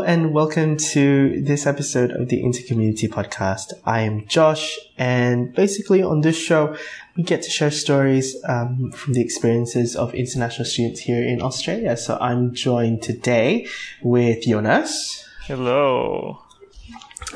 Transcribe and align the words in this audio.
Hello 0.00 0.12
and 0.14 0.32
welcome 0.32 0.78
to 0.78 1.42
this 1.42 1.66
episode 1.66 2.10
of 2.10 2.30
the 2.30 2.42
Intercommunity 2.42 3.06
Podcast. 3.06 3.74
I 3.84 4.00
am 4.00 4.26
Josh, 4.26 4.78
and 4.96 5.52
basically 5.52 6.02
on 6.02 6.22
this 6.22 6.38
show, 6.38 6.74
we 7.16 7.22
get 7.22 7.42
to 7.42 7.50
share 7.50 7.70
stories 7.70 8.34
um, 8.48 8.92
from 8.92 9.12
the 9.12 9.20
experiences 9.20 9.94
of 9.94 10.14
international 10.14 10.64
students 10.64 11.00
here 11.00 11.22
in 11.22 11.42
Australia. 11.42 11.98
So 11.98 12.16
I'm 12.18 12.54
joined 12.54 13.02
today 13.02 13.68
with 14.00 14.44
Jonas. 14.44 15.28
Hello. 15.42 16.38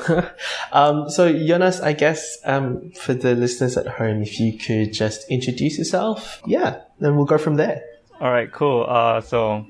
um, 0.71 1.07
so 1.07 1.31
Jonas, 1.31 1.81
I 1.81 1.93
guess 1.93 2.39
um, 2.45 2.89
for 2.93 3.13
the 3.13 3.35
listeners 3.35 3.77
at 3.77 3.85
home, 3.85 4.23
if 4.23 4.39
you 4.39 4.57
could 4.57 4.91
just 4.91 5.29
introduce 5.29 5.77
yourself, 5.77 6.41
yeah, 6.47 6.81
then 6.99 7.15
we'll 7.15 7.25
go 7.25 7.37
from 7.37 7.57
there. 7.57 7.83
All 8.19 8.31
right, 8.31 8.51
cool. 8.51 8.87
Uh, 8.89 9.21
so 9.21 9.67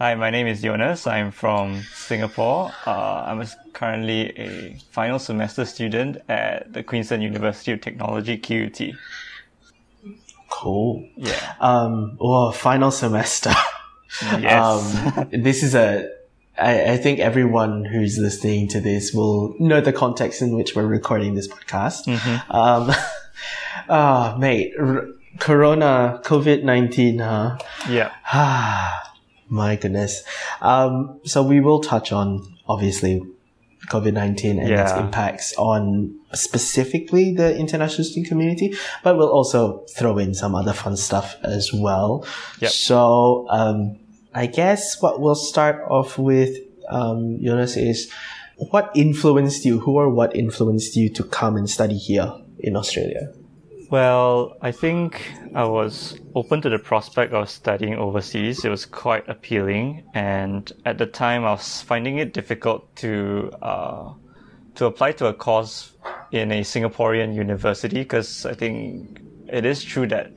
Hi, 0.00 0.14
my 0.14 0.30
name 0.30 0.46
is 0.46 0.62
Jonas. 0.62 1.08
I'm 1.08 1.32
from 1.32 1.82
Singapore. 1.92 2.70
Uh, 2.86 3.24
I'm 3.26 3.44
currently 3.72 4.30
a 4.38 4.78
final 4.92 5.18
semester 5.18 5.64
student 5.64 6.18
at 6.28 6.72
the 6.72 6.84
Queensland 6.84 7.24
University 7.24 7.72
of 7.72 7.80
Technology, 7.80 8.38
QUT. 8.38 8.80
Cool. 10.50 11.04
Yeah. 11.16 11.54
Um, 11.60 12.16
well, 12.20 12.52
final 12.52 12.90
semester. 12.90 13.52
Yes. 14.40 15.18
Um, 15.18 15.28
this 15.30 15.62
is 15.62 15.74
a, 15.74 16.10
I, 16.58 16.92
I 16.92 16.96
think 16.96 17.18
everyone 17.18 17.84
who's 17.84 18.16
listening 18.16 18.66
to 18.68 18.80
this 18.80 19.12
will 19.12 19.54
know 19.60 19.82
the 19.82 19.92
context 19.92 20.40
in 20.40 20.56
which 20.56 20.74
we're 20.74 20.86
recording 20.86 21.34
this 21.34 21.46
podcast. 21.46 22.06
Mm-hmm. 22.06 22.50
Um, 22.50 22.90
ah, 23.90 24.34
mate, 24.38 24.72
r- 24.78 25.08
Corona, 25.38 26.22
COVID-19, 26.24 27.20
huh? 27.20 27.58
yeah. 27.90 28.12
My 29.48 29.76
goodness. 29.76 30.22
Um, 30.60 31.20
so 31.24 31.42
we 31.42 31.60
will 31.60 31.80
touch 31.80 32.12
on 32.12 32.58
obviously 32.68 33.22
COVID 33.86 34.12
19 34.12 34.58
and 34.58 34.70
its 34.70 34.92
impacts 34.92 35.54
on 35.56 36.18
specifically 36.34 37.32
the 37.32 37.56
international 37.56 38.04
student 38.04 38.28
community, 38.28 38.74
but 39.02 39.16
we'll 39.16 39.30
also 39.30 39.84
throw 39.96 40.18
in 40.18 40.34
some 40.34 40.54
other 40.54 40.72
fun 40.72 40.96
stuff 40.96 41.36
as 41.42 41.72
well. 41.72 42.26
Yep. 42.60 42.70
So, 42.70 43.46
um, 43.48 43.98
I 44.34 44.46
guess 44.46 45.00
what 45.00 45.20
we'll 45.20 45.34
start 45.34 45.82
off 45.88 46.18
with, 46.18 46.56
um, 46.88 47.38
Jonas, 47.42 47.76
is 47.76 48.12
what 48.56 48.90
influenced 48.94 49.64
you? 49.64 49.80
Who 49.80 49.92
or 49.92 50.10
what 50.10 50.36
influenced 50.36 50.96
you 50.96 51.08
to 51.10 51.24
come 51.24 51.56
and 51.56 51.70
study 51.70 51.96
here 51.96 52.34
in 52.58 52.76
Australia? 52.76 53.32
Well, 53.90 54.58
I 54.60 54.70
think 54.70 55.32
I 55.54 55.64
was 55.64 56.20
open 56.34 56.60
to 56.60 56.68
the 56.68 56.78
prospect 56.78 57.32
of 57.32 57.48
studying 57.48 57.94
overseas. 57.94 58.62
It 58.62 58.68
was 58.68 58.84
quite 58.84 59.26
appealing, 59.30 60.04
and 60.12 60.70
at 60.84 60.98
the 60.98 61.06
time, 61.06 61.46
I 61.46 61.52
was 61.52 61.80
finding 61.80 62.18
it 62.18 62.34
difficult 62.34 62.94
to 62.96 63.50
uh, 63.62 64.12
to 64.74 64.84
apply 64.84 65.12
to 65.12 65.28
a 65.28 65.32
course 65.32 65.96
in 66.32 66.52
a 66.52 66.60
Singaporean 66.60 67.34
university 67.34 68.00
because 68.00 68.44
I 68.44 68.52
think 68.52 69.22
it 69.46 69.64
is 69.64 69.82
true 69.82 70.06
that, 70.08 70.32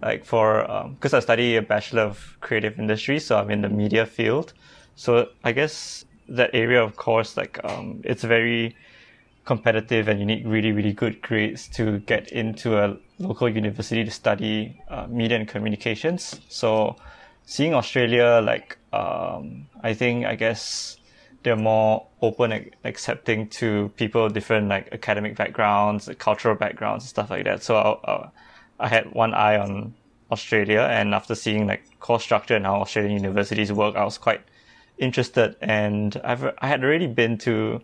like, 0.00 0.24
for 0.24 0.64
because 0.94 1.12
I 1.12 1.20
study 1.20 1.56
a 1.56 1.62
bachelor 1.62 2.02
of 2.02 2.38
creative 2.40 2.78
industry, 2.78 3.20
so 3.20 3.36
I'm 3.36 3.50
in 3.50 3.60
the 3.60 3.68
media 3.68 4.06
field. 4.06 4.54
So 4.96 5.28
I 5.44 5.52
guess 5.52 6.06
that 6.28 6.50
area 6.54 6.82
of 6.82 6.96
course, 6.96 7.36
like, 7.36 7.60
um, 7.64 8.00
it's 8.02 8.24
very 8.24 8.76
competitive 9.44 10.08
and 10.08 10.18
you 10.18 10.26
need 10.26 10.46
really, 10.46 10.72
really 10.72 10.92
good 10.92 11.20
grades 11.20 11.68
to 11.68 11.98
get 12.00 12.32
into 12.32 12.78
a 12.78 12.96
local 13.18 13.48
university 13.48 14.04
to 14.04 14.10
study 14.10 14.80
uh, 14.88 15.06
media 15.08 15.38
and 15.38 15.48
communications. 15.48 16.40
So 16.48 16.96
seeing 17.44 17.74
Australia, 17.74 18.40
like, 18.42 18.78
um, 18.92 19.66
I 19.82 19.92
think, 19.94 20.24
I 20.24 20.34
guess 20.34 20.96
they're 21.42 21.56
more 21.56 22.06
open 22.22 22.52
and 22.52 22.70
accepting 22.84 23.48
to 23.48 23.90
people 23.96 24.30
different, 24.30 24.68
like, 24.68 24.88
academic 24.92 25.36
backgrounds, 25.36 26.08
cultural 26.18 26.54
backgrounds, 26.54 27.04
and 27.04 27.10
stuff 27.10 27.30
like 27.30 27.44
that. 27.44 27.62
So 27.62 27.76
I, 27.76 28.10
I, 28.10 28.28
I 28.80 28.88
had 28.88 29.12
one 29.12 29.34
eye 29.34 29.58
on 29.58 29.94
Australia 30.30 30.88
and 30.90 31.14
after 31.14 31.34
seeing, 31.34 31.66
like, 31.66 31.82
course 32.00 32.22
structure 32.22 32.56
and 32.56 32.64
how 32.64 32.80
Australian 32.80 33.12
universities 33.12 33.70
work, 33.70 33.94
I 33.94 34.04
was 34.04 34.16
quite 34.16 34.40
interested 34.96 35.56
and 35.60 36.18
I've, 36.24 36.44
I 36.58 36.66
had 36.66 36.82
already 36.82 37.08
been 37.08 37.36
to 37.38 37.82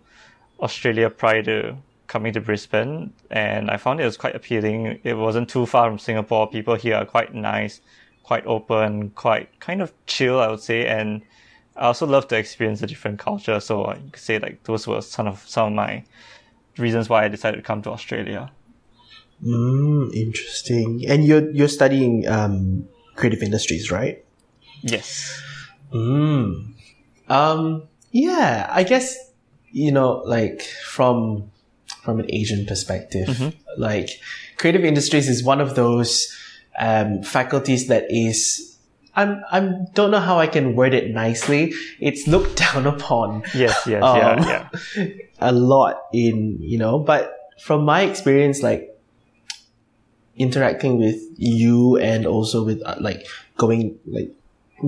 Australia 0.61 1.11
prior 1.11 1.43
to 1.43 1.77
coming 2.07 2.33
to 2.33 2.41
Brisbane, 2.41 3.13
and 3.31 3.71
I 3.71 3.77
found 3.77 4.01
it 4.01 4.05
was 4.05 4.17
quite 4.17 4.35
appealing. 4.35 5.01
It 5.05 5.15
wasn't 5.15 5.49
too 5.49 5.67
far 5.67 5.89
from 5.89 5.99
Singapore. 5.99 6.49
People 6.49 6.75
here 6.75 6.97
are 6.97 7.05
quite 7.05 7.35
nice, 7.35 7.81
quite 8.25 8.45
open, 8.47 9.11
quite 9.11 9.61
kind 9.61 9.81
of 9.81 9.93
chill, 10.07 10.41
I 10.41 10.49
would 10.49 10.61
say. 10.61 10.87
And 10.87 11.23
I 11.77 11.87
also 11.87 12.07
love 12.07 12.27
to 12.29 12.37
experience 12.37 12.83
a 12.83 12.87
different 12.87 13.19
culture. 13.19 13.61
So 13.61 13.87
I 13.87 13.95
could 13.95 14.17
say 14.17 14.39
like 14.39 14.65
those 14.65 14.87
were 14.87 15.01
some 15.03 15.29
of 15.29 15.49
some 15.49 15.69
of 15.69 15.73
my 15.75 16.05
reasons 16.79 17.09
why 17.09 17.25
I 17.25 17.29
decided 17.29 17.59
to 17.59 17.63
come 17.63 17.83
to 17.83 17.91
Australia. 17.91 18.51
Mm, 19.45 20.13
interesting. 20.15 21.05
And 21.09 21.25
you're, 21.25 21.51
you're 21.51 21.69
studying, 21.69 22.29
um, 22.29 22.89
creative 23.17 23.43
industries, 23.43 23.91
right? 23.91 24.25
Yes. 24.83 25.43
Mm. 25.93 26.75
Um, 27.29 27.83
yeah, 28.11 28.67
I 28.71 28.83
guess, 28.83 29.30
you 29.73 29.93
know, 29.93 30.23
like 30.25 30.63
from, 30.63 31.51
from 32.03 32.21
an 32.21 32.27
Asian 32.31 32.67
perspective, 32.67 33.55
like 33.77 34.09
creative 34.57 34.85
industries 34.85 35.29
is 35.29 35.43
one 35.45 35.61
of 35.61 35.75
those, 35.75 36.37
um, 36.79 37.23
faculties 37.23 37.89
that 37.89 38.07
is, 38.09 38.79
I'm, 39.15 39.43
I'm, 39.51 39.87
don't 39.95 40.11
know 40.11 40.21
how 40.21 40.39
I 40.39 40.47
can 40.47 40.77
word 40.77 40.95
it 40.95 41.11
nicely. 41.11 41.73
It's 42.01 42.27
looked 42.27 42.57
down 42.75 42.87
upon 42.87 43.43
Yes. 43.55 43.87
Yes. 43.87 44.03
Um, 44.03 44.17
yeah. 44.17 44.69
Yeah. 44.97 45.07
a 45.41 45.53
lot 45.53 46.03
in, 46.13 46.59
you 46.61 46.79
know, 46.79 46.99
but 46.99 47.37
from 47.61 47.85
my 47.85 48.03
experience, 48.03 48.63
like 48.63 48.97
interacting 50.37 50.99
with 50.99 51.21
you 51.37 51.99
and 51.99 52.27
also 52.27 52.65
with 52.65 52.83
uh, 52.85 52.97
like 53.01 53.27
going, 53.57 53.99
like 54.07 54.31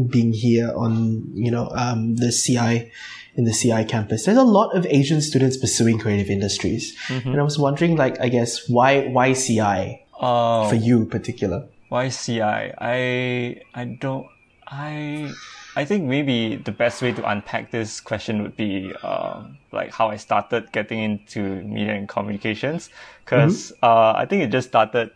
being 0.09 0.33
here 0.33 0.73
on, 0.75 1.31
you 1.35 1.51
know, 1.51 1.69
um, 1.75 2.17
the 2.17 2.33
CI, 2.33 2.91
in 3.35 3.45
the 3.45 3.53
CI 3.53 3.85
campus, 3.85 4.25
there's 4.27 4.37
a 4.39 4.43
lot 4.45 4.77
of 4.77 4.85
Asian 4.87 5.21
students 5.23 5.57
pursuing 5.57 5.99
creative 5.99 6.29
industries. 6.29 6.95
And 7.09 7.39
I 7.41 7.43
was 7.43 7.59
wondering, 7.59 7.97
like, 7.97 8.21
I 8.21 8.29
guess, 8.29 8.69
why, 8.69 9.07
why 9.09 9.33
CI 9.33 10.01
Oh. 10.21 10.69
for 10.69 10.77
you 10.77 10.99
in 10.99 11.09
particular? 11.11 11.65
Why 11.89 12.09
CI? 12.09 12.41
I 12.43 13.61
I 13.75 13.85
don't 14.01 14.27
I 14.69 15.33
I 15.75 15.85
think 15.85 16.05
maybe 16.05 16.57
the 16.57 16.71
best 16.73 17.03
way 17.03 17.13
to 17.13 17.29
unpack 17.29 17.71
this 17.71 18.01
question 18.01 18.43
would 18.43 18.57
be 18.57 18.93
um, 19.03 19.59
like 19.73 19.93
how 19.93 20.09
I 20.09 20.17
started 20.17 20.71
getting 20.73 21.01
into 21.01 21.41
media 21.65 21.95
and 21.95 22.09
communications 22.09 22.89
because 23.25 23.73
uh, 23.83 24.13
I 24.17 24.27
think 24.27 24.43
it 24.43 24.51
just 24.51 24.69
started 24.69 25.11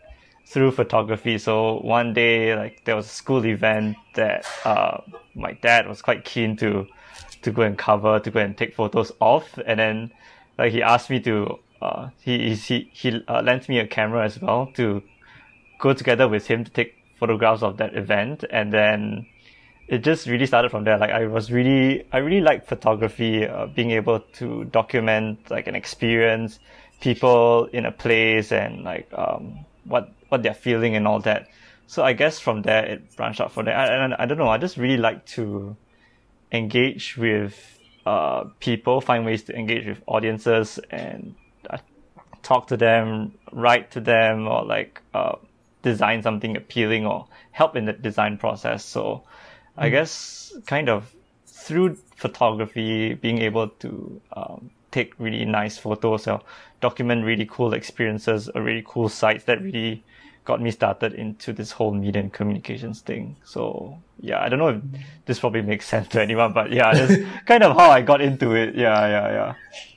through 0.45 0.71
photography. 0.71 1.37
So 1.37 1.79
one 1.81 2.13
day, 2.13 2.55
like 2.55 2.83
there 2.85 2.95
was 2.95 3.05
a 3.05 3.09
school 3.21 3.45
event 3.45 3.95
that 4.15 4.45
uh, 4.65 5.01
my 5.35 5.53
dad 5.53 5.87
was 5.87 6.01
quite 6.01 6.25
keen 6.25 6.57
to 6.57 6.85
to 7.47 7.53
go 7.53 7.61
and 7.61 7.77
cover, 7.77 8.19
to 8.19 8.29
go 8.29 8.41
and 8.41 8.57
take 8.57 8.75
photos 8.75 9.11
of, 9.21 9.43
and 9.65 9.79
then 9.79 10.11
like 10.57 10.73
he 10.73 10.83
asked 10.83 11.09
me 11.09 11.19
to 11.21 11.57
uh, 11.81 12.09
he 12.19 12.53
he 12.55 12.89
he 12.93 13.23
uh, 13.27 13.41
lent 13.41 13.69
me 13.69 13.79
a 13.79 13.87
camera 13.87 14.25
as 14.25 14.41
well 14.41 14.69
to 14.73 15.01
go 15.79 15.93
together 15.93 16.27
with 16.27 16.47
him 16.47 16.63
to 16.65 16.71
take 16.71 16.95
photographs 17.19 17.63
of 17.63 17.77
that 17.77 17.95
event. 17.95 18.43
And 18.49 18.73
then 18.73 19.27
it 19.87 19.99
just 19.99 20.27
really 20.27 20.45
started 20.45 20.71
from 20.71 20.83
there. 20.83 20.97
Like 20.97 21.11
i 21.11 21.25
was 21.25 21.51
really 21.51 22.05
i 22.11 22.17
really 22.17 22.41
like 22.41 22.67
photography 22.67 23.47
uh, 23.47 23.67
being 23.67 23.91
able 23.91 24.19
to 24.39 24.65
document 24.65 25.49
like 25.49 25.67
an 25.67 25.75
experience 25.75 26.59
people 26.99 27.69
in 27.71 27.85
a 27.85 27.91
place 27.91 28.51
and 28.51 28.83
like 28.83 29.07
um 29.13 29.65
what 29.85 30.11
what 30.29 30.43
they're 30.43 30.61
feeling 30.67 30.95
and 30.95 31.07
all 31.07 31.21
that. 31.21 31.47
So 31.85 32.03
i 32.03 32.11
guess 32.11 32.39
from 32.39 32.63
there 32.63 32.83
it 32.83 33.15
branched 33.15 33.39
out 33.39 33.53
from 33.53 33.65
there 33.65 33.75
and 33.75 34.13
I, 34.13 34.23
I 34.23 34.25
don't 34.25 34.37
know. 34.37 34.49
I 34.49 34.57
just 34.57 34.75
really 34.75 34.97
like 34.97 35.25
to 35.37 35.77
engage 36.51 37.17
with 37.17 37.79
uh 38.05 38.45
people 38.59 39.01
find 39.01 39.25
ways 39.25 39.43
to 39.43 39.53
engage 39.53 39.85
with 39.85 40.01
audiences 40.07 40.79
and 40.91 41.35
uh, 41.69 41.77
talk 42.41 42.67
to 42.67 42.77
them 42.77 43.33
write 43.51 43.91
to 43.91 43.99
them 43.99 44.47
or 44.47 44.63
like 44.63 45.01
uh 45.13 45.35
design 45.87 46.21
something 46.21 46.57
appealing 46.57 47.05
or 47.05 47.27
help 47.51 47.75
in 47.75 47.85
the 47.85 47.93
design 47.93 48.37
process. 48.37 48.83
So 48.83 49.23
I 49.77 49.89
guess 49.89 50.53
kind 50.65 50.89
of 50.89 51.13
through 51.45 51.97
photography, 52.15 53.13
being 53.13 53.39
able 53.39 53.69
to 53.83 54.21
um, 54.33 54.69
take 54.91 55.13
really 55.19 55.45
nice 55.45 55.77
photos 55.77 56.27
or 56.27 56.41
document 56.81 57.25
really 57.25 57.45
cool 57.45 57.73
experiences 57.73 58.49
or 58.53 58.61
really 58.61 58.83
cool 58.85 59.09
sites 59.09 59.43
that 59.45 59.61
really 59.61 60.03
got 60.47 60.61
me 60.61 60.71
started 60.71 61.13
into 61.13 61.51
this 61.51 61.71
whole 61.75 61.91
media 61.91 62.21
and 62.23 62.31
communications 62.31 63.01
thing. 63.01 63.35
So 63.43 63.99
yeah, 64.19 64.39
I 64.41 64.47
don't 64.47 64.59
know 64.59 64.69
if 64.69 64.81
this 65.25 65.39
probably 65.39 65.61
makes 65.61 65.85
sense 65.93 66.07
to 66.15 66.21
anyone, 66.21 66.53
but 66.53 66.71
yeah, 66.71 66.93
that's 66.95 67.19
kind 67.45 67.63
of 67.63 67.75
how 67.75 67.91
I 67.91 68.01
got 68.01 68.21
into 68.21 68.55
it. 68.55 68.73
Yeah, 68.75 68.99
yeah, 69.07 69.27
yeah. 69.37 69.53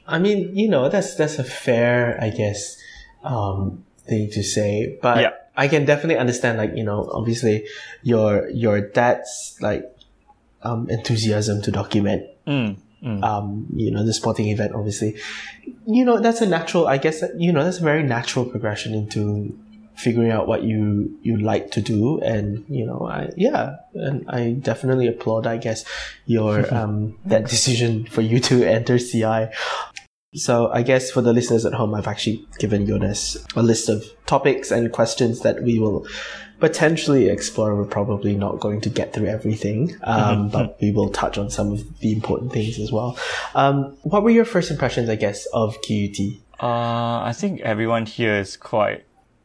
I 0.06 0.18
mean, 0.18 0.56
you 0.56 0.68
know, 0.68 0.88
that's 0.88 1.14
that's 1.14 1.38
a 1.38 1.44
fair, 1.44 2.18
I 2.20 2.30
guess, 2.30 2.76
um, 3.22 3.84
thing 4.08 4.30
to 4.30 4.42
say. 4.42 4.98
But 5.00 5.20
Yeah. 5.22 5.34
I 5.56 5.68
can 5.68 5.84
definitely 5.84 6.16
understand, 6.16 6.58
like 6.58 6.74
you 6.74 6.82
know, 6.82 7.08
obviously, 7.12 7.66
your 8.02 8.50
your 8.50 8.80
dad's 8.80 9.56
like 9.60 9.84
um, 10.62 10.90
enthusiasm 10.90 11.62
to 11.62 11.70
document 11.70 12.26
Mm. 12.50 12.76
mm. 13.02 13.22
um, 13.22 13.66
you 13.74 13.90
know, 13.90 14.04
the 14.04 14.12
sporting 14.12 14.48
event, 14.48 14.74
obviously, 14.74 15.16
you 15.86 16.04
know, 16.04 16.18
that's 16.20 16.40
a 16.40 16.46
natural, 16.46 16.86
I 16.88 16.98
guess, 16.98 17.20
that, 17.20 17.38
you 17.38 17.52
know, 17.52 17.62
that's 17.62 17.78
a 17.78 17.82
very 17.82 18.02
natural 18.02 18.44
progression 18.44 18.94
into 18.94 19.56
figuring 20.00 20.30
out 20.30 20.46
what 20.46 20.62
you 20.62 21.18
you 21.22 21.36
like 21.36 21.70
to 21.72 21.80
do 21.80 22.18
and 22.20 22.64
you 22.68 22.86
know 22.86 23.06
I 23.06 23.30
yeah 23.36 23.76
and 23.94 24.28
I 24.28 24.52
definitely 24.52 25.06
applaud 25.06 25.46
I 25.46 25.58
guess 25.58 25.84
your 26.26 26.72
um 26.78 27.18
that 27.26 27.48
decision 27.48 28.06
for 28.06 28.22
you 28.22 28.40
to 28.40 28.64
enter 28.64 28.98
CI 28.98 29.48
so 30.34 30.70
I 30.72 30.82
guess 30.82 31.10
for 31.10 31.20
the 31.20 31.32
listeners 31.32 31.64
at 31.66 31.74
home 31.74 31.94
I've 31.94 32.06
actually 32.06 32.46
given 32.58 32.86
Jonas 32.86 33.36
a 33.56 33.62
list 33.62 33.88
of 33.88 34.04
topics 34.26 34.70
and 34.70 34.90
questions 34.92 35.40
that 35.40 35.62
we 35.62 35.78
will 35.78 36.06
potentially 36.60 37.28
explore. 37.28 37.74
We're 37.74 37.86
probably 37.86 38.36
not 38.36 38.60
going 38.60 38.82
to 38.82 38.90
get 38.90 39.12
through 39.12 39.26
everything, 39.26 39.96
um, 40.02 40.20
mm-hmm. 40.20 40.48
but 40.48 40.76
we 40.80 40.92
will 40.92 41.08
touch 41.08 41.38
on 41.38 41.50
some 41.50 41.72
of 41.72 41.98
the 42.00 42.12
important 42.12 42.52
things 42.52 42.78
as 42.78 42.92
well. 42.92 43.18
Um, 43.54 43.96
what 44.02 44.22
were 44.22 44.30
your 44.30 44.44
first 44.44 44.70
impressions, 44.70 45.08
I 45.08 45.16
guess, 45.16 45.46
of 45.46 45.76
QUT? 45.82 46.18
Uh, 46.62 47.24
I 47.24 47.32
think 47.34 47.62
everyone 47.62 48.04
here 48.04 48.34
is 48.34 48.56
quite 48.56 49.04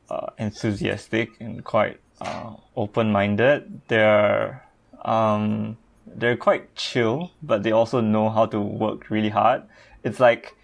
uh, 0.10 0.28
enthusiastic 0.38 1.30
and 1.40 1.64
quite 1.64 2.00
uh, 2.22 2.54
open-minded. 2.76 3.82
They're 3.88 4.64
um, 5.04 5.78
they're 6.08 6.38
quite 6.38 6.76
chill, 6.76 7.32
but 7.44 7.64
they 7.64 7.72
also 7.72 8.02
know 8.02 8.30
how 8.30 8.46
to 8.48 8.60
work 8.60 9.10
really 9.10 9.30
hard. 9.30 9.64
It's 10.04 10.20
like 10.20 10.56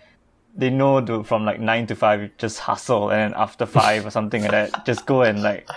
they 0.55 0.69
know 0.69 0.99
to 1.01 1.23
from 1.23 1.45
like 1.45 1.59
nine 1.59 1.87
to 1.87 1.95
five 1.95 2.29
just 2.37 2.59
hustle 2.59 3.09
and 3.11 3.33
after 3.35 3.65
five 3.65 4.05
or 4.05 4.09
something 4.09 4.41
like 4.41 4.51
that 4.51 4.85
just 4.85 5.05
go 5.05 5.21
and 5.21 5.41
like 5.41 5.67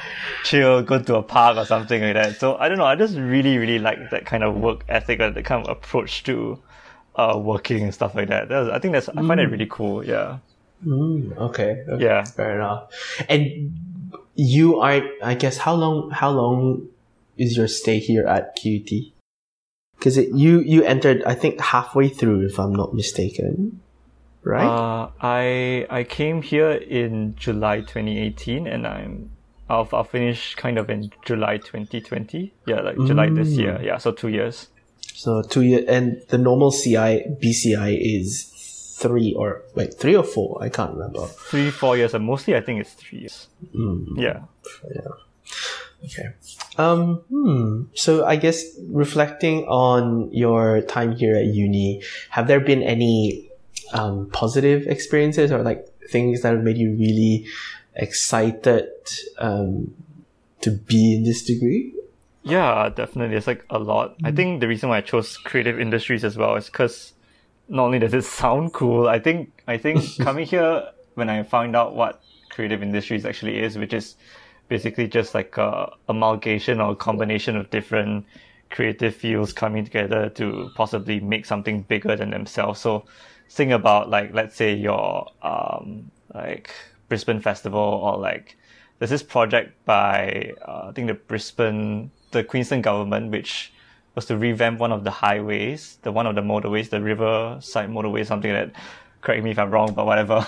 chill 0.43 0.83
go 0.83 0.99
to 0.99 1.17
a 1.17 1.23
park 1.23 1.57
or 1.57 1.65
something 1.65 2.03
like 2.03 2.15
that 2.15 2.39
so 2.41 2.57
i 2.57 2.69
don't 2.69 2.79
know 2.79 2.85
i 2.85 2.97
just 2.97 3.17
really 3.17 3.57
really 3.57 3.79
like 3.79 4.11
that 4.11 4.27
kind 4.27 4.43
of 4.43 4.57
work 4.57 4.85
ethic 4.89 5.21
or 5.21 5.31
that 5.31 5.45
kind 5.45 5.65
of 5.65 5.71
approach 5.71 6.25
to 6.25 6.61
uh 7.17 7.39
working 7.41 7.85
and 7.85 7.95
stuff 7.95 8.15
like 8.15 8.29
that 8.29 8.49
that's, 8.49 8.69
i 8.71 8.79
think 8.79 8.93
that's 8.93 9.09
i 9.11 9.13
find 9.13 9.39
it 9.39 9.49
mm. 9.49 9.53
really 9.53 9.69
cool 9.71 10.05
yeah 10.05 10.39
mm, 10.85 11.37
okay, 11.39 11.85
okay 11.89 12.05
yeah 12.05 12.25
fair 12.25 12.57
enough 12.57 12.93
and 13.29 13.77
you 14.35 14.81
are 14.81 15.03
i 15.23 15.35
guess 15.35 15.59
how 15.59 15.75
long 15.75 16.11
how 16.11 16.31
long 16.31 16.89
is 17.37 17.57
your 17.57 17.69
stay 17.69 17.99
here 17.99 18.27
at 18.27 18.57
QUT 18.57 18.91
because 19.97 20.17
you 20.17 20.61
you 20.61 20.83
entered 20.85 21.23
i 21.25 21.35
think 21.35 21.61
halfway 21.61 22.09
through 22.09 22.47
if 22.47 22.59
i'm 22.59 22.75
not 22.75 22.95
mistaken 22.95 23.81
right? 24.45 24.67
Uh, 24.67 25.11
I 25.21 25.87
I 25.91 26.05
came 26.05 26.43
here 26.43 26.71
in 26.71 27.35
July 27.37 27.81
2018, 27.81 28.67
and 28.67 28.87
I'm 28.87 29.31
I'll 29.69 29.89
I'll 29.93 30.05
finish 30.05 30.55
kind 30.55 30.79
of 30.79 30.91
in 30.91 31.11
July 31.25 31.57
2020. 31.57 32.53
Yeah, 32.67 32.81
like 32.81 32.97
July 32.97 33.29
mm. 33.29 33.37
this 33.37 33.49
year. 33.49 33.81
Yeah, 33.83 33.99
so 33.99 34.13
two 34.13 34.29
years. 34.29 34.69
So 35.01 35.43
two 35.43 35.63
years, 35.63 35.85
and 35.89 36.23
the 36.29 36.39
normal 36.39 36.71
CI 36.71 37.25
BCI 37.43 37.99
is 37.99 38.51
three 38.95 39.35
or 39.35 39.63
wait 39.75 39.95
three 39.95 40.17
or 40.17 40.23
four. 40.23 40.63
I 40.63 40.69
can't 40.69 40.93
remember. 40.93 41.27
Three 41.27 41.71
four 41.71 41.97
years, 41.97 42.15
and 42.15 42.25
mostly 42.25 42.55
I 42.55 42.61
think 42.61 42.81
it's 42.81 42.93
three 42.93 43.21
years. 43.21 43.49
Mm. 43.75 44.17
Yeah. 44.17 44.43
Yeah. 44.95 45.11
Okay. 46.05 46.29
Um, 46.79 47.17
hmm. 47.29 47.83
So 47.95 48.25
I 48.25 48.37
guess 48.37 48.63
reflecting 48.89 49.65
on 49.67 50.31
your 50.33 50.83
time 50.83 51.17
here 51.17 51.35
at 51.37 51.47
uni, 51.47 52.03
have 52.31 52.47
there 52.47 52.61
been 52.61 52.83
any 52.83 53.51
um, 53.93 54.29
positive 54.31 54.87
experiences 54.87 55.51
or 55.51 55.63
like 55.63 55.87
things 56.11 56.43
that 56.43 56.55
have 56.55 56.63
made 56.63 56.77
you 56.77 56.93
really 56.93 57.47
excited 57.95 58.91
um, 59.39 59.95
to 60.61 60.71
be 60.71 61.17
in 61.17 61.25
this 61.25 61.43
degree? 61.43 61.95
Yeah, 62.43 62.91
definitely. 62.95 63.37
It's 63.37 63.47
like 63.47 63.65
a 63.71 63.79
lot. 63.79 64.17
Mm-hmm. 64.17 64.27
I 64.27 64.33
think 64.33 64.61
the 64.61 64.69
reason 64.69 64.91
why 64.91 64.99
I 64.99 65.01
chose 65.01 65.39
creative 65.39 65.81
industries 65.81 66.23
as 66.23 66.37
well 66.37 66.55
is 66.57 66.67
because 66.67 67.14
not 67.69 67.85
only 67.85 67.99
does 67.99 68.15
it 68.15 68.25
sound 68.25 68.73
cool, 68.73 69.09
I 69.09 69.19
think 69.19 69.63
I 69.67 69.79
think 69.79 70.05
coming 70.21 70.47
here 70.47 70.89
when 71.15 71.29
I 71.29 71.43
found 71.43 71.77
out 71.77 71.95
what 71.95 72.23
creative 72.51 72.83
industries 72.83 73.25
actually 73.25 73.61
is, 73.63 73.79
which 73.79 73.93
is 73.93 74.17
basically 74.69 75.07
just 75.07 75.35
like 75.35 75.57
a 75.57 75.93
amalgamation 76.09 76.81
or 76.81 76.93
a 76.93 76.97
combination 76.97 77.57
of 77.57 77.71
different 77.71 78.27
creative 78.71 79.15
fields 79.15 79.53
coming 79.53 79.85
together 79.85 80.29
to 80.31 80.71
possibly 80.75 81.21
make 81.21 81.47
something 81.47 81.83
bigger 81.83 82.17
than 82.17 82.31
themselves. 82.31 82.81
So 82.81 83.05
think 83.51 83.71
about 83.71 84.11
like 84.11 84.35
let's 84.35 84.57
say 84.57 84.75
your 84.75 85.29
um 85.43 86.11
like 86.35 86.71
Brisbane 87.09 87.41
Festival 87.41 87.79
or 87.79 88.19
like 88.19 88.57
there's 88.99 89.11
this 89.11 89.23
project 89.23 89.85
by 89.85 90.53
uh, 90.67 90.89
I 90.89 90.93
think 90.93 91.09
the 91.09 91.15
Brisbane 91.15 92.11
the 92.31 92.43
Queensland 92.43 92.83
government 92.83 93.31
which 93.31 93.73
was 94.15 94.27
to 94.27 94.37
revamp 94.37 94.79
one 94.79 94.93
of 94.93 95.05
the 95.05 95.11
highways, 95.11 95.99
the 96.03 96.13
one 96.13 96.27
of 96.27 96.35
the 96.35 96.41
motorways, 96.41 96.91
the 96.91 97.01
riverside 97.01 97.91
motorway, 97.91 98.27
something 98.27 98.53
like 98.53 98.73
that. 98.73 98.83
Correct 99.21 99.43
me 99.43 99.51
if 99.51 99.59
I'm 99.59 99.71
wrong, 99.71 99.95
but 99.95 100.07
whatever. 100.07 100.45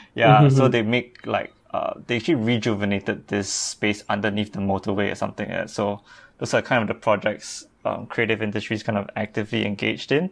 yeah, 0.14 0.48
so 0.48 0.68
they 0.68 0.82
make 0.82 1.26
like 1.26 1.52
uh, 1.72 1.94
they 2.06 2.16
actually 2.16 2.36
rejuvenated 2.36 3.26
this 3.28 3.52
space 3.52 4.04
underneath 4.08 4.52
the 4.52 4.60
motorway 4.60 5.10
or 5.10 5.14
something 5.14 5.48
like 5.48 5.58
that. 5.58 5.70
So 5.70 6.00
those 6.38 6.54
are 6.54 6.62
kind 6.62 6.82
of 6.82 6.88
the 6.88 6.94
projects 6.94 7.66
um, 7.84 8.06
creative 8.06 8.42
industries 8.42 8.82
kind 8.82 8.98
of 8.98 9.08
actively 9.16 9.66
engaged 9.66 10.12
in. 10.12 10.30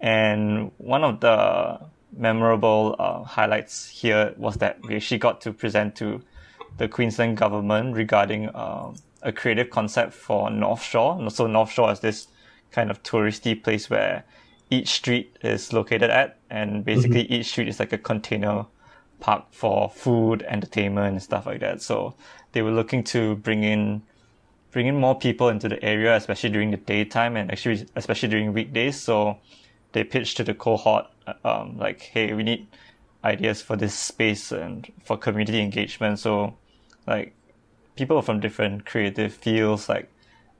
And 0.00 0.70
one 0.78 1.04
of 1.04 1.20
the 1.20 1.80
memorable 2.16 2.96
uh, 2.98 3.24
highlights 3.24 3.88
here 3.88 4.34
was 4.36 4.56
that 4.56 4.80
we 4.86 4.96
actually 4.96 5.18
got 5.18 5.40
to 5.42 5.52
present 5.52 5.96
to 5.96 6.22
the 6.78 6.88
Queensland 6.88 7.36
government 7.36 7.96
regarding 7.96 8.48
uh, 8.50 8.92
a 9.22 9.32
creative 9.32 9.70
concept 9.70 10.12
for 10.12 10.50
North 10.50 10.82
Shore. 10.82 11.30
So 11.30 11.46
North 11.46 11.70
Shore 11.70 11.92
is 11.92 12.00
this 12.00 12.28
kind 12.70 12.90
of 12.90 13.02
touristy 13.02 13.60
place 13.60 13.90
where 13.90 14.24
Eat 14.70 14.88
Street 14.88 15.36
is 15.42 15.72
located 15.72 16.10
at, 16.10 16.38
and 16.50 16.84
basically 16.84 17.24
mm-hmm. 17.24 17.34
Eat 17.34 17.46
Street 17.46 17.68
is 17.68 17.80
like 17.80 17.92
a 17.92 17.98
container 17.98 18.66
park 19.20 19.46
for 19.50 19.90
food, 19.90 20.42
entertainment, 20.42 21.12
and 21.12 21.22
stuff 21.22 21.46
like 21.46 21.60
that. 21.60 21.82
So 21.82 22.14
they 22.52 22.62
were 22.62 22.70
looking 22.70 23.02
to 23.04 23.36
bring 23.36 23.64
in 23.64 24.02
bring 24.70 24.86
in 24.86 25.00
more 25.00 25.18
people 25.18 25.48
into 25.48 25.68
the 25.68 25.82
area, 25.82 26.14
especially 26.14 26.50
during 26.50 26.70
the 26.70 26.76
daytime 26.76 27.36
and 27.36 27.50
actually 27.50 27.86
especially 27.96 28.28
during 28.28 28.52
weekdays. 28.52 29.00
So 29.00 29.38
they 29.92 30.04
pitched 30.04 30.36
to 30.36 30.44
the 30.44 30.54
cohort 30.54 31.06
um, 31.44 31.78
like, 31.78 32.00
hey, 32.00 32.34
we 32.34 32.42
need 32.42 32.66
ideas 33.24 33.62
for 33.62 33.76
this 33.76 33.94
space 33.94 34.52
and 34.52 34.90
for 35.04 35.16
community 35.16 35.60
engagement. 35.60 36.18
So 36.18 36.54
like 37.06 37.34
people 37.98 38.22
from 38.22 38.40
different 38.40 38.86
creative 38.86 39.34
fields, 39.34 39.88
like 39.88 40.08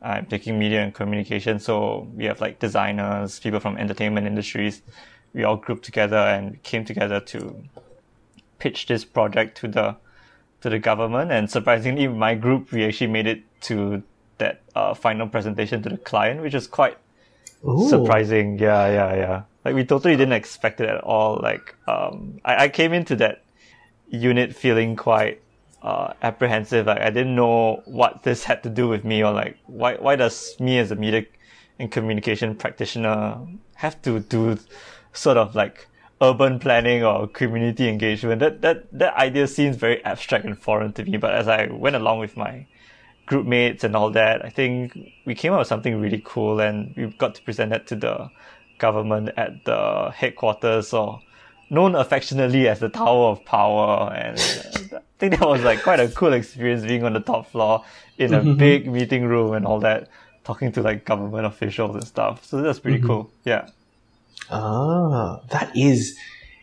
I'm 0.03 0.27
taking 0.27 0.59
media 0.59 0.83
and 0.83 0.93
communication. 0.93 1.59
So 1.59 2.09
we 2.15 2.25
have 2.25 2.41
like 2.41 2.59
designers, 2.59 3.41
people 3.41 3.61
from 3.61 3.79
entertainment 3.79 4.27
industries. 4.27 4.83
We 5.33 5.45
all 5.45 5.57
grouped 5.57 5.85
together 5.85 6.17
and 6.17 6.63
came 6.63 6.85
together 6.85 7.21
to 7.21 7.65
pitch 8.59 8.87
this 8.87 9.05
project 9.05 9.59
to 9.59 9.69
the 9.69 9.97
to 10.61 10.69
the 10.69 10.79
government. 10.79 11.31
And 11.31 11.51
surprisingly, 11.51 12.09
my 12.09 12.35
group 12.35 12.73
we 12.73 12.85
actually 12.85 13.13
made 13.13 13.27
it 13.27 13.43
to 13.63 14.03
that 14.39 14.61
uh, 14.75 14.95
final 14.95 15.29
presentation 15.29 15.83
to 15.83 15.89
the 15.89 15.99
client, 15.99 16.43
which 16.43 16.55
is 16.55 16.67
quite 16.67 16.99
Ooh. 17.67 17.89
surprising. 17.89 18.59
Yeah, 18.59 18.87
yeah, 18.89 19.15
yeah. 19.15 19.43
Like 19.65 19.75
we 19.75 19.85
totally 19.85 20.17
didn't 20.17 20.35
expect 20.35 20.81
it 20.81 20.89
at 20.89 21.03
all. 21.03 21.41
Like 21.43 21.75
um, 21.87 22.41
I, 22.45 22.65
I 22.65 22.69
came 22.69 22.93
into 22.93 23.17
that 23.17 23.45
unit 24.11 24.55
feeling 24.55 24.97
quite 24.97 25.43
uh, 25.83 26.13
apprehensive. 26.23 26.87
Like 26.87 27.01
I 27.01 27.11
didn't 27.11 27.35
know 27.35 27.83
what 27.87 28.23
this 28.23 28.45
had 28.45 28.63
to 28.65 28.71
do 28.71 28.89
with 28.89 29.05
me, 29.05 29.23
or 29.23 29.33
like 29.33 29.59
why 29.67 29.95
why 29.95 30.17
does 30.17 30.57
me 30.61 30.79
as 30.79 30.91
a 30.91 30.97
media 30.97 31.25
and 31.79 31.91
communication 31.91 32.55
practitioner 32.57 33.39
have 33.77 34.01
to 34.03 34.21
do 34.21 34.59
sort 35.13 35.37
of 35.37 35.55
like 35.55 35.89
urban 36.21 36.59
planning 36.59 37.05
or 37.05 37.29
community 37.29 37.89
engagement? 37.89 38.41
That 38.41 38.63
that 38.63 38.87
that 38.93 39.15
idea 39.17 39.47
seems 39.47 39.77
very 39.77 40.05
abstract 40.05 40.45
and 40.45 40.59
foreign 40.59 40.93
to 40.95 41.05
me. 41.05 41.17
But 41.17 41.35
as 41.35 41.49
I 41.49 41.67
went 41.67 41.97
along 41.97 42.19
with 42.21 42.37
my 42.37 42.67
group 43.27 43.47
mates 43.47 43.85
and 43.85 43.95
all 43.95 44.11
that, 44.11 44.45
I 44.45 44.49
think 44.49 44.97
we 45.27 45.35
came 45.35 45.53
up 45.53 45.59
with 45.61 45.69
something 45.69 46.01
really 46.01 46.23
cool 46.25 46.61
and 46.61 46.95
we 46.97 47.07
got 47.19 47.35
to 47.37 47.43
present 47.43 47.71
that 47.71 47.87
to 47.89 47.97
the 47.97 48.31
government 48.79 49.31
at 49.37 49.65
the 49.65 50.11
headquarters 50.15 50.93
or 50.93 51.21
known 51.71 51.95
affectionately 51.95 52.69
as 52.69 52.81
the 52.81 52.89
Tower 52.89 53.31
of 53.31 53.45
Power. 53.45 54.13
And 54.13 54.39
I 54.39 55.01
think 55.19 55.39
that 55.39 55.49
was 55.49 55.63
like 55.63 55.83
quite 55.83 56.01
a 56.01 56.09
cool 56.09 56.33
experience 56.33 56.85
being 56.85 57.05
on 57.05 57.13
the 57.13 57.21
top 57.21 57.51
floor 57.51 57.85
in 58.17 58.35
a 58.35 58.41
mm-hmm. 58.41 58.57
big 58.57 58.91
meeting 58.91 59.25
room 59.25 59.55
and 59.55 59.67
all 59.67 59.81
that, 59.81 60.09
talking 60.45 60.73
to 60.73 60.83
like 60.83 61.05
government 61.05 61.47
officials 61.47 61.95
and 61.95 62.05
stuff. 62.05 62.45
So 62.45 62.63
that's 62.63 62.79
pretty 62.79 62.99
mm-hmm. 62.99 63.07
cool. 63.07 63.31
Yeah. 63.45 63.69
Ah, 64.51 65.41
that 65.51 65.77
is, 65.77 66.17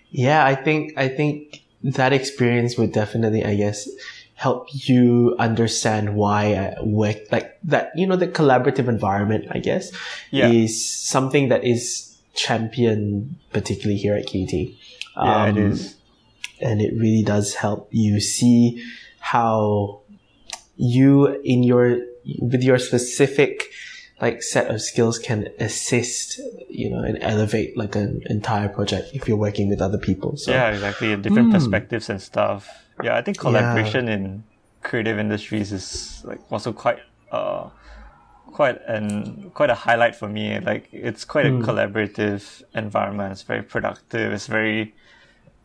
yeah, 0.10 0.46
I 0.46 0.56
think, 0.56 0.94
I 0.98 1.08
think 1.08 1.64
that 1.84 2.14
experience 2.14 2.78
would 2.78 2.92
definitely, 2.92 3.46
I 3.46 3.56
guess, 3.56 3.88
help 4.36 4.68
you 4.72 5.36
understand 5.40 6.16
why 6.16 6.54
uh, 6.54 6.84
work 6.84 7.18
like 7.32 7.58
that 7.64 7.92
you 7.96 8.06
know 8.06 8.18
the 8.18 8.28
collaborative 8.28 8.90
environment 8.90 9.48
i 9.52 9.60
guess 9.60 9.94
yeah. 10.30 10.50
is 10.50 10.86
something 10.86 11.48
that 11.48 11.64
is 11.64 12.18
championed 12.34 13.34
particularly 13.54 13.98
here 13.98 14.14
at 14.14 14.26
QUT 15.16 15.28
um, 15.28 15.28
yeah 15.28 15.46
it 15.50 15.58
is 15.58 15.96
and 16.62 16.82
it 16.82 16.94
really 16.94 17.24
does 17.24 17.56
help 17.56 17.88
you 17.92 18.20
see 18.20 18.84
how 19.20 20.02
you 20.78 21.28
in 21.44 21.64
your 21.64 22.00
with 22.40 22.64
your 22.64 22.78
specific 22.78 23.72
like 24.22 24.42
set 24.42 24.72
of 24.72 24.82
skills 24.82 25.20
can 25.20 25.50
assist 25.60 26.40
you 26.70 26.90
know 26.90 27.00
and 27.00 27.18
elevate 27.22 27.76
like 27.78 27.96
an 27.96 28.22
entire 28.28 28.70
project 28.70 29.10
if 29.14 29.28
you're 29.28 29.38
working 29.38 29.70
with 29.70 29.82
other 29.82 29.98
people. 29.98 30.38
So 30.38 30.52
yeah, 30.52 30.70
exactly. 30.72 31.16
Different 31.16 31.52
perspectives 31.52 32.10
and 32.10 32.22
stuff. 32.22 32.70
Yeah, 33.04 33.18
I 33.18 33.22
think 33.22 33.38
collaboration 33.38 34.08
in 34.08 34.44
creative 34.82 35.20
industries 35.20 35.72
is 35.72 36.22
like 36.24 36.40
also 36.52 36.72
quite 36.72 37.00
uh 37.32 37.70
quite 38.48 38.80
an 38.88 39.52
quite 39.54 39.70
a 39.70 39.76
highlight 39.76 40.16
for 40.16 40.30
me. 40.30 40.60
Like 40.60 40.88
it's 40.94 41.26
quite 41.26 41.46
a 41.46 41.50
collaborative 41.50 42.64
environment. 42.74 43.34
It's 43.34 43.42
very 43.42 43.64
productive. 43.64 44.32
It's 44.32 44.48
very 44.48 44.96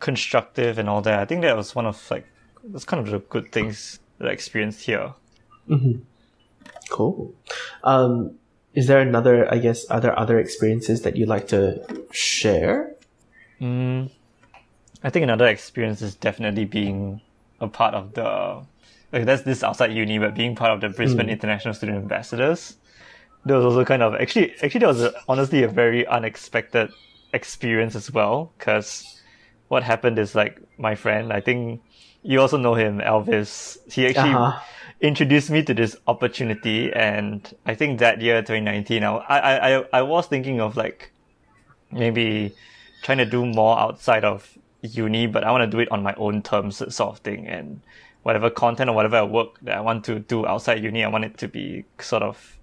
constructive 0.00 0.78
and 0.78 0.88
all 0.88 1.02
that. 1.02 1.18
I 1.18 1.24
think 1.24 1.42
that 1.42 1.56
was 1.56 1.74
one 1.74 1.86
of 1.86 2.10
like 2.10 2.26
that's 2.64 2.84
kind 2.84 3.06
of 3.06 3.12
the 3.12 3.20
good 3.20 3.52
things 3.52 4.00
that 4.18 4.28
I 4.28 4.32
experienced 4.32 4.82
here. 4.82 5.14
Mm-hmm. 5.68 6.00
Cool. 6.90 7.34
Um, 7.84 8.36
is 8.74 8.86
there 8.86 9.00
another? 9.00 9.52
I 9.52 9.58
guess 9.58 9.84
are 9.86 10.00
there 10.00 10.18
other 10.18 10.38
experiences 10.38 11.02
that 11.02 11.16
you'd 11.16 11.28
like 11.28 11.48
to 11.48 12.04
share? 12.12 12.94
Mm, 13.60 14.10
I 15.02 15.10
think 15.10 15.22
another 15.22 15.46
experience 15.46 16.02
is 16.02 16.14
definitely 16.14 16.64
being 16.64 17.20
a 17.60 17.68
part 17.68 17.94
of 17.94 18.14
the 18.14 18.64
like 19.12 19.24
that's 19.24 19.42
this 19.42 19.62
outside 19.62 19.92
uni, 19.92 20.18
but 20.18 20.34
being 20.34 20.54
part 20.54 20.72
of 20.72 20.80
the 20.80 20.88
Brisbane 20.88 21.26
mm. 21.26 21.30
International 21.30 21.74
Student 21.74 21.98
Ambassadors. 21.98 22.76
There 23.44 23.56
was 23.56 23.64
also 23.64 23.84
kind 23.84 24.02
of 24.02 24.14
actually 24.14 24.54
actually 24.62 24.80
that 24.80 24.86
was 24.86 25.02
a, 25.02 25.14
honestly 25.28 25.62
a 25.62 25.68
very 25.68 26.06
unexpected 26.06 26.90
experience 27.32 27.94
as 27.94 28.10
well 28.12 28.52
because 28.58 29.19
what 29.70 29.84
happened 29.84 30.18
is 30.18 30.34
like 30.34 30.60
my 30.78 30.96
friend, 30.96 31.32
I 31.32 31.40
think 31.40 31.82
you 32.22 32.40
also 32.42 32.58
know 32.58 32.74
him, 32.74 33.00
Elvis. 33.00 33.78
He 33.92 34.06
actually 34.08 34.36
Uh-huh. 34.36 34.60
introduced 35.00 35.50
me 35.50 35.64
to 35.64 35.74
this 35.74 35.96
opportunity, 36.08 36.92
and 36.92 37.50
I 37.66 37.74
think 37.76 38.00
that 38.00 38.20
year, 38.22 38.42
2019, 38.42 39.04
I 39.04 39.18
I 39.28 39.78
I, 39.78 39.84
I 39.94 40.02
was 40.02 40.28
thinking 40.28 40.60
of 40.60 40.76
like 40.76 41.12
maybe 41.90 42.56
trying 43.02 43.18
to 43.18 43.26
do 43.26 43.46
more 43.46 43.78
outside 43.78 44.24
of 44.24 44.58
uni, 44.82 45.26
but 45.26 45.44
I 45.44 45.52
want 45.52 45.62
to 45.64 45.76
do 45.76 45.80
it 45.80 45.90
on 45.92 46.02
my 46.02 46.14
own 46.16 46.42
terms, 46.42 46.78
sort 46.78 47.00
of 47.14 47.18
thing. 47.20 47.48
And 47.48 47.82
whatever 48.22 48.50
content 48.50 48.90
or 48.90 48.94
whatever 48.94 49.24
work 49.26 49.60
that 49.62 49.76
I 49.78 49.82
want 49.82 50.04
to 50.06 50.20
do 50.20 50.46
outside 50.46 50.82
uni, 50.84 51.04
I 51.04 51.08
want 51.08 51.24
it 51.26 51.38
to 51.38 51.48
be 51.48 51.86
sort 52.00 52.22
of 52.24 52.58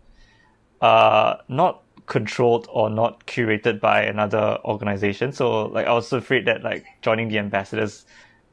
uh 0.81 1.37
not 1.49 1.83
controlled 2.07 2.67
or 2.71 2.89
not 2.89 3.25
curated 3.27 3.79
by 3.79 4.01
another 4.01 4.57
organization. 4.65 5.31
So 5.31 5.65
like 5.67 5.85
I 5.85 5.93
was 5.93 6.11
afraid 6.11 6.45
that 6.45 6.63
like 6.63 6.85
joining 7.01 7.27
the 7.27 7.37
ambassadors, 7.37 8.05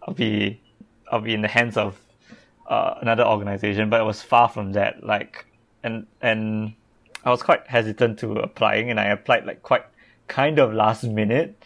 I'll 0.03 0.15
be 0.15 0.61
I'll 1.11 1.21
be 1.21 1.35
in 1.35 1.43
the 1.43 1.49
hands 1.49 1.77
of 1.77 1.99
uh, 2.67 2.95
another 3.01 3.25
organization, 3.25 3.91
but 3.91 4.01
it 4.01 4.05
was 4.05 4.23
far 4.23 4.49
from 4.49 4.73
that. 4.73 5.05
Like, 5.05 5.47
and 5.83 6.07
and 6.21 6.75
I 7.25 7.31
was 7.31 7.43
quite 7.43 7.67
hesitant 7.67 8.19
to 8.21 8.33
applying, 8.33 8.91
and 8.91 8.99
I 8.99 9.07
applied 9.07 9.47
like 9.47 9.63
quite 9.63 9.85
kind 10.29 10.59
of 10.59 10.73
last 10.73 11.05
minute, 11.05 11.57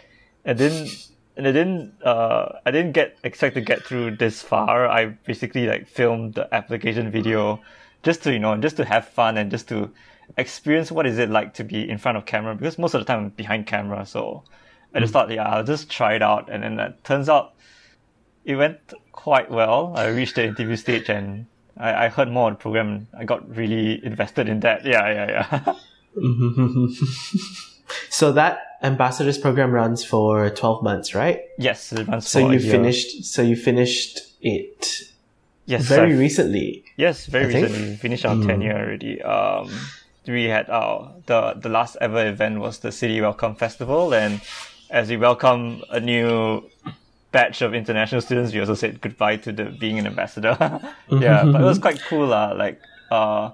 and 0.44 0.58
then 0.58 0.88
and 1.36 1.46
I 1.46 1.52
didn't 1.52 1.94
uh 2.02 2.58
I 2.66 2.70
didn't 2.70 2.92
get 2.92 3.16
expect 3.24 3.54
to 3.54 3.60
get 3.60 3.84
through 3.84 4.16
this 4.16 4.42
far. 4.42 4.86
I 4.86 5.06
basically 5.06 5.66
like 5.66 5.88
filmed 5.88 6.34
the 6.34 6.52
application 6.54 7.10
video 7.10 7.60
just 8.02 8.22
to 8.24 8.32
you 8.32 8.38
know 8.38 8.56
just 8.56 8.76
to 8.76 8.84
have 8.84 9.08
fun 9.08 9.38
and 9.38 9.50
just 9.50 9.68
to 9.68 9.90
experience 10.36 10.92
what 10.92 11.06
is 11.06 11.18
it 11.18 11.30
like 11.30 11.54
to 11.54 11.64
be 11.64 11.88
in 11.88 11.98
front 11.98 12.16
of 12.18 12.26
camera 12.26 12.54
because 12.54 12.78
most 12.78 12.94
of 12.94 13.00
the 13.00 13.04
time 13.04 13.18
I'm 13.24 13.28
behind 13.30 13.66
camera. 13.66 14.04
So 14.06 14.44
I 14.94 15.00
just 15.00 15.12
thought, 15.12 15.30
yeah, 15.30 15.48
I'll 15.48 15.64
just 15.64 15.90
try 15.90 16.14
it 16.14 16.22
out, 16.22 16.48
and 16.50 16.62
then 16.62 16.78
it 16.80 17.02
turns 17.04 17.28
out 17.28 17.54
it 18.44 18.56
went 18.56 18.78
quite 19.12 19.50
well. 19.50 19.92
I 19.96 20.08
reached 20.08 20.36
the 20.36 20.44
interview 20.44 20.76
stage 20.76 21.08
and 21.08 21.46
I, 21.76 22.06
I 22.06 22.08
heard 22.08 22.30
more 22.30 22.46
on 22.46 22.52
the 22.54 22.58
program. 22.58 23.08
I 23.16 23.24
got 23.24 23.48
really 23.54 24.04
invested 24.04 24.48
in 24.48 24.60
that. 24.60 24.84
Yeah, 24.84 25.06
yeah, 25.12 25.64
yeah. 25.66 25.74
So 28.10 28.32
that 28.32 28.58
ambassadors 28.82 29.38
program 29.38 29.70
runs 29.70 30.04
for 30.04 30.50
twelve 30.50 30.82
months, 30.82 31.14
right? 31.14 31.40
yes, 31.58 31.92
it 31.92 32.06
runs 32.06 32.28
So 32.28 32.40
for 32.40 32.50
a 32.50 32.54
you 32.54 32.60
finished. 32.60 33.24
So 33.24 33.40
you 33.42 33.56
finished 33.56 34.20
it 34.42 35.02
yes, 35.64 35.84
very 35.84 36.10
I've- 36.12 36.18
recently. 36.18 36.84
Yes, 36.96 37.26
very 37.26 37.46
I 37.46 37.52
think. 37.52 37.66
recently. 37.68 37.90
We 37.90 37.96
finished 37.96 38.26
our 38.26 38.36
tenure 38.42 38.76
already. 38.76 39.22
Um, 39.22 39.70
we 40.28 40.44
had 40.44 40.68
our 40.70 41.12
the 41.26 41.54
the 41.54 41.68
last 41.68 41.96
ever 42.00 42.26
event 42.26 42.60
was 42.60 42.78
the 42.78 42.92
City 42.92 43.20
Welcome 43.20 43.54
Festival, 43.54 44.14
and 44.14 44.40
as 44.90 45.08
we 45.08 45.16
welcome 45.16 45.82
a 45.90 46.00
new 46.00 46.62
batch 47.32 47.62
of 47.62 47.74
international 47.74 48.20
students, 48.20 48.52
we 48.52 48.60
also 48.60 48.74
said 48.74 49.00
goodbye 49.00 49.36
to 49.36 49.52
the 49.52 49.64
being 49.64 49.98
an 49.98 50.06
ambassador. 50.06 50.56
yeah, 51.10 51.44
but 51.44 51.60
it 51.60 51.64
was 51.64 51.78
quite 51.78 52.00
cool, 52.08 52.28
lah. 52.28 52.52
Like 52.52 52.80
uh, 53.10 53.50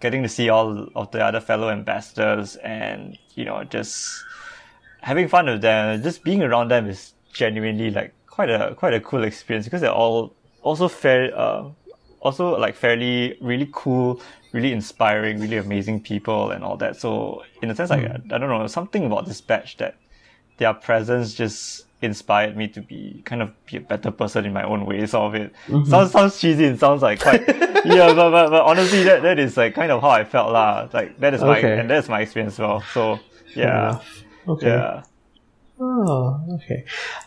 getting 0.00 0.22
to 0.22 0.28
see 0.28 0.48
all 0.48 0.88
of 0.94 1.10
the 1.10 1.24
other 1.24 1.40
fellow 1.40 1.70
ambassadors, 1.70 2.56
and 2.56 3.18
you 3.34 3.44
know, 3.44 3.64
just 3.64 4.24
having 5.00 5.28
fun 5.28 5.46
with 5.46 5.60
them, 5.60 6.02
just 6.02 6.24
being 6.24 6.42
around 6.42 6.68
them 6.68 6.88
is 6.88 7.14
genuinely 7.32 7.90
like 7.90 8.12
quite 8.26 8.50
a 8.50 8.74
quite 8.74 8.94
a 8.94 9.00
cool 9.00 9.24
experience 9.24 9.66
because 9.66 9.80
they're 9.80 9.90
all 9.90 10.34
also 10.62 10.88
fair, 10.88 11.30
uh, 11.38 11.68
also 12.20 12.58
like 12.58 12.74
fairly 12.74 13.36
really 13.40 13.68
cool, 13.72 14.20
really 14.54 14.72
inspiring, 14.72 15.40
really 15.40 15.56
amazing 15.56 16.00
people 16.00 16.52
and 16.52 16.62
all 16.62 16.76
that. 16.76 16.96
So 16.96 17.42
in 17.60 17.70
a 17.70 17.74
sense, 17.74 17.90
like 17.90 18.04
I 18.04 18.38
don't 18.38 18.48
know 18.48 18.66
something 18.68 19.04
about 19.04 19.26
this 19.26 19.40
batch 19.40 19.76
that 19.78 19.96
their 20.58 20.72
presence 20.72 21.34
just 21.34 21.86
inspired 22.00 22.56
me 22.56 22.68
to 22.68 22.80
be 22.80 23.22
kind 23.24 23.42
of 23.42 23.50
be 23.66 23.78
a 23.78 23.80
better 23.80 24.12
person 24.12 24.44
in 24.44 24.52
my 24.52 24.62
own 24.62 24.86
way. 24.86 25.04
Sort 25.06 25.34
of 25.34 25.42
it 25.42 25.52
sounds 25.88 26.12
sounds 26.12 26.40
cheesy 26.40 26.66
and 26.66 26.78
sounds 26.78 27.02
like 27.02 27.20
quite 27.20 27.42
yeah, 27.84 28.14
but, 28.14 28.30
but 28.30 28.50
but 28.50 28.62
honestly, 28.62 29.02
that 29.02 29.22
that 29.22 29.40
is 29.40 29.56
like 29.56 29.74
kind 29.74 29.90
of 29.90 30.00
how 30.00 30.10
I 30.10 30.24
felt 30.24 30.52
lah. 30.52 30.88
Like 30.92 31.18
that 31.18 31.34
is 31.34 31.40
my 31.40 31.58
and 31.58 31.90
that's 31.90 32.08
my 32.08 32.20
experience 32.20 32.54
as 32.54 32.60
well. 32.60 32.80
So 32.92 33.18
yeah. 33.56 34.00
Okay. 34.46 34.68
Yeah. 34.68 35.02
Oh, 35.80 36.40
okay. 36.54 36.84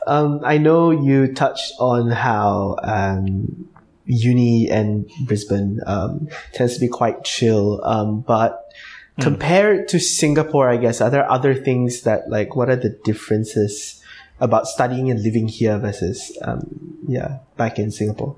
Um, 0.08 0.40
I 0.46 0.58
know 0.58 0.92
you 0.92 1.34
touched 1.34 1.74
on 1.80 2.10
how 2.10 2.78
um, 2.82 3.68
uni 4.08 4.70
and 4.70 5.10
Brisbane 5.26 5.80
um, 5.86 6.28
tends 6.54 6.74
to 6.76 6.80
be 6.80 6.88
quite 6.88 7.24
chill, 7.24 7.84
um, 7.84 8.22
but 8.22 8.72
compared 9.20 9.88
to 9.90 10.00
Singapore, 10.00 10.70
I 10.70 10.78
guess 10.78 11.02
are 11.02 11.10
there 11.10 11.30
other 11.30 11.54
things 11.54 12.02
that 12.02 12.30
like 12.30 12.56
what 12.56 12.70
are 12.70 12.76
the 12.76 12.98
differences 13.04 14.02
about 14.40 14.68
studying 14.68 15.10
and 15.12 15.22
living 15.22 15.48
here 15.48 15.78
versus 15.78 16.38
um, 16.42 16.98
yeah 17.08 17.40
back 17.58 17.80
in 17.80 17.92
Singapore? 17.92 18.36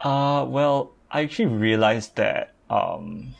Uh, 0.00 0.44
well, 0.46 0.92
I 1.10 1.22
actually 1.22 1.46
realized 1.46 2.16
that 2.16 2.54
um, 2.68 3.34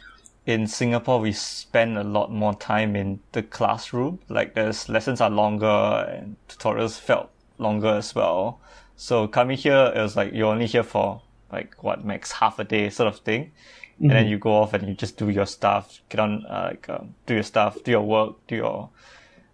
in 0.47 0.67
Singapore 0.67 1.21
we 1.21 1.33
spend 1.33 1.99
a 1.99 2.05
lot 2.05 2.31
more 2.31 2.55
time 2.55 2.97
in 2.97 3.21
the 3.33 3.43
classroom. 3.43 4.19
Like, 4.29 4.55
there's 4.55 4.89
lessons 4.89 5.21
are 5.21 5.31
longer 5.31 5.67
and 5.67 6.37
tutorials 6.49 6.99
felt 6.99 7.31
longer 7.59 7.89
as 7.89 8.15
well. 8.15 8.61
So 8.97 9.27
coming 9.27 9.57
here, 9.57 9.93
it 9.95 10.01
was 10.01 10.17
like 10.17 10.33
you're 10.33 10.53
only 10.53 10.67
here 10.67 10.83
for 10.83 11.21
like 11.55 11.83
what 11.83 12.05
max 12.05 12.33
half 12.33 12.59
a 12.59 12.65
day 12.65 12.91
sort 12.91 13.09
of 13.09 13.21
thing, 13.21 13.53
and 14.01 14.11
then 14.11 14.27
you 14.27 14.39
go 14.39 14.53
off 14.53 14.75
and 14.75 14.89
you 14.89 14.95
just 14.95 15.17
do 15.17 15.31
your 15.31 15.47
stuff, 15.47 16.01
get 16.09 16.21
on 16.21 16.45
uh, 16.47 16.69
like 16.71 16.89
um, 16.89 17.15
do 17.27 17.35
your 17.35 17.43
stuff, 17.45 17.83
do 17.85 17.93
your 17.93 18.03
work, 18.03 18.35
do 18.49 18.57
your 18.57 18.91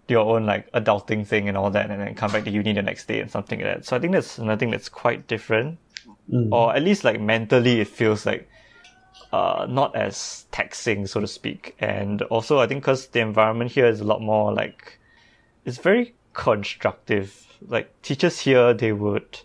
do 0.06 0.14
your 0.14 0.36
own 0.36 0.46
like 0.46 0.70
adulting 0.72 1.26
thing 1.26 1.48
and 1.48 1.56
all 1.56 1.70
that, 1.70 1.90
and 1.90 2.00
then 2.00 2.14
come 2.14 2.32
back 2.32 2.44
to 2.44 2.50
uni 2.50 2.72
the 2.72 2.82
next 2.82 3.06
day 3.06 3.20
and 3.20 3.30
something 3.30 3.60
like 3.60 3.74
that. 3.76 3.84
So 3.86 3.96
I 3.96 4.00
think 4.00 4.12
that's 4.12 4.38
another 4.38 4.58
thing 4.58 4.70
that's 4.70 4.88
quite 4.88 5.26
different, 5.28 5.78
or 6.52 6.74
at 6.74 6.82
least 6.82 7.04
like 7.04 7.20
mentally, 7.20 7.80
it 7.80 7.88
feels 7.88 8.24
like 8.26 8.48
uh, 9.32 9.66
not 9.68 9.94
as 9.94 10.46
taxing, 10.50 11.06
so 11.06 11.20
to 11.20 11.26
speak. 11.26 11.76
And 11.78 12.22
also, 12.22 12.58
I 12.58 12.66
think 12.66 12.82
because 12.82 13.08
the 13.08 13.20
environment 13.20 13.70
here 13.72 13.86
is 13.86 14.00
a 14.00 14.04
lot 14.04 14.20
more 14.20 14.52
like 14.52 14.98
it's 15.64 15.78
very 15.78 16.14
constructive. 16.32 17.46
Like 17.68 18.00
teachers 18.02 18.40
here, 18.40 18.72
they 18.72 18.92
would 18.92 19.38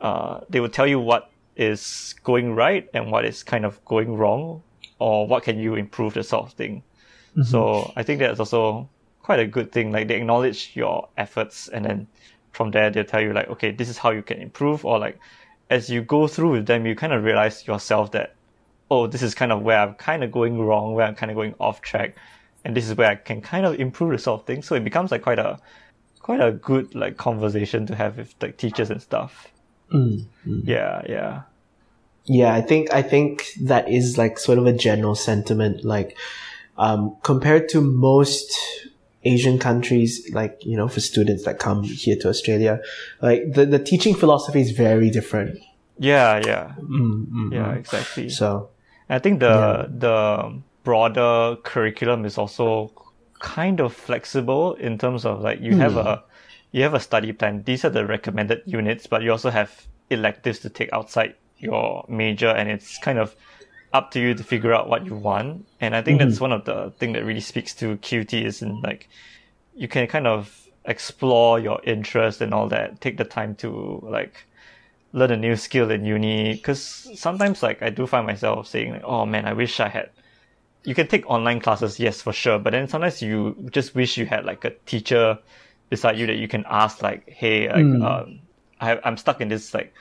uh, 0.00 0.40
they 0.50 0.60
would 0.60 0.72
tell 0.72 0.86
you 0.86 1.00
what 1.00 1.30
is 1.58 2.14
going 2.24 2.54
right 2.54 2.88
and 2.94 3.10
what 3.10 3.24
is 3.24 3.42
kind 3.42 3.66
of 3.66 3.84
going 3.84 4.16
wrong, 4.16 4.62
or 4.98 5.26
what 5.26 5.42
can 5.42 5.58
you 5.58 5.74
improve, 5.74 6.14
the 6.14 6.22
sort 6.22 6.46
of 6.46 6.52
thing. 6.52 6.82
Mm-hmm. 7.32 7.42
So 7.42 7.92
I 7.96 8.02
think 8.02 8.20
that's 8.20 8.40
also 8.40 8.88
quite 9.22 9.40
a 9.40 9.46
good 9.46 9.70
thing. 9.72 9.92
Like 9.92 10.08
they 10.08 10.16
acknowledge 10.16 10.70
your 10.74 11.08
efforts, 11.16 11.68
and 11.68 11.84
then 11.84 12.06
from 12.52 12.70
there 12.70 12.90
they'll 12.90 13.04
tell 13.04 13.20
you 13.20 13.32
like, 13.32 13.48
okay, 13.48 13.72
this 13.72 13.88
is 13.88 13.98
how 13.98 14.10
you 14.10 14.22
can 14.22 14.40
improve, 14.40 14.84
or 14.84 14.98
like 14.98 15.18
as 15.68 15.90
you 15.90 16.00
go 16.00 16.26
through 16.26 16.52
with 16.52 16.66
them, 16.66 16.86
you 16.86 16.94
kind 16.94 17.12
of 17.12 17.22
realize 17.22 17.66
yourself 17.66 18.12
that, 18.12 18.34
oh, 18.90 19.06
this 19.06 19.22
is 19.22 19.34
kind 19.34 19.52
of 19.52 19.60
where 19.60 19.78
I'm 19.78 19.94
kind 19.94 20.24
of 20.24 20.32
going 20.32 20.58
wrong, 20.58 20.94
where 20.94 21.06
I'm 21.06 21.14
kind 21.14 21.30
of 21.30 21.36
going 21.36 21.54
off 21.60 21.82
track, 21.82 22.16
and 22.64 22.74
this 22.74 22.88
is 22.88 22.94
where 22.96 23.10
I 23.10 23.16
can 23.16 23.42
kind 23.42 23.66
of 23.66 23.78
improve 23.80 24.12
the 24.12 24.18
sort 24.18 24.40
of 24.40 24.46
thing. 24.46 24.62
So 24.62 24.76
it 24.76 24.84
becomes 24.84 25.10
like 25.10 25.22
quite 25.22 25.38
a 25.38 25.58
quite 26.20 26.40
a 26.40 26.52
good 26.52 26.94
like 26.94 27.16
conversation 27.16 27.86
to 27.86 27.94
have 27.94 28.18
with 28.18 28.34
like 28.40 28.56
teachers 28.56 28.90
and 28.90 29.02
stuff. 29.02 29.48
Mm-hmm. 29.92 30.60
Yeah, 30.64 31.02
yeah. 31.08 31.42
Yeah, 32.28 32.54
I 32.54 32.60
think 32.60 32.92
I 32.92 33.02
think 33.02 33.46
that 33.62 33.88
is 33.88 34.18
like 34.18 34.38
sort 34.38 34.58
of 34.58 34.66
a 34.66 34.72
general 34.72 35.14
sentiment. 35.14 35.84
Like 35.84 36.16
um, 36.76 37.16
compared 37.22 37.68
to 37.70 37.80
most 37.80 38.54
Asian 39.24 39.58
countries, 39.58 40.30
like 40.32 40.58
you 40.64 40.76
know, 40.76 40.88
for 40.88 41.00
students 41.00 41.44
that 41.44 41.58
come 41.58 41.82
here 41.82 42.16
to 42.20 42.28
Australia, 42.28 42.80
like 43.22 43.52
the, 43.52 43.66
the 43.66 43.78
teaching 43.78 44.14
philosophy 44.14 44.60
is 44.60 44.72
very 44.72 45.10
different. 45.10 45.58
Yeah, 45.98 46.40
yeah. 46.44 46.74
Mm, 46.78 47.52
Yeah, 47.52 47.72
exactly. 47.72 48.28
So 48.28 48.70
I 49.08 49.18
think 49.18 49.40
the 49.40 49.88
the 49.90 50.60
broader 50.84 51.56
curriculum 51.64 52.24
is 52.24 52.38
also 52.38 52.92
kind 53.40 53.80
of 53.80 53.94
flexible 53.94 54.74
in 54.74 54.98
terms 54.98 55.24
of 55.24 55.40
like 55.40 55.60
you 55.60 55.76
have 55.76 55.96
a 55.96 56.22
you 56.72 56.82
have 56.82 56.94
a 56.94 57.00
study 57.00 57.32
plan. 57.32 57.62
These 57.64 57.84
are 57.84 57.90
the 57.90 58.04
recommended 58.06 58.62
units, 58.66 59.06
but 59.06 59.22
you 59.22 59.32
also 59.32 59.50
have 59.50 59.86
electives 60.10 60.58
to 60.60 60.68
take 60.70 60.92
outside 60.92 61.34
your 61.58 62.04
major, 62.08 62.48
and 62.48 62.68
it's 62.68 62.98
kind 62.98 63.18
of 63.18 63.34
up 63.92 64.10
to 64.12 64.20
you 64.20 64.34
to 64.34 64.44
figure 64.44 64.72
out 64.72 64.88
what 64.88 65.06
you 65.06 65.14
want. 65.14 65.66
And 65.80 65.96
I 65.96 66.02
think 66.02 66.18
that's 66.18 66.40
one 66.40 66.52
of 66.52 66.64
the 66.64 66.92
thing 66.98 67.12
that 67.12 67.24
really 67.24 67.40
speaks 67.40 67.74
to 67.76 67.96
QT 67.96 68.44
is 68.44 68.62
in 68.62 68.80
like 68.82 69.08
you 69.74 69.88
can 69.88 70.06
kind 70.06 70.26
of 70.26 70.68
explore 70.84 71.58
your 71.58 71.80
interest 71.84 72.40
and 72.40 72.52
all 72.52 72.68
that. 72.68 73.00
Take 73.00 73.16
the 73.16 73.24
time 73.24 73.54
to 73.56 74.00
like 74.02 74.44
learn 75.12 75.30
a 75.30 75.36
new 75.36 75.56
skill 75.56 75.90
in 75.90 76.04
uni 76.04 76.52
because 76.52 77.10
sometimes 77.14 77.62
like 77.62 77.82
I 77.82 77.90
do 77.90 78.06
find 78.06 78.26
myself 78.26 78.66
saying 78.66 78.92
like, 78.92 79.04
oh 79.04 79.24
man, 79.24 79.46
I 79.46 79.52
wish 79.52 79.80
I 79.80 79.88
had. 79.88 80.10
You 80.84 80.94
can 80.94 81.08
take 81.08 81.28
online 81.28 81.60
classes, 81.60 81.98
yes, 81.98 82.22
for 82.22 82.32
sure, 82.32 82.58
but 82.58 82.70
then 82.70 82.88
sometimes 82.88 83.20
you 83.20 83.56
just 83.70 83.94
wish 83.94 84.16
you 84.16 84.26
had 84.26 84.44
like 84.44 84.64
a 84.64 84.70
teacher 84.86 85.38
beside 85.90 86.18
you 86.18 86.26
that 86.26 86.36
you 86.36 86.48
can 86.48 86.64
ask 86.68 87.02
like, 87.02 87.28
hey, 87.28 87.68
like, 87.68 88.02
um, 88.02 88.38
I, 88.80 88.98
I'm 89.04 89.16
stuck 89.16 89.40
in 89.40 89.48
this 89.48 89.74
like 89.74 89.92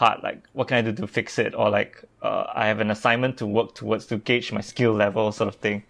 part, 0.00 0.22
like 0.22 0.42
what 0.54 0.66
can 0.66 0.78
I 0.78 0.82
do 0.82 0.92
to 0.94 1.06
fix 1.06 1.38
it, 1.38 1.54
or 1.54 1.68
like 1.68 2.02
uh, 2.22 2.44
I 2.54 2.68
have 2.68 2.80
an 2.80 2.90
assignment 2.90 3.36
to 3.36 3.46
work 3.46 3.74
towards 3.74 4.06
to 4.06 4.16
gauge 4.16 4.50
my 4.50 4.62
skill 4.62 4.94
level, 4.94 5.30
sort 5.30 5.48
of 5.48 5.56
thing. 5.56 5.84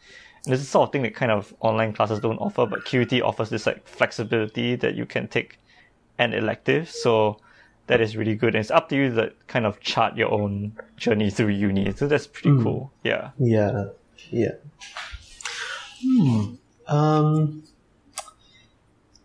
And 0.45 0.53
this 0.53 0.59
is 0.59 0.67
the 0.67 0.71
sort 0.73 0.89
of 0.89 0.93
thing 0.93 1.03
that 1.03 1.15
kind 1.15 1.31
of 1.31 1.55
online 1.61 1.93
classes 1.93 2.19
don't 2.19 2.39
offer, 2.39 2.67
but 2.67 2.85
QT 2.85 3.23
offers 3.23 3.51
this 3.51 3.67
like 3.67 3.87
flexibility 3.87 4.75
that 4.75 4.97
you 4.97 5.07
can 5.07 5.29
take 5.29 5.61
an 6.19 6.35
elective. 6.35 6.91
So 6.91 7.39
that 7.87 8.01
is 8.01 8.17
really 8.17 8.35
good. 8.35 8.57
And 8.57 8.63
it's 8.63 8.73
up 8.73 8.89
to 8.89 8.97
you 8.97 9.15
to 9.15 9.33
kind 9.47 9.65
of 9.65 9.79
chart 9.79 10.17
your 10.17 10.33
own 10.33 10.77
journey 10.97 11.31
through 11.31 11.51
uni. 11.51 11.93
So 11.93 12.09
that's 12.09 12.27
pretty 12.27 12.61
cool. 12.65 12.91
Yeah. 13.05 13.31
Yeah, 13.39 13.91
yeah. 14.31 14.57
Hmm. 16.03 16.55
Um, 16.89 17.63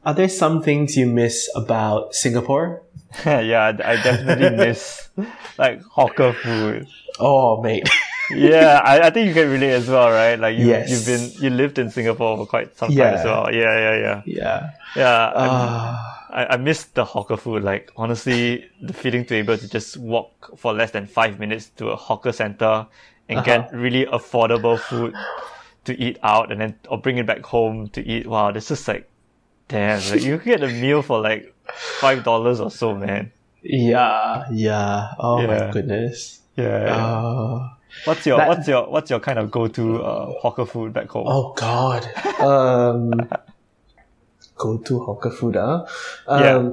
are 0.06 0.14
there 0.14 0.30
some 0.30 0.62
things 0.62 0.96
you 0.96 1.08
miss 1.08 1.50
about 1.56 2.14
Singapore? 2.14 2.85
yeah, 3.26 3.72
I 3.84 3.96
definitely 3.98 4.50
miss 4.66 5.10
like 5.58 5.82
hawker 5.84 6.34
food. 6.34 6.88
Oh, 7.20 7.62
mate. 7.62 7.88
Yeah, 8.32 8.82
I, 8.84 9.02
I 9.02 9.10
think 9.12 9.28
you 9.28 9.36
can 9.36 9.52
relate 9.52 9.70
as 9.74 9.88
well, 9.88 10.10
right? 10.10 10.34
Like 10.34 10.58
you, 10.58 10.66
Yes. 10.66 10.90
you've 10.90 11.06
been 11.06 11.44
you 11.44 11.52
lived 11.56 11.78
in 11.78 11.92
Singapore 11.92 12.38
for 12.38 12.48
quite 12.48 12.76
some 12.76 12.90
time 12.90 12.98
Yeah. 12.98 13.14
as 13.20 13.24
well. 13.24 13.54
Yeah, 13.54 13.78
yeah, 13.78 13.96
yeah, 14.00 14.22
yeah. 14.26 14.72
yeah. 14.96 15.32
Ah, 15.36 16.28
I, 16.32 16.46
I 16.54 16.58
miss 16.58 16.86
the 16.86 17.06
hawker 17.06 17.38
food. 17.38 17.62
Like 17.64 17.92
honestly, 17.96 18.66
the 18.82 18.94
feeling 18.94 19.26
to 19.26 19.30
be 19.30 19.36
able 19.36 19.60
to 19.60 19.68
just 19.70 19.98
walk 19.98 20.58
for 20.58 20.74
less 20.74 20.90
than 20.90 21.06
five 21.06 21.40
minutes 21.40 21.70
to 21.78 21.90
a 21.90 21.96
hawker 21.96 22.32
center 22.32 22.88
and 23.30 23.46
get 23.46 23.72
really 23.72 24.08
affordable 24.08 24.80
food 24.80 25.14
to 25.84 25.94
eat 26.02 26.18
out, 26.24 26.52
and 26.52 26.60
then 26.62 26.80
or 26.90 26.98
bring 27.00 27.18
it 27.18 27.28
back 27.28 27.44
home 27.46 27.90
to 27.90 28.02
eat. 28.02 28.26
Wow, 28.26 28.50
this 28.52 28.72
is 28.72 28.88
like, 28.88 29.08
damn! 29.68 30.02
Like 30.10 30.24
you 30.24 30.40
can 30.40 30.52
get 30.52 30.64
a 30.64 30.68
meal 30.74 31.04
for 31.04 31.22
like 31.22 31.54
five 31.74 32.24
dollars 32.24 32.60
or 32.60 32.70
so, 32.72 32.96
man. 32.96 33.32
yeah, 33.64 34.46
yeah. 34.52 35.10
Oh 35.20 35.42
Yeah. 35.42 35.48
my 35.48 35.72
goodness. 35.72 36.42
Yeah. 36.56 36.96
Uh, 36.96 37.70
what's 38.06 38.26
your 38.26 38.38
that- 38.38 38.48
what's 38.48 38.68
your 38.68 38.90
what's 38.90 39.10
your 39.10 39.20
kind 39.20 39.40
of 39.40 39.52
go 39.52 39.68
to 39.68 40.04
uh, 40.04 40.32
hawker 40.40 40.66
food 40.66 40.94
back 40.94 41.10
home? 41.10 41.26
oh 41.28 41.54
God. 41.54 42.06
Um, 42.40 43.12
go 44.58 44.78
to 44.78 45.00
hawker 45.00 45.32
food, 45.32 45.56
huh? 45.56 45.86
Um, 46.28 46.42
Yeah. 46.44 46.70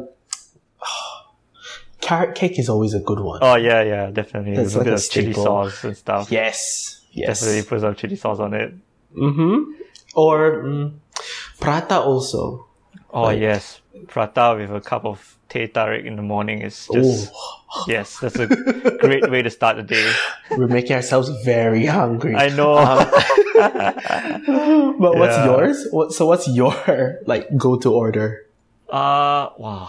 Carrot 2.00 2.34
cake 2.34 2.58
is 2.58 2.68
always 2.68 2.94
a 2.94 3.00
good 3.00 3.20
one. 3.20 3.38
Oh 3.42 3.54
yeah, 3.54 3.82
yeah, 3.82 4.10
definitely. 4.10 4.56
That's 4.56 4.74
With 4.74 4.74
a 4.74 4.78
like 4.78 4.84
bit 4.86 4.92
a 4.92 4.96
of 4.96 5.10
chili 5.10 5.32
sauce 5.32 5.84
and 5.84 5.96
stuff. 5.96 6.30
Yes. 6.32 7.00
Yes. 7.12 7.40
Definitely 7.40 7.62
put 7.68 7.80
some 7.80 7.94
chili 7.94 8.16
sauce 8.16 8.40
on 8.40 8.54
it. 8.54 8.74
Mm-hmm. 9.16 9.72
Or 10.16 10.62
mm, 10.64 10.94
prata 11.60 12.00
also. 12.00 12.66
Oh 13.12 13.30
yes, 13.30 13.80
prata 14.08 14.54
with 14.56 14.70
a 14.70 14.80
cup 14.80 15.04
of 15.04 15.38
teh 15.48 15.66
tarik 15.66 16.06
in 16.06 16.16
the 16.16 16.22
morning 16.22 16.62
is 16.62 16.88
just 16.92 17.30
Oh, 17.74 17.84
yes, 17.88 18.18
that's 18.20 18.36
a 18.38 18.46
great 19.00 19.28
way 19.30 19.42
to 19.42 19.50
start 19.50 19.76
the 19.76 19.82
day. 19.82 20.12
we're 20.56 20.66
making 20.66 20.96
ourselves 20.96 21.28
very 21.44 21.84
hungry. 21.86 22.34
I 22.36 22.48
know. 22.48 22.74
but 23.56 25.16
what's 25.16 25.36
Yeah. 25.36 25.44
yours? 25.44 25.86
What, 25.90 26.12
so 26.12 26.26
what's 26.26 26.48
your 26.48 27.20
like 27.26 27.48
go-to 27.56 27.92
order? 27.92 28.46
uh 28.88 29.48
wow. 29.56 29.88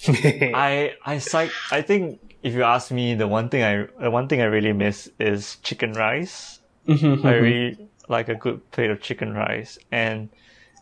I 0.08 0.94
I 1.04 1.18
psych 1.18 1.52
I 1.72 1.82
think 1.82 2.20
if 2.42 2.54
you 2.54 2.62
ask 2.64 2.90
me 2.90 3.14
the 3.14 3.28
one 3.28 3.48
thing 3.48 3.62
I 3.62 3.86
the 4.02 4.10
one 4.10 4.28
thing 4.28 4.40
I 4.40 4.44
really 4.44 4.72
miss 4.72 5.08
is 5.18 5.56
chicken 5.62 5.92
rice. 5.92 6.60
Mm-hmm. 6.88 7.26
I 7.26 7.34
really 7.36 7.88
like 8.08 8.28
a 8.28 8.34
good 8.34 8.64
plate 8.72 8.90
of 8.90 9.00
chicken 9.00 9.32
rice 9.34 9.78
and 9.92 10.28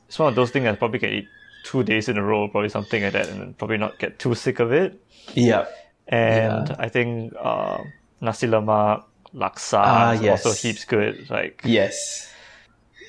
it's 0.06 0.18
one 0.18 0.28
of 0.30 0.34
those 0.34 0.50
things 0.50 0.66
I 0.66 0.74
probably 0.74 0.98
can 0.98 1.10
eat 1.10 1.28
two 1.68 1.84
days 1.84 2.08
in 2.08 2.16
a 2.16 2.24
row, 2.24 2.48
probably 2.48 2.72
something 2.72 3.02
like 3.04 3.12
that, 3.12 3.28
and 3.28 3.52
probably 3.60 3.76
not 3.76 3.98
get 4.00 4.16
too 4.18 4.32
sick 4.34 4.58
of 4.64 4.72
it. 4.72 4.96
yeah. 5.36 5.66
And 6.08 6.68
Yeah. 6.72 6.76
I 6.80 6.88
think 6.88 7.34
uh, 7.36 7.84
nasi 8.24 8.48
lemak, 8.48 9.04
laksa 9.36 9.76
Ah, 9.84 10.12
is 10.16 10.22
yes. 10.24 10.32
also 10.46 10.56
heaps 10.56 10.84
good. 10.88 11.28
Like 11.28 11.60
Yes. 11.68 12.32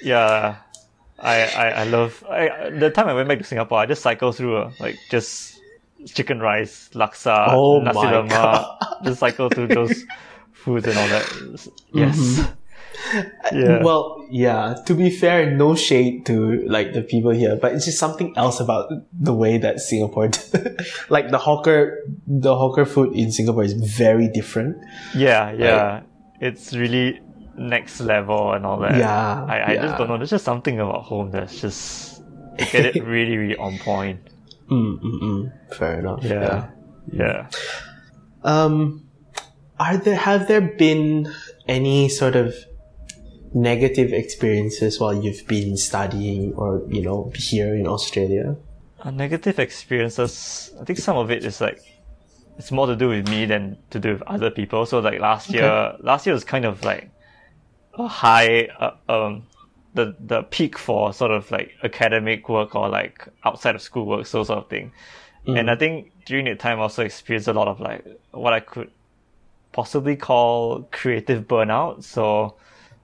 yeah, 0.03 0.59
I 1.15 1.35
I, 1.47 1.67
I 1.81 1.83
love. 1.87 2.19
I, 2.27 2.69
the 2.75 2.91
time 2.91 3.07
I 3.07 3.13
went 3.15 3.29
back 3.31 3.39
to 3.39 3.47
Singapore, 3.47 3.79
I 3.79 3.85
just 3.87 4.03
cycled 4.03 4.35
through 4.35 4.57
uh, 4.57 4.71
like 4.83 4.99
just 5.09 5.55
chicken 6.11 6.39
rice, 6.43 6.89
laksa, 6.93 7.47
Oh 7.55 7.79
nasi 7.79 8.03
lemak. 8.11 8.67
Just 9.07 9.19
cycle 9.23 9.47
through 9.49 9.67
those 9.71 9.95
foods 10.51 10.83
and 10.87 10.97
all 10.99 11.07
that. 11.15 11.27
Yes. 11.95 12.19
Mm-hmm. 12.19 12.51
Yeah. 13.51 13.81
Well, 13.83 14.25
yeah. 14.29 14.75
To 14.85 14.93
be 14.93 15.09
fair, 15.09 15.51
no 15.51 15.75
shade 15.75 16.25
to 16.27 16.63
like 16.67 16.93
the 16.93 17.01
people 17.01 17.31
here, 17.31 17.55
but 17.55 17.73
it's 17.73 17.85
just 17.85 17.97
something 17.97 18.33
else 18.37 18.59
about 18.59 18.91
the 19.11 19.33
way 19.33 19.57
that 19.57 19.79
Singapore, 19.79 20.29
like 21.09 21.31
the 21.31 21.37
hawker, 21.37 22.03
the 22.27 22.55
hawker 22.55 22.85
food 22.85 23.15
in 23.15 23.31
Singapore 23.31 23.63
is 23.63 23.73
very 23.73 24.27
different. 24.27 24.77
Yeah, 25.15 25.51
yeah. 25.51 26.01
It's 26.39 26.73
really 26.73 27.21
next 27.57 27.99
level 27.99 28.53
and 28.53 28.65
all 28.65 28.79
that. 28.79 28.97
Yeah, 28.97 29.45
I, 29.45 29.57
I 29.57 29.73
yeah. 29.73 29.81
just 29.81 29.97
don't 29.97 30.07
know. 30.07 30.17
There's 30.17 30.29
just 30.29 30.45
something 30.45 30.79
about 30.79 31.03
home 31.03 31.31
that's 31.31 31.59
just 31.59 32.21
get 32.71 32.95
it 32.95 33.03
really, 33.03 33.37
really 33.37 33.57
on 33.57 33.77
point. 33.79 34.19
Mm, 34.69 35.01
mm, 35.01 35.21
mm. 35.21 35.75
Fair 35.75 35.99
enough. 35.99 36.23
Yeah. 36.23 36.69
Yeah. 37.11 37.49
Um, 38.43 39.09
are 39.79 39.97
there 39.97 40.15
have 40.15 40.47
there 40.47 40.61
been 40.61 41.33
any 41.67 42.09
sort 42.09 42.35
of 42.35 42.53
negative 43.53 44.13
experiences 44.13 44.99
while 44.99 45.13
you've 45.13 45.45
been 45.47 45.77
studying 45.77 46.53
or 46.53 46.83
you 46.87 47.01
know 47.01 47.31
here 47.35 47.75
in 47.75 47.87
Australia? 47.87 48.55
Uh, 49.01 49.11
negative 49.11 49.59
experiences, 49.59 50.73
I 50.79 50.83
think 50.83 50.99
some 50.99 51.17
of 51.17 51.31
it 51.31 51.45
is 51.45 51.61
like 51.61 51.81
it's 52.57 52.71
more 52.71 52.87
to 52.87 52.95
do 52.95 53.07
with 53.09 53.29
me 53.29 53.45
than 53.45 53.77
to 53.91 53.99
do 53.99 54.13
with 54.13 54.21
other 54.23 54.51
people. 54.51 54.85
So 54.85 54.99
like 54.99 55.19
last 55.19 55.49
year, 55.49 55.95
last 55.99 56.25
year 56.25 56.33
was 56.33 56.43
kind 56.43 56.65
of 56.65 56.83
like 56.83 57.09
a 57.93 58.07
high, 58.07 58.67
uh, 58.79 58.91
um, 59.07 59.47
the 59.93 60.15
the 60.19 60.43
peak 60.43 60.77
for 60.77 61.13
sort 61.13 61.31
of 61.31 61.49
like 61.51 61.73
academic 61.83 62.49
work 62.49 62.75
or 62.75 62.89
like 62.89 63.27
outside 63.45 63.75
of 63.75 63.81
school 63.81 64.05
work, 64.05 64.25
so 64.25 64.43
sort 64.43 64.59
of 64.59 64.69
thing. 64.69 64.91
And 65.47 65.71
I 65.71 65.75
think 65.75 66.11
during 66.25 66.45
that 66.45 66.59
time, 66.59 66.79
I 66.79 66.83
also 66.83 67.03
experienced 67.03 67.47
a 67.47 67.53
lot 67.53 67.67
of 67.67 67.79
like 67.79 68.05
what 68.31 68.53
I 68.53 68.59
could 68.59 68.91
possibly 69.71 70.15
call 70.15 70.83
creative 70.91 71.47
burnout. 71.47 72.03
So 72.03 72.55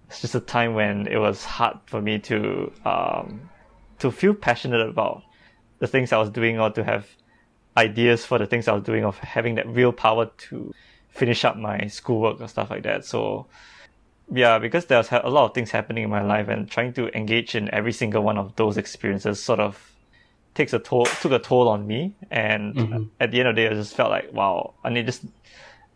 it's 0.07 0.21
just 0.21 0.35
a 0.35 0.39
time 0.39 0.73
when 0.75 1.07
it 1.07 1.17
was 1.17 1.43
hard 1.43 1.77
for 1.85 2.01
me 2.01 2.19
to 2.19 2.71
um, 2.85 3.49
to 3.99 4.11
feel 4.11 4.33
passionate 4.33 4.81
about 4.81 5.23
the 5.79 5.87
things 5.87 6.11
I 6.11 6.17
was 6.17 6.29
doing 6.29 6.59
or 6.59 6.69
to 6.71 6.83
have 6.83 7.07
ideas 7.77 8.25
for 8.25 8.37
the 8.37 8.45
things 8.45 8.67
I 8.67 8.73
was 8.73 8.83
doing 8.83 9.03
of 9.03 9.17
having 9.19 9.55
that 9.55 9.67
real 9.67 9.91
power 9.91 10.31
to 10.49 10.73
finish 11.09 11.43
up 11.43 11.57
my 11.57 11.87
schoolwork 11.87 12.39
or 12.41 12.47
stuff 12.47 12.69
like 12.69 12.83
that. 12.83 13.05
So 13.05 13.47
yeah, 14.31 14.59
because 14.59 14.85
there 14.85 14.97
was 14.97 15.09
a 15.11 15.29
lot 15.29 15.45
of 15.45 15.53
things 15.53 15.71
happening 15.71 16.03
in 16.03 16.09
my 16.09 16.23
life 16.23 16.47
and 16.47 16.69
trying 16.69 16.93
to 16.93 17.15
engage 17.15 17.55
in 17.55 17.73
every 17.73 17.91
single 17.91 18.23
one 18.23 18.37
of 18.37 18.55
those 18.55 18.77
experiences 18.77 19.41
sort 19.41 19.59
of 19.59 19.91
takes 20.55 20.71
a 20.71 20.79
toll 20.79 21.05
took 21.05 21.33
a 21.33 21.39
toll 21.39 21.67
on 21.67 21.85
me 21.85 22.15
and 22.31 22.77
at 23.19 23.29
the 23.31 23.39
end 23.39 23.49
of 23.49 23.55
the 23.55 23.61
day 23.61 23.67
I 23.67 23.73
just 23.73 23.93
felt 23.93 24.09
like 24.09 24.31
wow 24.31 24.73
I 24.85 24.89
need 24.89 25.05
just 25.05 25.25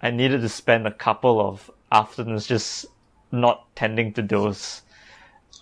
I 0.01 0.11
needed 0.11 0.41
to 0.41 0.49
spend 0.49 0.85
a 0.85 0.91
couple 0.91 1.39
of 1.39 1.71
afternoons 1.93 2.45
just 2.45 2.85
not 3.31 3.65
tending 3.75 4.13
to 4.13 4.21
those 4.21 4.81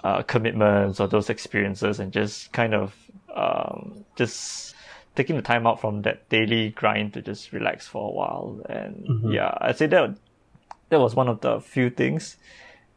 uh, 0.03 0.21
commitments 0.23 0.99
or 0.99 1.07
those 1.07 1.29
experiences 1.29 1.99
and 1.99 2.11
just 2.11 2.51
kind 2.53 2.73
of 2.73 2.95
um, 3.35 4.05
just 4.15 4.75
taking 5.15 5.35
the 5.35 5.41
time 5.41 5.65
out 5.67 5.81
from 5.81 6.01
that 6.03 6.27
daily 6.29 6.69
grind 6.69 7.13
to 7.13 7.21
just 7.21 7.51
relax 7.51 7.87
for 7.87 8.07
a 8.09 8.11
while 8.11 8.61
and 8.69 9.33
yeah 9.33 9.57
I'd 9.59 9.77
say 9.77 9.87
that 9.87 10.15
that 10.89 10.99
was 10.99 11.15
one 11.15 11.27
of 11.27 11.41
the 11.41 11.59
few 11.59 11.89
things 11.89 12.37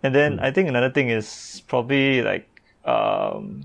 and 0.02 0.14
then 0.14 0.38
I 0.40 0.50
think 0.50 0.68
another 0.68 0.90
thing 0.90 1.08
is 1.08 1.62
probably 1.66 2.22
like 2.22 2.46
um, 2.84 3.64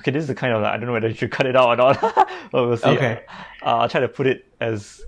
okay 0.00 0.10
this 0.10 0.22
is 0.22 0.28
the 0.28 0.34
kind 0.34 0.52
of 0.54 0.62
like, 0.62 0.72
I 0.74 0.76
don't 0.76 0.86
know 0.86 0.92
whether 0.92 1.08
you 1.12 1.14
should 1.14 1.30
cut 1.30 1.46
it 1.46 1.56
out 1.56 1.68
or 1.68 1.76
not 1.76 2.00
but 2.52 2.66
we'll 2.66 2.76
see 2.76 2.88
Okay. 2.90 3.22
uh, 3.62 3.76
I'll 3.78 3.88
try 3.88 4.00
to 4.00 4.08
put 4.08 4.26
it 4.26 4.46
as 4.60 5.00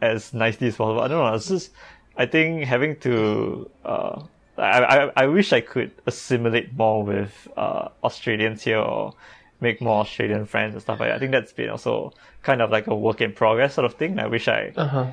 as 0.00 0.34
nicely 0.34 0.66
as 0.66 0.74
possible. 0.76 1.00
I 1.00 1.06
don't 1.06 1.24
know. 1.24 1.32
It's 1.32 1.46
just 1.46 1.70
I 2.16 2.26
think 2.26 2.64
having 2.64 2.96
to 3.00 3.70
uh, 3.84 4.22
I, 4.58 4.84
I, 5.06 5.12
I 5.16 5.26
wish 5.26 5.52
I 5.52 5.60
could 5.60 5.92
assimilate 6.06 6.74
more 6.74 7.02
with 7.04 7.48
uh, 7.56 7.88
Australians 8.04 8.62
here 8.62 8.78
or 8.78 9.14
make 9.60 9.80
more 9.80 10.00
Australian 10.00 10.44
friends 10.44 10.74
and 10.74 10.82
stuff 10.82 11.00
like 11.00 11.08
that. 11.08 11.16
I 11.16 11.18
think 11.18 11.32
that's 11.32 11.52
been 11.52 11.70
also 11.70 12.12
kind 12.42 12.60
of 12.60 12.70
like 12.70 12.86
a 12.86 12.94
work 12.94 13.20
in 13.20 13.32
progress 13.32 13.74
sort 13.74 13.84
of 13.86 13.94
thing. 13.94 14.18
I 14.18 14.26
wish 14.26 14.48
I, 14.48 14.72
Uh-huh. 14.76 15.06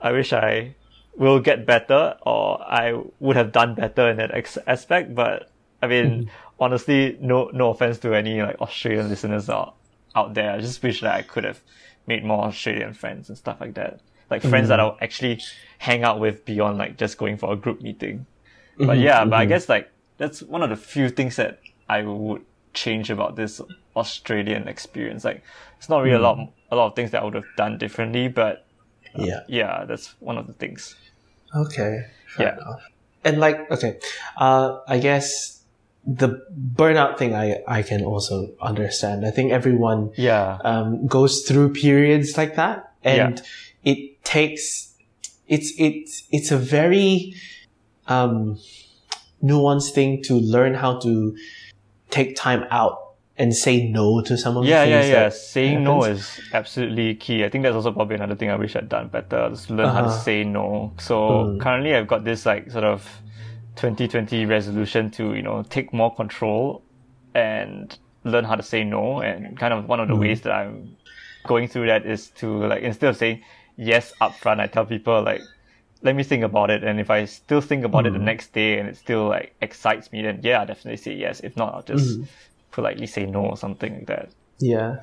I 0.00 0.12
wish 0.12 0.32
I 0.32 0.74
will 1.16 1.40
get 1.40 1.66
better 1.66 2.16
or 2.24 2.62
I 2.62 3.02
would 3.18 3.34
have 3.36 3.50
done 3.50 3.74
better 3.74 4.08
in 4.10 4.16
that 4.18 4.32
ex- 4.32 4.58
aspect. 4.66 5.14
But 5.14 5.50
I 5.82 5.86
mean, 5.88 6.30
honestly, 6.60 7.16
no, 7.20 7.50
no 7.52 7.70
offense 7.70 7.98
to 8.00 8.14
any 8.14 8.40
like 8.42 8.60
Australian 8.60 9.08
listeners 9.08 9.50
out, 9.50 9.74
out 10.14 10.34
there. 10.34 10.52
I 10.52 10.60
just 10.60 10.82
wish 10.82 11.00
that 11.00 11.14
I 11.14 11.22
could 11.22 11.44
have 11.44 11.60
made 12.06 12.24
more 12.24 12.44
Australian 12.44 12.92
friends 12.94 13.28
and 13.28 13.36
stuff 13.36 13.60
like 13.60 13.74
that. 13.74 14.00
Like 14.30 14.42
friends 14.42 14.68
that 14.68 14.78
mm-hmm. 14.78 14.90
I'll 14.92 14.98
actually 15.00 15.40
hang 15.78 16.04
out 16.04 16.20
with 16.20 16.44
beyond 16.44 16.78
like 16.78 16.96
just 16.96 17.16
going 17.18 17.38
for 17.38 17.52
a 17.52 17.56
group 17.56 17.80
meeting. 17.80 18.26
But 18.76 18.88
mm-hmm. 18.88 19.02
yeah, 19.02 19.24
but 19.24 19.34
I 19.34 19.42
mm-hmm. 19.42 19.48
guess 19.48 19.68
like 19.68 19.90
that's 20.18 20.42
one 20.42 20.62
of 20.62 20.70
the 20.70 20.76
few 20.76 21.08
things 21.08 21.36
that 21.36 21.60
I 21.88 22.02
would 22.02 22.44
change 22.74 23.10
about 23.10 23.36
this 23.36 23.60
Australian 23.96 24.68
experience. 24.68 25.24
Like 25.24 25.42
it's 25.78 25.88
not 25.88 26.02
really 26.02 26.16
a 26.16 26.20
lot 26.20 26.38
a 26.70 26.76
lot 26.76 26.88
of 26.88 26.96
things 26.96 27.10
that 27.12 27.22
I 27.22 27.24
would 27.24 27.34
have 27.34 27.48
done 27.56 27.78
differently, 27.78 28.28
but 28.28 28.66
uh, 29.18 29.24
Yeah. 29.24 29.40
yeah, 29.48 29.84
that's 29.86 30.14
one 30.20 30.36
of 30.38 30.46
the 30.46 30.52
things. 30.52 30.94
Okay. 31.54 32.04
Fair 32.26 32.46
Yeah. 32.46 32.54
enough. 32.56 32.82
And 33.24 33.40
like, 33.40 33.70
okay, 33.70 33.98
uh, 34.36 34.78
I 34.86 34.98
guess 34.98 35.62
the 36.06 36.40
burnout 36.74 37.18
thing 37.18 37.34
I, 37.34 37.62
I 37.66 37.82
can 37.82 38.04
also 38.04 38.50
understand. 38.60 39.26
I 39.26 39.30
think 39.30 39.52
everyone 39.52 40.12
Yeah. 40.16 40.58
um, 40.64 41.06
goes 41.06 41.42
through 41.42 41.72
periods 41.72 42.36
like 42.36 42.56
that, 42.56 42.92
and 43.02 43.42
it 43.92 43.98
takes 44.24 44.64
it's 45.54 45.68
it's 45.78 46.12
it's 46.36 46.50
a 46.50 46.58
very 46.76 47.32
um, 48.06 48.58
nuanced 49.42 49.92
thing 49.98 50.22
to 50.28 50.34
learn 50.34 50.74
how 50.74 50.98
to 51.00 51.36
take 52.10 52.36
time 52.36 52.64
out 52.70 52.96
and 53.36 53.54
say 53.54 53.74
no 53.88 54.20
to 54.28 54.36
some 54.36 54.56
of 54.56 54.64
Yeah, 54.66 54.84
the 54.84 54.90
yeah, 54.90 55.00
things 55.00 55.10
yeah. 55.12 55.28
that 55.28 55.34
Saying 55.34 55.84
no 55.84 56.04
is 56.04 56.40
absolutely 56.52 57.14
key. 57.14 57.44
I 57.44 57.48
think 57.48 57.62
that's 57.62 57.76
also 57.76 57.92
probably 57.92 58.16
another 58.16 58.34
thing 58.34 58.50
I 58.50 58.56
wish 58.56 58.74
I'd 58.76 58.88
done 58.88 59.08
better. 59.08 59.48
Just 59.50 59.70
learn 59.70 59.88
how 59.94 60.00
to 60.02 60.08
Uh-huh. 60.08 60.18
say 60.24 60.44
no. 60.44 60.92
So 60.98 61.18
Mm. 61.18 61.60
currently 61.60 61.94
I've 61.94 62.08
got 62.08 62.24
this 62.24 62.44
like 62.46 62.70
sort 62.70 62.84
of 62.84 63.06
2020 63.76 64.44
resolution 64.46 65.10
to, 65.12 65.34
you 65.34 65.42
know, 65.42 65.62
take 65.62 65.92
more 65.92 66.12
control 66.14 66.82
and 67.34 67.96
learn 68.24 68.44
how 68.44 68.56
to 68.56 68.62
say 68.62 68.82
no. 68.84 69.20
And 69.20 69.56
kind 69.58 69.72
of 69.72 69.86
one 69.88 70.00
of 70.00 70.08
the 70.08 70.14
Mm. 70.14 70.20
ways 70.20 70.40
that 70.42 70.52
I'm 70.52 70.96
going 71.46 71.68
through 71.68 71.86
that 71.86 72.04
is 72.04 72.30
to 72.40 72.66
like, 72.66 72.82
instead 72.82 73.10
of 73.10 73.16
saying 73.16 73.42
yes 73.78 74.12
upfront, 74.20 74.60
I 74.60 74.66
tell 74.66 74.84
people 74.84 75.22
like, 75.22 75.40
let 76.02 76.14
me 76.14 76.22
think 76.22 76.44
about 76.44 76.70
it. 76.70 76.84
And 76.84 77.00
if 77.00 77.08
I 77.10 77.24
still 77.24 77.60
think 77.60 77.84
about 77.84 78.06
it 78.06 78.12
the 78.12 78.18
next 78.18 78.52
day 78.52 78.78
and 78.78 78.88
it 78.88 78.96
still 78.96 79.28
like 79.28 79.54
excites 79.62 80.12
me, 80.12 80.22
then 80.22 80.40
yeah, 80.42 80.60
I'll 80.60 80.66
definitely 80.66 80.98
say 80.98 81.14
yes. 81.14 81.40
If 81.40 81.56
not, 81.56 81.74
I'll 81.74 81.82
just 81.82 82.20
politely 82.70 83.06
say 83.06 83.24
no 83.26 83.40
or 83.46 83.56
something 83.56 83.94
like 83.94 84.06
that. 84.06 84.28
Yeah. 84.58 85.00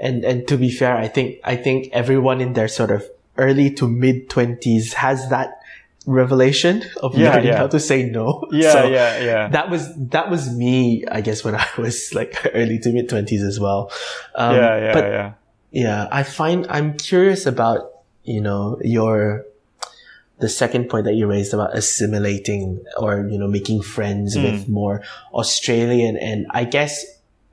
And 0.00 0.24
and 0.24 0.48
to 0.48 0.56
be 0.56 0.70
fair, 0.70 0.96
I 0.96 1.08
think 1.08 1.38
I 1.44 1.56
think 1.56 1.88
everyone 1.92 2.40
in 2.40 2.54
their 2.54 2.68
sort 2.68 2.90
of 2.90 3.04
early 3.36 3.70
to 3.74 3.86
mid 3.88 4.28
twenties 4.28 4.94
has 4.94 5.28
that 5.30 5.60
revelation 6.06 6.82
of 7.02 7.16
Yeah, 7.16 7.30
learning 7.30 7.46
yeah. 7.48 7.56
how 7.58 7.68
to 7.68 7.78
say 7.80 8.04
no. 8.10 8.44
Yeah, 8.52 8.72
So 8.72 8.88
yeah, 8.88 9.18
yeah. 9.20 9.48
That 9.48 9.70
was 9.70 9.88
that 10.10 10.30
was 10.30 10.50
me, 10.54 11.04
I 11.10 11.20
guess, 11.20 11.44
when 11.44 11.54
I 11.54 11.66
was 11.78 12.12
like 12.14 12.34
early 12.52 12.78
to 12.80 12.92
mid 12.92 13.08
twenties 13.08 13.42
as 13.42 13.60
well. 13.60 13.90
Um, 14.34 14.56
yeah, 14.56 14.76
yeah, 14.78 14.92
but 14.92 15.04
yeah. 15.04 15.32
Yeah, 15.72 16.06
I 16.12 16.22
find 16.22 16.66
I'm 16.68 16.94
curious 16.96 17.46
about 17.46 17.90
you 18.24 18.40
know 18.40 18.78
your 18.84 19.44
the 20.38 20.48
second 20.48 20.88
point 20.90 21.04
that 21.06 21.14
you 21.14 21.26
raised 21.26 21.54
about 21.54 21.74
assimilating 21.76 22.84
or 22.98 23.26
you 23.30 23.38
know 23.38 23.48
making 23.48 23.82
friends 23.82 24.34
Hmm. 24.36 24.42
with 24.44 24.68
more 24.68 25.02
Australian 25.32 26.16
and 26.16 26.46
I 26.50 26.64
guess 26.64 27.04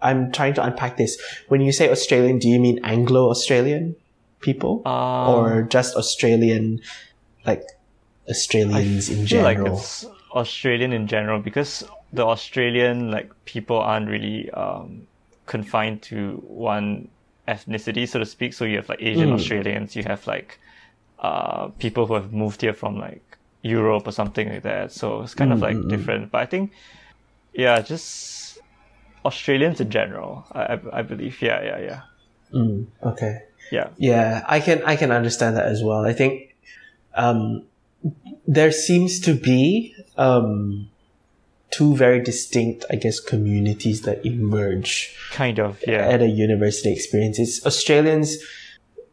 I'm 0.02 0.32
trying 0.32 0.54
to 0.56 0.64
unpack 0.64 0.96
this. 0.98 1.20
When 1.50 1.60
you 1.62 1.72
say 1.72 1.90
Australian, 1.92 2.40
do 2.40 2.48
you 2.48 2.60
mean 2.60 2.80
Anglo 2.84 3.30
Australian 3.30 3.96
people 4.40 4.82
Um, 4.88 5.28
or 5.36 5.64
just 5.68 5.96
Australian 5.96 6.80
like 7.46 7.64
Australians 8.30 9.10
in 9.10 9.20
like 9.22 9.58
general? 9.58 9.78
it's 9.78 10.06
Australian 10.32 10.94
in 10.94 11.08
general 11.08 11.40
because 11.42 11.84
the 12.14 12.26
Australian 12.26 13.12
like 13.12 13.30
people 13.46 13.78
aren't 13.78 14.08
really 14.10 14.50
um, 14.52 15.08
confined 15.46 16.02
to 16.04 16.42
one 16.48 17.10
ethnicity, 17.54 18.08
so 18.08 18.20
to 18.20 18.26
speak. 18.26 18.54
So 18.54 18.66
you 18.66 18.78
have 18.78 18.90
like 18.90 19.02
Asian 19.02 19.30
Mm. 19.30 19.34
Australians, 19.34 19.96
you 19.96 20.04
have 20.04 20.26
like 20.28 20.60
uh, 21.20 21.68
people 21.80 22.06
who 22.08 22.14
have 22.14 22.32
moved 22.32 22.62
here 22.62 22.74
from 22.74 22.98
like 22.98 23.24
Europe 23.62 24.08
or 24.08 24.12
something 24.12 24.48
like 24.54 24.64
that. 24.64 24.92
So 24.92 25.22
it's 25.24 25.36
kind 25.36 25.52
of 25.52 25.62
like 25.62 25.78
different. 25.90 26.32
But 26.32 26.42
I 26.42 26.46
think, 26.46 26.72
yeah, 27.54 27.82
just 27.82 28.60
Australians 29.26 29.82
in 29.82 29.90
general. 29.90 30.46
I 30.52 30.62
I, 30.74 31.00
I 31.00 31.02
believe. 31.02 31.42
Yeah, 31.42 31.60
yeah, 31.64 31.80
yeah, 31.90 32.02
Mm, 32.54 32.88
okay. 33.04 33.34
yeah. 33.72 33.90
Yeah, 33.98 34.44
I 34.48 34.60
can 34.60 34.82
I 34.86 34.96
can 34.96 35.12
understand 35.12 35.58
that 35.58 35.66
as 35.66 35.84
well. 35.84 36.06
I 36.06 36.14
think 36.14 36.56
um, 37.16 37.66
there 38.48 38.72
seems 38.72 39.20
to 39.22 39.34
be 39.36 39.94
um, 40.18 40.90
two 41.72 41.96
very 41.96 42.22
distinct, 42.22 42.86
I 42.90 42.96
guess, 42.96 43.20
communities 43.20 44.02
that 44.02 44.26
emerge 44.26 45.16
Kind 45.32 45.60
of. 45.60 45.82
Yeah. 45.86 46.08
at 46.08 46.22
a 46.22 46.28
university 46.28 46.92
experience. 46.92 47.40
It's 47.40 47.66
Australians 47.66 48.38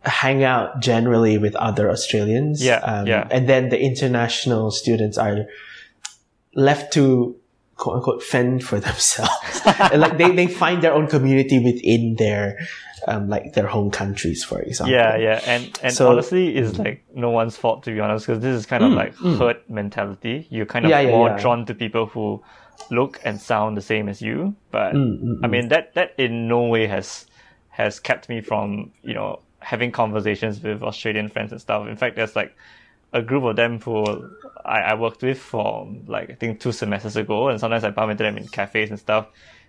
hang 0.02 0.44
out 0.44 0.80
generally 0.80 1.36
with 1.36 1.54
other 1.56 1.90
Australians. 1.90 2.64
Yeah, 2.64 2.76
um, 2.76 3.06
yeah. 3.06 3.26
And 3.30 3.48
then 3.48 3.68
the 3.68 3.80
international 3.80 4.70
students 4.70 5.18
are 5.18 5.46
left 6.54 6.92
to 6.94 7.36
quote 7.76 7.96
unquote 7.96 8.22
fend 8.22 8.64
for 8.64 8.80
themselves. 8.88 9.60
and 9.92 10.00
like 10.00 10.16
they, 10.18 10.30
they 10.34 10.46
find 10.46 10.82
their 10.82 10.94
own 10.94 11.08
community 11.08 11.58
within 11.58 12.16
their 12.16 12.58
um, 13.06 13.28
like 13.28 13.52
their 13.54 13.66
home 13.68 13.90
countries, 13.90 14.42
for 14.44 14.60
example. 14.60 14.92
Yeah, 14.94 15.16
yeah, 15.16 15.40
and 15.46 15.78
and 15.82 15.92
So- 15.94 16.10
honestly, 16.10 16.56
it's 16.56 16.76
like 16.78 17.04
no 17.14 17.30
one's 17.30 17.56
fault 17.56 17.84
to 17.84 17.92
be 17.92 18.00
honest, 18.00 18.26
because 18.26 18.42
this 18.42 18.56
is 18.56 18.66
kind 18.66 18.82
of 18.84 18.92
like 18.92 19.14
herd 19.16 19.58
mentality. 19.68 20.46
You're 20.50 20.66
kind 20.66 20.84
of 20.84 20.90
Mm, 20.90 20.94
Yeah, 20.94 21.00
yeah, 21.02 21.10
more 21.16 21.28
yeah. 21.28 21.38
drawn 21.38 21.66
to 21.66 21.74
people 21.74 22.06
who 22.06 22.42
look 22.90 23.20
and 23.24 23.40
sound 23.40 23.76
the 23.76 23.82
same 23.82 24.08
as 24.08 24.20
you. 24.20 24.54
But 24.70 24.94
Mm, 24.94 25.40
I 25.44 25.46
mean 25.46 25.68
that 25.68 25.94
that 25.94 26.14
in 26.18 26.48
no 26.48 26.62
way 26.64 26.86
has 26.88 27.26
has 27.70 28.00
kept 28.00 28.28
me 28.28 28.40
from 28.40 28.90
you 29.02 29.14
know 29.14 29.40
having 29.60 29.92
conversations 29.92 30.62
with 30.62 30.82
Australian 30.82 31.28
friends 31.28 31.52
and 31.52 31.60
stuff. 31.60 31.86
In 31.88 31.96
fact, 31.96 32.16
there's 32.16 32.36
like 32.36 32.54
a 33.12 33.22
group 33.22 33.44
of 33.44 33.56
them 33.56 33.80
who 33.80 34.04
I, 34.64 34.80
I 34.80 34.94
worked 34.94 35.22
with 35.22 35.38
for 35.38 35.88
like 36.06 36.30
I 36.30 36.34
think 36.34 36.60
two 36.60 36.72
semesters 36.72 37.16
ago, 37.16 37.48
and 37.48 37.60
sometimes 37.60 37.84
I 37.84 37.90
bump 37.90 38.10
into 38.10 38.24
them 38.24 38.36
in 38.36 38.48
cafes 38.48 38.90
and 38.90 38.98
stuff. 38.98 39.26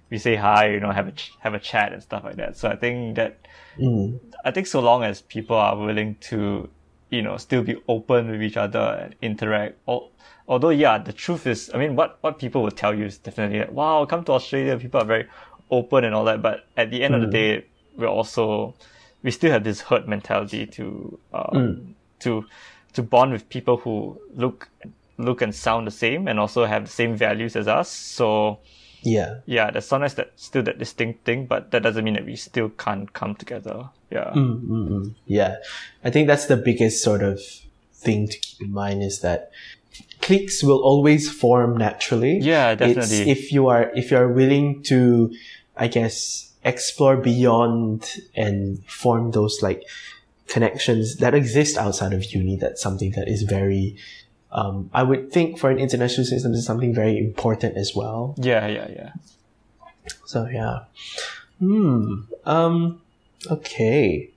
We 0.10 0.18
say 0.18 0.36
hi, 0.36 0.70
you 0.70 0.80
know, 0.80 0.92
have 0.92 1.08
a 1.08 1.12
ch- 1.12 1.34
have 1.40 1.54
a 1.54 1.60
chat 1.60 1.94
and 1.94 2.02
stuff 2.02 2.24
like 2.24 2.36
that. 2.38 2.58
So 2.58 2.70
I 2.70 2.76
think 2.76 3.16
that 3.16 3.40
Mm. 3.80 4.20
I 4.44 4.50
think 4.52 4.66
so 4.68 4.80
long 4.80 5.04
as 5.04 5.22
people 5.22 5.56
are 5.56 5.78
willing 5.78 6.16
to, 6.32 6.68
you 7.12 7.22
know, 7.22 7.38
still 7.38 7.62
be 7.62 7.76
open 7.88 8.30
with 8.32 8.42
each 8.42 8.58
other 8.58 9.00
and 9.04 9.16
interact. 9.22 9.78
Al- 9.88 10.10
Although, 10.48 10.70
yeah, 10.70 10.98
the 10.98 11.12
truth 11.14 11.46
is, 11.46 11.70
I 11.74 11.78
mean, 11.78 11.96
what, 11.96 12.18
what 12.22 12.40
people 12.40 12.64
will 12.64 12.72
tell 12.72 12.94
you 12.94 13.06
is 13.06 13.18
definitely 13.18 13.60
like, 13.60 13.72
wow, 13.72 14.06
come 14.06 14.24
to 14.24 14.32
Australia, 14.32 14.78
people 14.78 15.02
are 15.02 15.06
very 15.06 15.28
open 15.70 16.06
and 16.06 16.16
all 16.16 16.24
that. 16.24 16.42
But 16.42 16.66
at 16.78 16.90
the 16.90 17.04
end 17.04 17.14
of 17.16 17.22
the 17.22 17.28
day, 17.28 17.66
we're 17.98 18.08
also, 18.08 18.74
we 19.24 19.32
still 19.32 19.52
have 19.52 19.66
this 19.66 19.82
herd 19.82 20.08
mentality 20.08 20.66
to, 20.68 21.20
um, 21.34 21.96
to, 22.20 22.46
to 22.94 23.04
bond 23.04 23.34
with 23.34 23.50
people 23.50 23.76
who 23.78 24.20
look, 24.34 24.70
look 25.18 25.42
and 25.42 25.54
sound 25.54 25.86
the 25.86 25.92
same 25.92 26.30
and 26.30 26.40
also 26.40 26.64
have 26.64 26.86
the 26.86 26.92
same 26.92 27.14
values 27.16 27.56
as 27.58 27.68
us. 27.68 27.90
So, 27.92 28.60
Yeah. 29.02 29.40
yeah, 29.46 29.72
there's 29.72 29.86
sometimes 29.86 30.16
that 30.16 30.32
still 30.36 30.64
that 30.64 30.80
distinct 30.80 31.24
thing, 31.26 31.46
but 31.46 31.72
that 31.72 31.84
doesn't 31.84 32.04
mean 32.04 32.16
that 32.16 32.26
we 32.26 32.36
still 32.36 32.70
can't 32.70 33.12
come 33.14 33.36
together. 33.36 33.90
Yeah. 34.10 34.32
Mm-mm. 34.36 35.14
Yeah. 35.26 35.58
I 36.04 36.10
think 36.10 36.28
that's 36.28 36.48
the 36.48 36.58
biggest 36.58 37.04
sort 37.04 37.22
of 37.24 37.40
thing 37.94 38.28
to 38.28 38.38
keep 38.38 38.62
in 38.68 38.74
mind 38.74 39.04
is 39.04 39.22
that 39.22 39.52
cliques 40.22 40.64
will 40.64 40.80
always 40.80 41.30
form 41.32 41.78
naturally. 41.78 42.40
Yeah, 42.40 42.72
It's 42.72 42.80
definitely. 42.80 43.32
if 43.32 43.52
you 43.52 43.68
are 43.68 43.92
if 43.96 44.12
you 44.12 44.18
are 44.18 44.28
willing 44.28 44.84
to, 44.84 45.34
I 45.76 45.88
guess, 45.88 46.54
explore 46.64 47.18
beyond 47.18 48.20
and 48.36 48.84
form 48.86 49.32
those 49.32 49.62
like 49.62 49.84
connections 50.48 51.18
that 51.18 51.34
exist 51.34 51.78
outside 51.78 52.14
of 52.14 52.24
uni. 52.34 52.56
That's 52.58 52.82
something 52.82 53.12
that 53.12 53.28
is 53.28 53.44
very, 53.44 53.98
um, 54.52 54.90
I 54.94 55.04
would 55.04 55.32
think 55.32 55.60
for 55.60 55.70
an 55.70 55.80
international 55.80 56.26
system 56.26 56.54
is 56.54 56.66
something 56.66 56.94
very 56.94 57.18
important 57.18 57.78
as 57.78 57.96
well. 57.96 58.36
Yeah, 58.38 58.68
yeah, 58.68 58.88
yeah. 58.90 59.12
So 60.26 60.48
yeah. 60.48 60.86
Hmm. 61.60 62.22
Um. 62.46 63.02
Okay. 63.50 64.32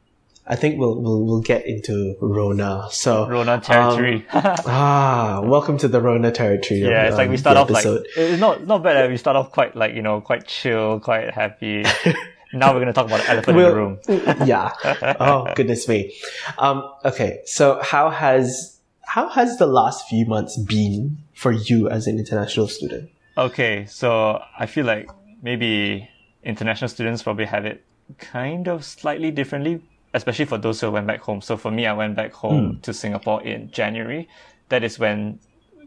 I 0.46 0.56
think 0.56 0.80
we'll 0.80 1.00
we'll 1.00 1.24
we'll 1.24 1.40
get 1.42 1.64
into 1.64 2.16
Rona. 2.20 2.88
So 2.90 3.28
Rona 3.28 3.60
territory. 3.60 4.26
ah, 4.32 5.40
welcome 5.44 5.78
to 5.78 5.86
the 5.86 6.00
Rona 6.00 6.32
territory. 6.32 6.80
yeah, 6.80 7.06
it's 7.06 7.16
like 7.16 7.28
we 7.28 7.36
um, 7.36 7.38
start 7.38 7.56
off 7.56 7.70
like 7.70 7.86
it's 7.86 8.40
not 8.40 8.66
not 8.66 8.82
bad. 8.82 9.08
We 9.08 9.16
start 9.16 9.36
off 9.36 9.52
quite 9.52 9.76
like 9.76 9.94
you 9.94 10.02
know 10.02 10.20
quite 10.20 10.48
chill, 10.48 10.98
quite 10.98 11.30
happy. 11.30 11.84
now 12.52 12.74
we're 12.74 12.80
gonna 12.80 12.92
talk 12.92 13.06
about 13.06 13.20
the 13.20 13.30
elephant 13.30 13.58
in 13.58 13.64
the 13.64 13.74
room. 13.74 13.98
yeah. 14.44 14.72
Oh 15.20 15.46
goodness 15.54 15.86
me. 15.86 16.16
Um. 16.58 16.90
Okay. 17.04 17.42
So 17.44 17.80
how 17.80 18.10
has 18.10 18.79
how 19.14 19.28
has 19.28 19.56
the 19.56 19.66
last 19.66 20.06
few 20.08 20.24
months 20.24 20.56
been 20.56 21.18
for 21.34 21.50
you 21.50 21.90
as 21.90 22.06
an 22.06 22.16
international 22.16 22.68
student? 22.68 23.10
Okay, 23.36 23.84
so 23.86 24.40
I 24.56 24.66
feel 24.66 24.86
like 24.86 25.10
maybe 25.42 26.08
international 26.44 26.88
students 26.88 27.20
probably 27.20 27.46
have 27.46 27.66
it 27.66 27.84
kind 28.18 28.68
of 28.68 28.84
slightly 28.84 29.32
differently, 29.32 29.82
especially 30.14 30.44
for 30.44 30.58
those 30.58 30.80
who 30.80 30.92
went 30.92 31.08
back 31.08 31.22
home. 31.22 31.40
So 31.40 31.56
for 31.56 31.72
me, 31.72 31.86
I 31.86 31.92
went 31.92 32.14
back 32.14 32.32
home 32.32 32.76
mm. 32.76 32.82
to 32.82 32.94
Singapore 32.94 33.42
in 33.42 33.72
January. 33.72 34.28
That 34.68 34.84
is 34.84 34.96
when 35.00 35.40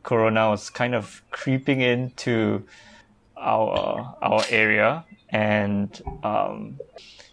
Corona 0.04 0.50
was 0.50 0.70
kind 0.70 0.94
of 0.94 1.24
creeping 1.32 1.80
into 1.80 2.66
our 3.38 4.18
our 4.22 4.44
area, 4.50 5.06
and 5.30 5.90
um, 6.24 6.78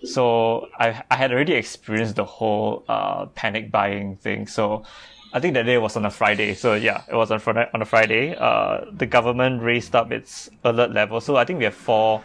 so 0.05 0.69
I 0.79 1.03
I 1.11 1.17
had 1.17 1.33
already 1.33 1.55
experienced 1.55 2.15
the 2.15 2.25
whole 2.25 2.85
uh, 2.89 3.27
panic 3.35 3.73
buying 3.73 4.15
thing. 4.19 4.47
So 4.47 4.85
I 5.33 5.39
think 5.39 5.55
that 5.55 5.65
day 5.65 5.79
was 5.79 5.97
on 5.97 6.05
a 6.05 6.11
Friday. 6.11 6.55
So 6.55 6.75
yeah, 6.75 7.03
it 7.09 7.15
was 7.15 7.31
on 7.31 7.39
Friday. 7.39 7.69
on 7.73 7.83
a 7.83 7.85
Friday. 7.85 8.35
Uh, 8.37 8.85
the 8.93 9.07
government 9.07 9.63
raised 9.63 9.95
up 9.95 10.11
its 10.11 10.51
alert 10.65 10.93
level. 10.93 11.21
So 11.21 11.37
I 11.37 11.45
think 11.45 11.59
we 11.59 11.65
have 11.65 11.75
four 11.75 12.23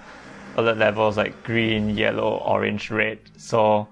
alert 0.57 0.77
levels 0.77 1.17
like 1.17 1.43
green, 1.43 1.95
yellow, 1.95 2.37
orange, 2.37 2.89
red. 2.89 3.19
So 3.37 3.87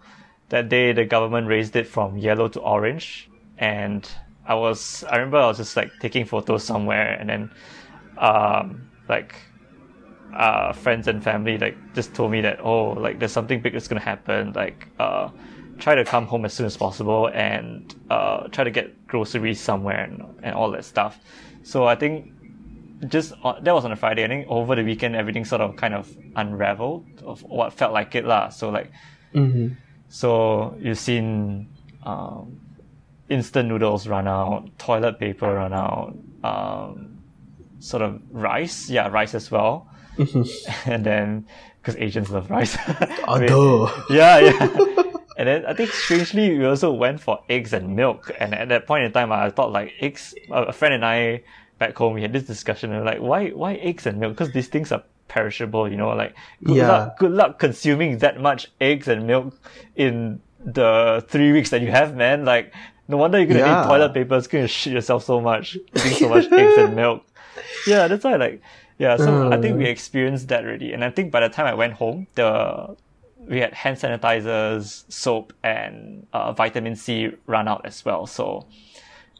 that 0.50 0.70
day 0.70 0.94
the 0.94 1.06
government 1.06 1.48
raised 1.48 1.76
it 1.76 1.88
from 1.88 2.18
yellow 2.18 2.48
to 2.50 2.60
orange, 2.60 3.30
and 3.58 4.10
I 4.48 4.56
was 4.56 5.04
I 5.04 5.18
remember 5.18 5.38
I 5.38 5.48
was 5.48 5.58
just 5.58 5.78
like 5.78 5.92
taking 6.00 6.26
photos 6.26 6.64
somewhere, 6.64 7.16
and 7.20 7.30
then 7.30 7.52
um, 8.18 8.90
like 9.08 9.36
uh, 10.34 10.74
friends 10.74 11.08
and 11.08 11.24
family 11.24 11.58
like 11.58 11.78
just 11.94 12.14
told 12.16 12.32
me 12.32 12.42
that 12.42 12.60
oh 12.62 12.92
like 12.94 13.20
there's 13.20 13.32
something 13.32 13.62
big 13.62 13.74
that's 13.74 13.88
gonna 13.88 14.02
happen 14.02 14.52
like 14.54 14.88
uh, 15.00 15.30
try 15.84 15.96
to 15.96 16.06
come 16.06 16.26
home 16.26 16.46
as 16.46 16.54
soon 16.54 16.66
as 16.66 16.78
possible 16.78 17.28
and 17.34 17.94
uh, 18.10 18.48
try 18.48 18.64
to 18.64 18.72
get 18.72 19.06
groceries 19.06 19.60
somewhere 19.60 20.06
and, 20.06 20.24
and 20.42 20.56
all 20.56 20.72
that 20.72 20.86
stuff 20.86 21.20
so 21.62 21.86
i 21.86 21.94
think 21.94 22.32
just 23.10 23.34
on, 23.44 23.62
that 23.66 23.74
was 23.74 23.84
on 23.84 23.92
a 23.92 23.96
friday 23.98 24.24
i 24.24 24.28
think 24.30 24.48
over 24.48 24.78
the 24.78 24.84
weekend 24.84 25.14
everything 25.14 25.44
sort 25.44 25.60
of 25.60 25.76
kind 25.76 25.94
of 25.94 26.16
unraveled 26.38 27.06
of 27.26 27.44
what 27.44 27.74
felt 27.74 27.92
like 27.92 28.16
it 28.16 28.24
lah 28.24 28.48
so 28.48 28.70
like 28.70 28.90
mm-hmm. 29.34 29.74
so 30.08 30.74
you've 30.80 30.98
seen 30.98 31.68
um, 32.04 32.58
instant 33.28 33.68
noodles 33.68 34.08
run 34.08 34.26
out 34.26 34.70
toilet 34.78 35.20
paper 35.20 35.54
run 35.54 35.74
out 35.74 36.18
um, 36.46 37.20
sort 37.80 38.02
of 38.02 38.22
rice 38.32 38.90
yeah 38.90 39.10
rice 39.10 39.36
as 39.36 39.52
well 39.52 39.90
Mm-hmm. 40.18 40.46
and 40.92 41.04
then 41.04 41.48
because 41.82 41.96
Asians 41.98 42.30
love 42.30 42.50
rice. 42.50 42.78
oh, 43.28 43.92
mean, 44.10 44.18
yeah, 44.18 44.40
yeah. 44.40 45.03
and 45.38 45.48
then 45.48 45.66
I 45.66 45.74
think 45.74 45.92
strangely 45.92 46.58
we 46.58 46.66
also 46.66 46.92
went 46.92 47.20
for 47.20 47.44
eggs 47.50 47.74
and 47.74 47.96
milk. 47.96 48.32
And 48.40 48.54
at 48.54 48.70
that 48.70 48.88
point 48.88 49.06
in 49.06 49.12
time, 49.12 49.32
I 49.32 49.50
thought 49.50 49.72
like 49.72 49.94
eggs. 50.00 50.36
A 50.52 50.74
friend 50.74 50.94
and 50.94 51.06
I 51.06 51.44
back 51.80 51.98
home 51.98 52.14
we 52.14 52.22
had 52.22 52.34
this 52.34 52.44
discussion. 52.44 52.92
And 52.94 53.06
like, 53.06 53.20
why 53.20 53.50
why 53.50 53.76
eggs 53.76 54.06
and 54.06 54.20
milk? 54.20 54.34
Because 54.34 54.54
these 54.54 54.68
things 54.68 54.92
are 54.92 55.04
perishable. 55.28 55.90
You 55.90 55.98
know, 55.98 56.10
like 56.10 56.36
good 56.64 56.78
yeah. 56.78 56.88
luck 56.88 57.20
good 57.20 57.32
luck 57.32 57.60
consuming 57.60 58.20
that 58.20 58.40
much 58.40 58.72
eggs 58.80 59.08
and 59.08 59.26
milk 59.28 59.58
in 59.96 60.42
the 60.64 61.26
three 61.28 61.52
weeks 61.52 61.70
that 61.72 61.82
you 61.82 61.92
have, 61.92 62.16
man. 62.16 62.46
Like. 62.46 62.74
No 63.06 63.18
wonder 63.18 63.38
you're 63.38 63.48
gonna 63.48 63.60
yeah. 63.60 63.82
need 63.82 63.88
toilet 63.88 64.14
paper. 64.14 64.38
It's 64.38 64.48
gonna 64.48 64.66
shit 64.66 64.94
yourself 64.94 65.26
so 65.26 65.42
much 65.42 65.76
eating 65.94 66.14
so 66.14 66.30
much 66.30 66.50
eggs 66.50 66.78
and 66.78 66.96
milk. 66.96 67.26
Yeah, 67.86 68.08
that's 68.08 68.24
why 68.24 68.38
like 68.38 68.62
yeah, 68.98 69.18
so 69.18 69.52
I 69.52 69.60
think 69.60 69.78
we 69.78 69.86
mm. 69.86 69.90
experienced 69.90 70.48
that 70.48 70.64
already. 70.64 70.94
And 70.94 71.04
I 71.04 71.10
think 71.10 71.32
by 71.32 71.42
the 71.42 71.50
time 71.50 71.66
I 71.66 71.74
went 71.74 71.94
home, 71.94 72.28
the 72.36 72.96
we 73.48 73.60
had 73.60 73.74
hand 73.74 73.98
sanitizers, 73.98 75.04
soap, 75.12 75.54
and 75.64 76.26
uh, 76.34 76.54
vitamin 76.54 76.96
C 76.96 77.32
run 77.48 77.68
out 77.68 77.86
as 77.86 78.04
well. 78.06 78.26
So, 78.26 78.66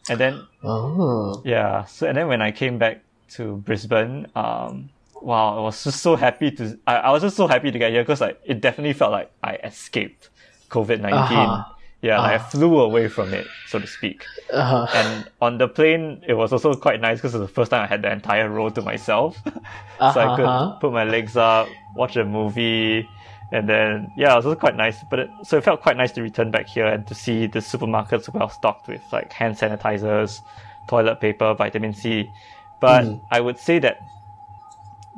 and 0.10 0.20
then 0.20 0.48
oh. 0.64 1.42
yeah, 1.46 1.86
so 1.86 2.08
and 2.08 2.18
then 2.18 2.28
when 2.28 2.42
I 2.42 2.52
came 2.52 2.78
back 2.78 3.02
to 3.32 3.58
Brisbane, 3.58 4.28
um, 4.36 4.90
wow, 5.22 5.58
I 5.58 5.62
was 5.62 5.84
just 5.84 6.02
so 6.02 6.16
happy 6.16 6.52
to. 6.52 6.78
I, 6.86 6.96
I 6.98 7.12
was 7.12 7.22
just 7.22 7.36
so 7.36 7.48
happy 7.48 7.72
to 7.72 7.80
get 7.80 7.92
here 7.92 8.04
because 8.04 8.22
like 8.22 8.40
it 8.44 8.62
definitely 8.62 8.94
felt 8.94 9.12
like 9.12 9.32
I 9.44 9.56
escaped 9.64 10.30
COVID 10.70 11.02
19 11.02 11.14
uh-huh. 11.14 11.64
Yeah, 12.04 12.20
uh, 12.20 12.24
I 12.24 12.36
ah. 12.36 12.40
flew 12.40 12.82
away 12.82 13.08
from 13.08 13.34
it, 13.34 13.48
so 13.68 13.80
to 13.80 13.88
speak. 13.88 14.26
Uh, 14.52 14.86
and 14.94 15.30
on 15.42 15.58
the 15.58 15.70
plane, 15.70 16.22
it 16.28 16.34
was 16.34 16.52
also 16.52 16.74
quite 16.74 17.00
nice 17.00 17.20
because 17.20 17.34
it 17.34 17.40
was 17.40 17.48
the 17.48 17.54
first 17.54 17.72
time 17.72 17.82
I 17.82 17.88
had 17.88 18.02
the 18.02 18.12
entire 18.12 18.50
row 18.50 18.70
to 18.70 18.82
myself. 18.82 19.40
uh-huh. 19.48 20.12
so 20.14 20.20
I 20.20 20.36
could 20.36 20.46
uh-huh. 20.46 20.80
put 20.82 20.92
my 20.92 21.06
legs 21.06 21.38
up, 21.38 21.70
watch 21.96 22.18
a 22.18 22.26
movie, 22.26 23.08
and 23.54 23.70
then 23.70 24.12
yeah, 24.16 24.36
it 24.36 24.44
was 24.44 24.58
quite 24.58 24.76
nice. 24.76 25.04
But 25.04 25.20
it, 25.20 25.32
so 25.44 25.58
it 25.58 25.64
felt 25.64 25.82
quite 25.82 25.96
nice 25.96 26.12
to 26.14 26.24
return 26.24 26.50
back 26.50 26.66
here 26.66 26.88
and 26.88 27.06
to 27.06 27.14
see 27.14 27.46
the 27.46 27.60
supermarkets 27.60 28.28
well 28.34 28.50
stocked 28.50 28.88
with 28.88 29.04
like 29.14 29.32
hand 29.32 29.56
sanitizers, 29.56 30.42
toilet 30.88 31.22
paper, 31.22 31.54
vitamin 31.54 31.94
C. 31.94 32.32
But 32.80 33.06
mm. 33.06 33.22
I 33.30 33.40
would 33.40 33.60
say 33.60 33.78
that 33.80 34.02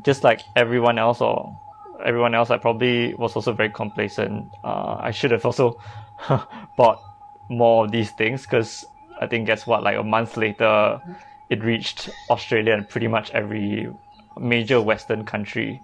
just 0.03 0.25
like 0.25 0.41
everyone 0.57 0.99
else 0.99 1.21
or 1.21 1.57
everyone 2.03 2.35
else, 2.35 2.49
I 2.49 2.57
probably 2.57 3.13
was 3.15 3.37
also 3.37 3.53
very 3.53 3.69
complacent. 3.69 4.51
Uh, 4.65 4.97
I 4.99 5.11
should 5.11 5.31
have 5.31 5.45
also 5.45 5.79
bought 6.77 7.01
more 7.47 7.85
of 7.85 7.91
these 7.91 8.11
things 8.11 8.41
because 8.41 8.85
I 9.21 9.27
think 9.27 9.47
guess 9.47 9.65
what, 9.65 9.81
like 9.81 9.97
a 9.97 10.03
month 10.03 10.35
later, 10.35 11.01
it 11.49 11.63
reached 11.63 12.09
Australia 12.29 12.73
and 12.73 12.87
pretty 12.89 13.07
much 13.07 13.31
every 13.31 13.95
major 14.37 14.81
Western 14.81 15.23
country. 15.23 15.81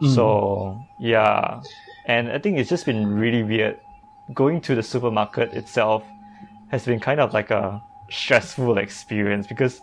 Mm. 0.00 0.14
So 0.14 0.82
yeah, 0.98 1.60
and 2.06 2.30
I 2.30 2.38
think 2.38 2.58
it's 2.58 2.70
just 2.70 2.86
been 2.86 3.18
really 3.18 3.42
weird. 3.42 3.78
Going 4.34 4.60
to 4.62 4.74
the 4.74 4.82
supermarket 4.82 5.54
itself 5.54 6.04
has 6.70 6.84
been 6.84 7.00
kind 7.00 7.20
of 7.20 7.32
like 7.32 7.50
a 7.50 7.82
stressful 8.10 8.78
experience 8.78 9.46
because 9.46 9.80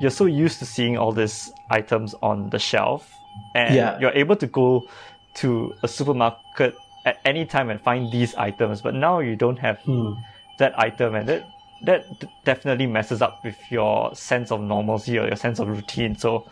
you're 0.00 0.10
so 0.10 0.26
used 0.26 0.58
to 0.60 0.66
seeing 0.66 0.96
all 0.96 1.12
these 1.12 1.52
items 1.70 2.14
on 2.22 2.50
the 2.50 2.58
shelf 2.58 3.12
and 3.54 3.74
yeah. 3.74 3.98
you're 3.98 4.12
able 4.12 4.36
to 4.36 4.46
go 4.46 4.86
to 5.34 5.74
a 5.82 5.88
supermarket 5.88 6.74
at 7.04 7.20
any 7.24 7.44
time 7.44 7.70
and 7.70 7.80
find 7.80 8.12
these 8.12 8.34
items, 8.34 8.80
but 8.80 8.94
now 8.94 9.20
you 9.20 9.36
don't 9.36 9.58
have 9.58 9.78
hmm. 9.80 10.12
that 10.58 10.78
item, 10.78 11.14
and 11.14 11.28
that 11.28 11.46
that 11.82 12.04
definitely 12.44 12.86
messes 12.86 13.22
up 13.22 13.44
with 13.44 13.56
your 13.70 14.14
sense 14.14 14.50
of 14.50 14.60
normalcy 14.60 15.18
or 15.18 15.26
your 15.26 15.36
sense 15.36 15.58
of 15.60 15.68
routine. 15.68 16.16
So 16.16 16.48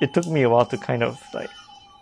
it 0.00 0.12
took 0.12 0.26
me 0.26 0.42
a 0.42 0.50
while 0.50 0.66
to 0.66 0.76
kind 0.76 1.02
of 1.02 1.22
like 1.32 1.50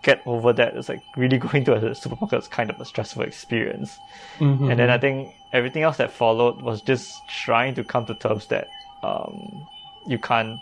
get 0.06 0.22
over 0.24 0.52
that. 0.52 0.76
It's 0.76 0.88
like 0.88 1.02
really 1.16 1.36
going 1.46 1.64
to 1.64 1.74
a 1.74 1.94
supermarket 1.94 2.38
is 2.38 2.48
kind 2.48 2.70
of 2.70 2.80
a 2.80 2.84
stressful 2.84 3.24
experience. 3.24 3.98
Mm-hmm. 4.38 4.70
And 4.70 4.80
then 4.80 4.88
I 4.88 4.98
think 4.98 5.34
everything 5.52 5.82
else 5.82 5.96
that 5.98 6.12
followed 6.12 6.62
was 6.62 6.80
just 6.80 7.28
trying 7.28 7.74
to 7.74 7.84
come 7.84 8.06
to 8.06 8.14
terms 8.14 8.46
that 8.46 8.68
um, 9.02 9.66
you 10.06 10.18
can't 10.18 10.60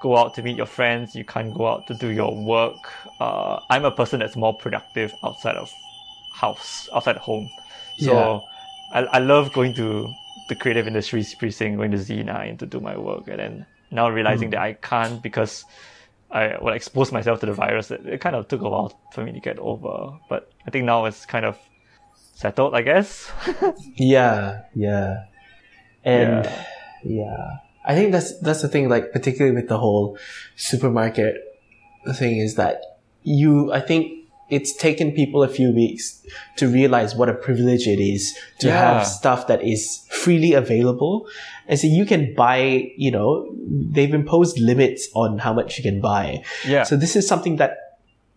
go 0.00 0.16
out 0.16 0.34
to 0.34 0.42
meet 0.42 0.56
your 0.56 0.66
friends, 0.66 1.14
you 1.14 1.24
can't 1.24 1.52
go 1.52 1.66
out 1.66 1.86
to 1.88 1.94
do 1.94 2.08
your 2.08 2.34
work. 2.34 2.90
Uh, 3.20 3.60
I'm 3.68 3.84
a 3.84 3.90
person 3.90 4.20
that's 4.20 4.34
more 4.34 4.54
productive 4.54 5.12
outside 5.22 5.56
of 5.56 5.70
house, 6.32 6.88
outside 6.94 7.18
home. 7.18 7.50
So 7.98 8.14
yeah. 8.94 9.02
I, 9.02 9.16
I 9.16 9.18
love 9.18 9.52
going 9.52 9.74
to 9.74 10.10
the 10.48 10.54
creative 10.54 10.86
industries 10.86 11.34
precinct, 11.34 11.76
going 11.76 11.90
to 11.90 11.98
Z9 11.98 12.58
to 12.60 12.66
do 12.66 12.80
my 12.80 12.96
work. 12.96 13.28
And 13.28 13.38
then 13.38 13.66
now 13.90 14.08
realizing 14.08 14.48
mm. 14.48 14.52
that 14.52 14.62
I 14.62 14.72
can't 14.72 15.22
because 15.22 15.66
I 16.30 16.56
will 16.60 16.72
expose 16.72 17.10
myself 17.12 17.40
to 17.40 17.46
the 17.46 17.52
virus, 17.52 17.90
it, 17.90 18.06
it 18.06 18.20
kind 18.20 18.36
of 18.36 18.48
took 18.48 18.60
a 18.60 18.68
while 18.68 18.98
for 19.12 19.24
me 19.24 19.32
to 19.32 19.40
get 19.40 19.58
over. 19.58 20.18
But 20.28 20.52
I 20.66 20.70
think 20.70 20.84
now 20.84 21.04
it's 21.06 21.26
kind 21.26 21.44
of 21.44 21.58
settled, 22.34 22.74
I 22.74 22.82
guess. 22.82 23.30
yeah, 23.96 24.62
yeah. 24.74 25.24
And 26.04 26.44
yeah. 26.44 26.64
yeah. 27.04 27.50
I 27.84 27.94
think 27.94 28.12
that's 28.12 28.38
that's 28.40 28.62
the 28.62 28.68
thing, 28.68 28.88
like 28.88 29.12
particularly 29.12 29.54
with 29.54 29.68
the 29.68 29.78
whole 29.78 30.18
supermarket 30.56 31.36
thing 32.14 32.38
is 32.38 32.54
that 32.54 33.00
you 33.22 33.72
I 33.72 33.80
think 33.80 34.19
it's 34.50 34.74
taken 34.74 35.12
people 35.12 35.42
a 35.42 35.48
few 35.48 35.72
weeks 35.72 36.22
to 36.56 36.68
realize 36.68 37.14
what 37.14 37.28
a 37.28 37.34
privilege 37.34 37.86
it 37.86 38.00
is 38.00 38.36
to 38.58 38.68
yeah. 38.68 38.94
have 38.94 39.06
stuff 39.06 39.46
that 39.46 39.62
is 39.62 40.06
freely 40.10 40.52
available. 40.52 41.28
And 41.68 41.78
so 41.78 41.86
you 41.86 42.04
can 42.04 42.34
buy, 42.34 42.90
you 42.96 43.10
know, 43.10 43.48
they've 43.68 44.12
imposed 44.12 44.58
limits 44.58 45.08
on 45.14 45.38
how 45.38 45.52
much 45.52 45.78
you 45.78 45.84
can 45.84 46.00
buy. 46.00 46.42
Yeah. 46.66 46.82
So 46.82 46.96
this 46.96 47.16
is 47.16 47.26
something 47.26 47.56
that 47.56 47.76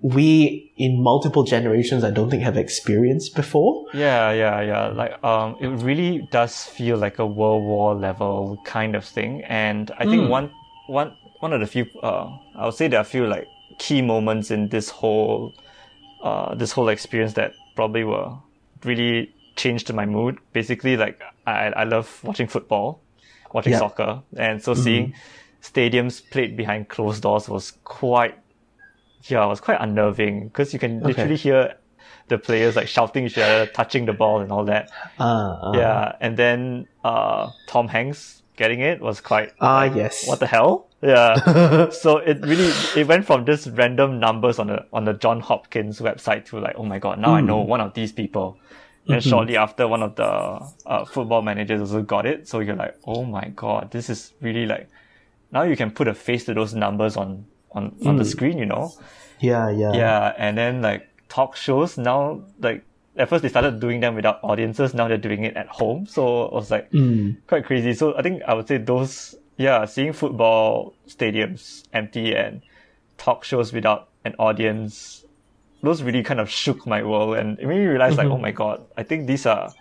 we 0.03 0.73
in 0.75 1.01
multiple 1.01 1.43
generations 1.43 2.03
I 2.03 2.11
don't 2.11 2.29
think 2.29 2.43
have 2.43 2.57
experienced 2.57 3.35
before. 3.35 3.85
Yeah, 3.93 4.33
yeah, 4.33 4.61
yeah. 4.61 4.87
Like 4.87 5.23
um 5.23 5.55
it 5.61 5.69
really 5.81 6.27
does 6.29 6.65
feel 6.65 6.97
like 6.97 7.19
a 7.19 7.25
world 7.25 7.63
war 7.63 7.95
level 7.95 8.59
kind 8.65 8.95
of 8.95 9.05
thing. 9.05 9.43
And 9.45 9.89
I 9.97 10.03
think 10.03 10.23
mm. 10.23 10.29
one 10.29 10.51
one 10.87 11.15
one 11.39 11.53
of 11.53 11.61
the 11.61 11.67
few 11.67 11.85
uh 12.03 12.37
I 12.55 12.65
would 12.65 12.73
say 12.73 12.89
there 12.89 12.99
are 12.99 13.03
a 13.03 13.05
few 13.05 13.27
like 13.27 13.47
key 13.79 14.01
moments 14.01 14.51
in 14.51 14.67
this 14.67 14.89
whole 14.89 15.53
uh, 16.23 16.55
this 16.55 16.71
whole 16.71 16.89
experience 16.89 17.33
that 17.33 17.53
probably 17.75 18.03
were 18.03 18.31
really 18.83 19.33
changed 19.55 19.93
my 19.93 20.05
mood. 20.05 20.39
Basically, 20.53 20.97
like 20.97 21.21
I, 21.45 21.67
I 21.67 21.83
love 21.83 22.19
watching 22.23 22.47
football, 22.47 23.01
watching 23.51 23.73
soccer, 23.77 24.21
and 24.35 24.63
so 24.63 24.73
mm-hmm. 24.73 24.83
seeing 24.83 25.13
stadiums 25.61 26.21
played 26.31 26.57
behind 26.57 26.89
closed 26.89 27.21
doors 27.21 27.47
was 27.47 27.71
quite, 27.83 28.37
yeah, 29.23 29.43
it 29.43 29.47
was 29.47 29.61
quite 29.61 29.77
unnerving 29.79 30.47
because 30.47 30.73
you 30.73 30.79
can 30.79 30.97
okay. 30.97 31.07
literally 31.07 31.35
hear 31.35 31.75
the 32.29 32.37
players 32.37 32.75
like 32.75 32.87
shouting 32.87 33.25
each 33.25 33.37
other, 33.37 33.65
touching 33.67 34.05
the 34.05 34.13
ball, 34.13 34.39
and 34.39 34.51
all 34.51 34.65
that. 34.65 34.89
Uh, 35.19 35.23
uh. 35.23 35.71
Yeah, 35.75 36.15
and 36.19 36.37
then 36.37 36.87
uh, 37.03 37.51
Tom 37.67 37.87
Hanks 37.87 38.43
getting 38.55 38.79
it 38.79 39.01
was 39.01 39.21
quite. 39.21 39.51
Ah, 39.59 39.81
uh, 39.81 39.83
yes. 39.93 40.27
What 40.27 40.39
the 40.39 40.47
hell? 40.47 40.87
Yeah. 41.03 41.89
so 41.89 42.17
it 42.17 42.39
really 42.41 42.71
it 42.95 43.07
went 43.07 43.25
from 43.25 43.45
just 43.45 43.67
random 43.73 44.19
numbers 44.19 44.59
on 44.59 44.67
the 44.67 44.85
on 44.93 45.05
the 45.05 45.13
John 45.13 45.39
Hopkins 45.39 45.99
website 45.99 46.45
to 46.45 46.59
like, 46.59 46.75
oh 46.77 46.83
my 46.83 46.99
god, 46.99 47.19
now 47.19 47.29
mm. 47.29 47.37
I 47.37 47.41
know 47.41 47.57
one 47.57 47.81
of 47.81 47.93
these 47.93 48.11
people. 48.11 48.57
And 49.05 49.17
mm-hmm. 49.17 49.29
shortly 49.29 49.57
after, 49.57 49.85
one 49.85 50.01
of 50.01 50.15
the 50.15 50.23
uh, 50.85 51.03
football 51.03 51.41
managers 51.41 51.81
also 51.81 52.01
got 52.01 52.25
it. 52.25 52.47
So 52.47 52.61
you're 52.61 52.77
like, 52.77 52.95
oh 53.05 53.25
my 53.25 53.49
god, 53.49 53.91
this 53.91 54.09
is 54.09 54.31
really 54.39 54.65
like. 54.65 54.87
Now 55.51 55.63
you 55.63 55.75
can 55.75 55.91
put 55.91 56.07
a 56.07 56.13
face 56.13 56.45
to 56.45 56.53
those 56.53 56.73
numbers 56.73 57.17
on 57.17 57.45
on 57.71 57.91
mm. 57.91 58.07
on 58.07 58.15
the 58.15 58.23
mm. 58.23 58.31
screen, 58.31 58.57
you 58.57 58.65
know. 58.65 58.93
Yeah, 59.39 59.69
yeah. 59.69 59.93
Yeah, 59.93 60.33
and 60.37 60.57
then 60.57 60.81
like 60.81 61.09
talk 61.27 61.57
shows 61.57 61.97
now, 61.97 62.43
like 62.59 62.85
at 63.15 63.29
first 63.29 63.43
they 63.43 63.49
started 63.49 63.79
doing 63.79 63.99
them 63.99 64.15
without 64.15 64.39
audiences. 64.43 64.93
Now 64.93 65.07
they're 65.07 65.17
doing 65.17 65.43
it 65.43 65.55
at 65.55 65.67
home. 65.67 66.05
So 66.07 66.45
it 66.45 66.53
was 66.53 66.71
like 66.71 66.91
mm. 66.91 67.35
quite 67.47 67.65
crazy. 67.65 67.93
So 67.93 68.15
I 68.15 68.21
think 68.21 68.41
I 68.43 68.53
would 68.53 68.67
say 68.67 68.77
those, 68.77 69.35
yeah, 69.57 69.85
seeing 69.85 70.13
football 70.13 70.93
stadiums 71.07 71.83
empty 71.93 72.35
and 72.35 72.61
talk 73.17 73.43
shows 73.43 73.71
without 73.71 74.09
an 74.25 74.35
audience, 74.39 75.25
those 75.81 76.01
really 76.01 76.23
kind 76.23 76.39
of 76.39 76.49
shook 76.49 76.87
my 76.87 77.03
world 77.03 77.37
and 77.37 77.59
it 77.59 77.67
made 77.67 77.79
me 77.79 77.85
realize 77.85 78.13
mm-hmm. 78.13 78.29
like, 78.29 78.37
oh 78.37 78.41
my 78.41 78.51
God, 78.51 78.85
I 78.97 79.03
think 79.03 79.27
these 79.27 79.45
are 79.45 79.71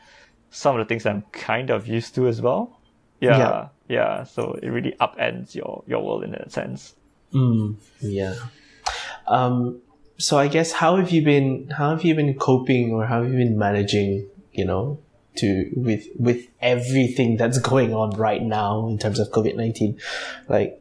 some 0.51 0.79
of 0.79 0.87
the 0.87 0.89
things 0.89 1.07
I'm 1.07 1.23
kind 1.33 1.71
of 1.71 1.87
used 1.87 2.15
to 2.17 2.29
as 2.29 2.43
well. 2.43 2.79
Yeah. 3.21 3.39
Yeah. 3.39 3.69
yeah. 3.89 4.25
So 4.25 4.59
it 4.63 4.69
really 4.69 4.93
upends 5.01 5.55
your, 5.55 5.85
your 5.87 6.05
world 6.05 6.25
in 6.25 6.33
that 6.33 6.53
sense. 6.53 6.95
Mm, 7.33 7.77
yeah. 8.01 8.35
Um, 9.27 9.81
so 10.19 10.39
I 10.39 10.49
guess 10.49 10.73
how 10.73 10.97
have 10.97 11.11
you 11.11 11.25
been 11.25 11.69
how 11.71 11.91
have 11.91 12.05
you 12.05 12.15
been 12.15 12.35
coping 12.35 12.93
or 12.93 13.07
how 13.07 13.23
have 13.23 13.33
you 13.33 13.39
been 13.39 13.57
managing, 13.59 14.29
you 14.53 14.65
know, 14.65 14.99
to 15.37 15.71
with 15.75 16.07
with 16.19 16.49
everything 16.61 17.37
that's 17.37 17.59
going 17.59 17.95
on 17.95 18.11
right 18.11 18.43
now 18.43 18.89
in 18.89 18.99
terms 18.99 19.19
of 19.19 19.31
COVID 19.31 19.57
nineteen? 19.57 19.99
Like 20.49 20.81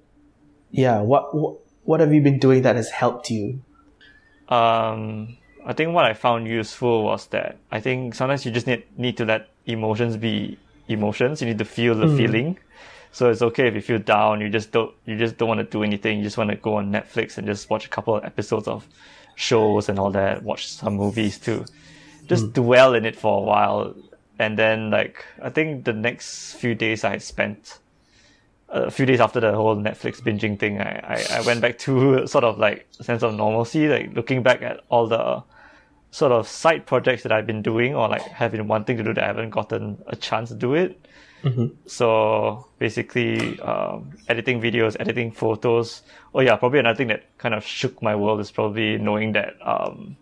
yeah, 0.72 1.02
what, 1.02 1.36
what 1.36 1.58
what 1.84 2.00
have 2.00 2.14
you 2.14 2.22
been 2.22 2.40
doing 2.40 2.62
that 2.64 2.76
has 2.76 2.90
helped 2.90 3.30
you? 3.30 3.62
Um 4.50 5.38
I 5.66 5.74
think 5.74 5.94
what 5.94 6.06
I 6.06 6.14
found 6.14 6.48
useful 6.48 7.04
was 7.04 7.28
that 7.28 7.58
I 7.72 7.80
think 7.80 8.16
sometimes 8.16 8.46
you 8.46 8.52
just 8.52 8.68
need 8.68 8.84
need 8.98 9.18
to 9.18 9.26
let 9.26 9.50
emotions 9.66 10.18
be 10.18 10.58
emotions. 10.88 11.42
You 11.42 11.48
need 11.48 11.60
to 11.60 11.66
feel 11.66 11.96
the 11.96 12.08
mm. 12.08 12.18
feeling. 12.18 12.58
So 13.14 13.30
it's 13.30 13.42
okay 13.42 13.68
if 13.68 13.76
you 13.76 13.82
feel 13.82 14.00
down. 14.00 14.40
You 14.42 14.50
just 14.50 14.72
don't. 14.72 14.94
You 15.06 15.18
just 15.18 15.38
don't 15.38 15.50
want 15.50 15.60
to 15.60 15.66
do 15.66 15.84
anything. 15.84 16.20
You 16.20 16.24
just 16.24 16.38
want 16.38 16.50
to 16.50 16.56
go 16.56 16.76
on 16.76 16.92
Netflix 16.92 17.38
and 17.38 17.46
just 17.46 17.70
watch 17.70 17.86
a 17.86 17.90
couple 17.90 18.16
of 18.16 18.24
episodes 18.24 18.68
of 18.68 18.88
shows 19.36 19.90
and 19.90 20.00
all 20.00 20.12
that, 20.12 20.44
watch 20.44 20.68
some 20.68 20.96
movies 20.96 21.38
too. 21.38 21.66
Just 22.28 22.46
mm. 22.46 22.54
dwell 22.54 22.94
in 22.94 23.06
it 23.06 23.16
for 23.16 23.40
a 23.40 23.42
while. 23.42 23.96
And 24.42 24.58
then 24.58 24.90
like 24.90 25.24
I 25.40 25.50
think 25.50 25.86
the 25.86 25.94
next 25.94 26.54
few 26.54 26.74
days 26.74 27.04
I 27.04 27.20
spent 27.20 27.78
a 28.70 28.90
few 28.90 29.06
days 29.06 29.20
after 29.20 29.40
the 29.40 29.54
whole 29.54 29.76
Netflix 29.76 30.20
binging 30.20 30.58
thing, 30.58 30.82
I, 30.82 31.00
I, 31.04 31.38
I 31.38 31.42
went 31.42 31.62
back 31.62 31.78
to 31.80 32.26
sort 32.34 32.44
of 32.44 32.58
like 32.58 32.88
a 33.00 33.04
sense 33.04 33.22
of 33.22 33.36
normalcy, 33.36 33.88
like 33.88 34.16
looking 34.16 34.42
back 34.42 34.64
at 34.64 34.82
all 34.90 35.08
the 35.08 35.44
sort 36.10 36.32
of 36.32 36.48
side 36.48 36.88
projects 36.88 37.22
that 37.22 37.32
I've 37.32 37.46
been 37.46 37.62
doing 37.62 37.94
or 37.94 38.10
like 38.10 38.24
have 38.24 38.52
been 38.52 38.68
wanting 38.68 38.98
to 38.98 39.04
do 39.04 39.14
that 39.14 39.24
I 39.24 39.28
haven't 39.28 39.52
gotten 39.52 40.02
a 40.08 40.16
chance 40.16 40.50
to 40.50 40.56
do 40.56 40.74
it. 40.74 41.06
Mm-hmm. 41.44 41.68
So 41.86 42.68
basically, 42.80 43.60
um, 43.60 44.12
editing 44.28 44.60
videos, 44.60 44.98
editing 45.00 45.32
photos. 45.32 46.02
Oh 46.34 46.40
yeah, 46.40 46.56
probably 46.56 46.80
another 46.80 46.98
thing 46.98 47.10
that 47.10 47.38
kind 47.38 47.54
of 47.54 47.64
shook 47.64 48.02
my 48.02 48.16
world 48.16 48.40
is 48.40 48.50
probably 48.50 48.98
knowing 48.98 49.34
that 49.34 49.56
um, 49.64 50.18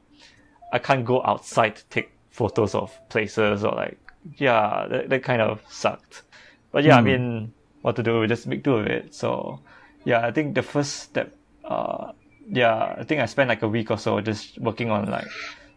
I 0.73 0.79
can't 0.79 1.05
go 1.05 1.23
outside 1.23 1.77
to 1.77 1.86
take 1.86 2.12
photos 2.32 2.75
of 2.75 2.97
places 3.10 3.63
or 3.63 3.75
like 3.75 3.97
yeah, 4.37 4.87
that, 4.89 5.09
that 5.09 5.23
kind 5.23 5.41
of 5.41 5.61
sucked. 5.69 6.23
But 6.71 6.83
yeah, 6.83 6.95
mm. 6.95 6.97
I 6.97 7.01
mean, 7.01 7.53
what 7.81 7.95
to 7.95 8.03
do? 8.03 8.19
We 8.19 8.27
just 8.27 8.47
make 8.47 8.63
do 8.63 8.75
of 8.75 8.87
it. 8.87 9.13
So 9.13 9.59
yeah, 10.05 10.25
I 10.25 10.31
think 10.31 10.55
the 10.55 10.63
first 10.63 10.97
step. 11.03 11.35
Uh, 11.65 12.11
yeah, 12.51 12.95
I 12.97 13.03
think 13.03 13.21
I 13.21 13.25
spent 13.25 13.49
like 13.49 13.61
a 13.61 13.67
week 13.67 13.91
or 13.91 13.97
so 13.97 14.19
just 14.21 14.57
working 14.59 14.89
on 14.89 15.09
like 15.09 15.27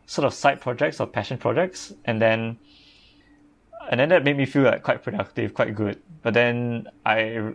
sort 0.07 0.27
of 0.27 0.35
side 0.35 0.61
projects 0.61 1.01
or 1.01 1.07
passion 1.07 1.39
projects, 1.39 1.93
and 2.05 2.21
then 2.21 2.59
and 3.91 4.01
then 4.01 4.09
that 4.11 4.25
made 4.25 4.37
me 4.37 4.47
feel 4.47 4.63
like 4.63 4.83
quite 4.83 5.03
productive, 5.03 5.55
quite 5.55 5.75
good. 5.75 6.01
But 6.23 6.35
then 6.35 6.89
I 7.05 7.53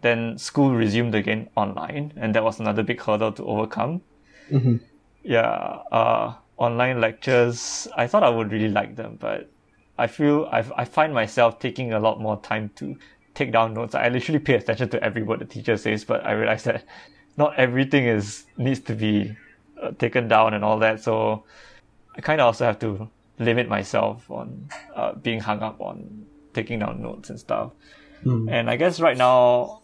then 0.00 0.38
school 0.38 0.74
resumed 0.74 1.14
again 1.14 1.48
online, 1.56 2.12
and 2.16 2.34
that 2.34 2.44
was 2.44 2.60
another 2.60 2.82
big 2.82 3.00
hurdle 3.00 3.32
to 3.32 3.44
overcome. 3.44 4.02
Mm-hmm. 4.50 4.76
Yeah, 5.22 5.78
uh, 5.92 6.34
online 6.56 7.00
lectures. 7.00 7.88
I 7.96 8.06
thought 8.06 8.22
I 8.22 8.28
would 8.30 8.52
really 8.52 8.68
like 8.68 8.96
them, 8.96 9.16
but 9.20 9.50
I 9.98 10.06
feel 10.06 10.48
I 10.52 10.64
I 10.76 10.84
find 10.84 11.12
myself 11.12 11.58
taking 11.58 11.92
a 11.92 12.00
lot 12.00 12.20
more 12.20 12.40
time 12.40 12.70
to 12.76 12.96
take 13.34 13.52
down 13.52 13.74
notes. 13.74 13.94
I 13.94 14.08
literally 14.08 14.40
pay 14.40 14.54
attention 14.54 14.88
to 14.90 15.02
every 15.02 15.22
word 15.22 15.40
the 15.40 15.44
teacher 15.44 15.76
says, 15.76 16.04
but 16.04 16.24
I 16.24 16.32
realize 16.32 16.64
that 16.64 16.84
not 17.36 17.54
everything 17.56 18.04
is 18.04 18.46
needs 18.56 18.80
to 18.80 18.94
be 18.94 19.36
uh, 19.82 19.92
taken 19.98 20.28
down 20.28 20.54
and 20.54 20.64
all 20.64 20.78
that. 20.80 21.02
So 21.02 21.44
I 22.16 22.20
kind 22.20 22.40
of 22.40 22.46
also 22.46 22.64
have 22.64 22.78
to 22.80 23.08
limit 23.38 23.68
myself 23.68 24.30
on 24.30 24.68
uh, 24.94 25.12
being 25.14 25.40
hung 25.40 25.60
up 25.60 25.80
on 25.80 26.26
taking 26.52 26.80
down 26.80 27.02
notes 27.02 27.30
and 27.30 27.38
stuff. 27.38 27.72
Mm. 28.24 28.50
And 28.50 28.70
I 28.70 28.76
guess 28.76 29.00
right 29.00 29.16
now, 29.16 29.82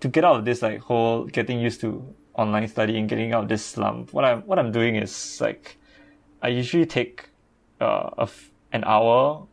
to 0.00 0.08
get 0.08 0.24
out 0.24 0.36
of 0.36 0.44
this 0.44 0.62
like 0.62 0.80
whole 0.80 1.24
getting 1.26 1.60
used 1.60 1.80
to 1.82 2.14
online 2.34 2.66
studying, 2.68 3.06
getting 3.06 3.32
out 3.32 3.44
of 3.44 3.48
this 3.48 3.64
slump, 3.64 4.12
what 4.12 4.24
I'm 4.24 4.42
what 4.42 4.58
I'm 4.58 4.72
doing 4.72 4.96
is 4.96 5.40
like, 5.40 5.78
I 6.42 6.48
usually 6.48 6.86
take 6.86 7.28
uh, 7.80 8.10
a 8.18 8.22
f- 8.22 8.50
an 8.72 8.84
hour 8.84 9.46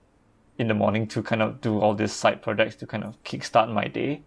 in 0.58 0.68
the 0.68 0.74
morning 0.74 1.08
to 1.08 1.24
kind 1.24 1.42
of 1.42 1.62
do 1.62 1.80
all 1.80 1.96
these 1.96 2.12
side 2.12 2.42
projects 2.42 2.76
to 2.76 2.88
kind 2.88 3.04
of 3.04 3.22
kickstart 3.24 3.72
my 3.72 3.88
day, 3.88 4.24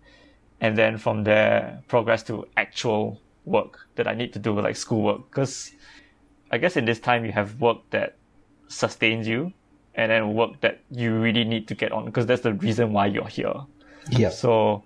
and 0.60 0.76
then 0.76 0.96
from 0.96 1.24
there 1.24 1.82
progress 1.88 2.22
to 2.24 2.46
actual 2.56 3.20
work 3.44 3.88
that 3.96 4.06
I 4.06 4.14
need 4.14 4.32
to 4.34 4.38
do 4.38 4.58
like 4.60 4.76
schoolwork 4.76 5.28
because 5.28 5.72
I 6.50 6.58
guess 6.58 6.76
in 6.76 6.84
this 6.84 7.00
time 7.00 7.24
you 7.24 7.32
have 7.32 7.60
work 7.60 7.78
that 7.90 8.16
sustains 8.68 9.26
you 9.26 9.52
and 9.94 10.10
then 10.10 10.34
work 10.34 10.60
that 10.60 10.80
you 10.90 11.18
really 11.18 11.44
need 11.44 11.68
to 11.68 11.74
get 11.74 11.92
on 11.92 12.04
because 12.06 12.26
that's 12.26 12.42
the 12.42 12.54
reason 12.54 12.92
why 12.92 13.06
you're 13.06 13.26
here. 13.26 13.54
Yeah. 14.10 14.30
So 14.30 14.84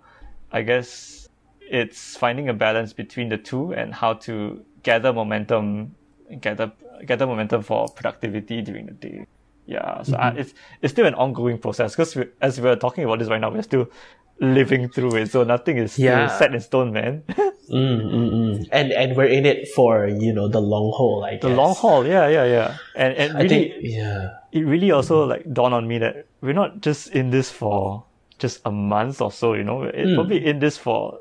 I 0.53 0.63
guess 0.63 1.29
it's 1.61 2.17
finding 2.17 2.49
a 2.49 2.55
balance 2.55 2.93
between 2.93 3.29
the 3.29 3.39
two 3.39 3.73
and 3.75 3.93
how 3.95 4.15
to 4.15 4.65
gather 4.83 5.13
momentum, 5.13 5.95
gather 6.41 6.73
gather 7.05 7.27
momentum 7.27 7.63
for 7.63 7.89
productivity 7.89 8.63
during 8.63 8.87
the 8.87 8.93
day. 8.93 9.27
Yeah, 9.67 10.03
so 10.03 10.13
mm-hmm. 10.13 10.23
I, 10.23 10.41
it's 10.41 10.55
it's 10.81 10.93
still 10.93 11.07
an 11.07 11.15
ongoing 11.15 11.59
process 11.59 11.97
because 11.97 12.17
as 12.41 12.61
we're 12.61 12.77
talking 12.77 13.05
about 13.05 13.19
this 13.19 13.29
right 13.29 13.41
now, 13.41 13.51
we're 13.51 13.63
still 13.63 13.91
living 14.39 14.89
through 14.89 15.17
it. 15.17 15.31
So 15.31 15.45
nothing 15.45 15.79
is 15.79 15.99
yeah. 15.99 16.29
set 16.39 16.55
in 16.55 16.61
stone, 16.61 16.93
man. 16.93 17.25
mm, 17.29 17.53
mm, 17.71 18.31
mm. 18.31 18.69
And 18.71 18.93
and 18.93 19.17
we're 19.17 19.27
in 19.27 19.47
it 19.47 19.69
for 19.75 20.07
you 20.07 20.33
know 20.33 20.49
the 20.49 20.61
long 20.61 20.93
haul. 20.95 21.25
I 21.25 21.33
guess. 21.33 21.43
The 21.43 21.49
long 21.49 21.75
haul, 21.75 22.07
yeah, 22.07 22.29
yeah, 22.29 22.45
yeah. 22.45 22.77
And 22.95 23.15
and 23.15 23.35
really, 23.35 23.49
think, 23.49 23.75
yeah, 23.81 24.39
it 24.53 24.61
really 24.61 24.91
also 24.91 25.25
like 25.25 25.53
dawned 25.53 25.75
on 25.75 25.89
me 25.89 25.99
that 25.99 26.27
we're 26.41 26.53
not 26.53 26.81
just 26.81 27.09
in 27.09 27.31
this 27.31 27.51
for 27.51 28.05
just 28.39 28.61
a 28.65 28.71
month 28.71 29.21
or 29.21 29.33
so. 29.33 29.55
You 29.55 29.65
know, 29.65 29.83
it's 29.83 30.11
mm. 30.11 30.15
probably 30.15 30.45
in 30.45 30.59
this 30.59 30.77
for 30.77 31.19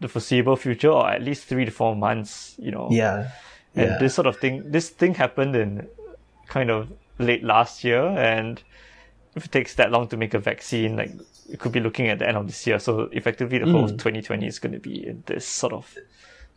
the 0.00 0.08
foreseeable 0.08 0.56
future 0.56 0.90
or 0.90 1.08
at 1.08 1.22
least 1.22 1.44
three 1.44 1.64
to 1.64 1.70
four 1.70 1.96
months. 1.96 2.54
You 2.58 2.70
know. 2.70 2.88
Yeah. 2.90 3.30
And 3.74 3.92
yeah. 3.92 3.98
this 3.98 4.14
sort 4.14 4.26
of 4.26 4.36
thing, 4.36 4.70
this 4.70 4.90
thing 4.90 5.14
happened 5.14 5.56
in 5.56 5.88
kind 6.46 6.70
of 6.70 6.92
late 7.18 7.44
last 7.44 7.84
year, 7.84 8.04
and 8.06 8.62
if 9.34 9.46
it 9.46 9.52
takes 9.52 9.74
that 9.76 9.90
long 9.90 10.08
to 10.08 10.16
make 10.16 10.34
a 10.34 10.38
vaccine, 10.38 10.96
like 10.96 11.12
we 11.48 11.56
could 11.56 11.72
be 11.72 11.80
looking 11.80 12.08
at 12.08 12.18
the 12.18 12.28
end 12.28 12.36
of 12.36 12.46
this 12.46 12.66
year. 12.66 12.78
So 12.78 13.08
effectively, 13.12 13.58
the 13.58 13.70
whole 13.70 13.88
2020 13.88 14.44
mm. 14.44 14.48
is 14.48 14.58
going 14.58 14.72
to 14.72 14.78
be 14.78 15.06
in 15.06 15.22
this 15.26 15.46
sort 15.46 15.72
of 15.72 15.94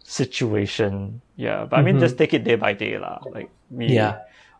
situation. 0.03 1.21
Yeah, 1.35 1.65
but 1.65 1.79
I 1.79 1.81
mean, 1.81 1.95
mm-hmm. 1.95 2.03
just 2.03 2.17
take 2.17 2.33
it 2.33 2.43
day 2.43 2.55
by 2.55 2.73
day, 2.73 2.97
lah. 2.97 3.19
Like 3.25 3.49
we 3.69 3.87
yeah. 3.87 4.19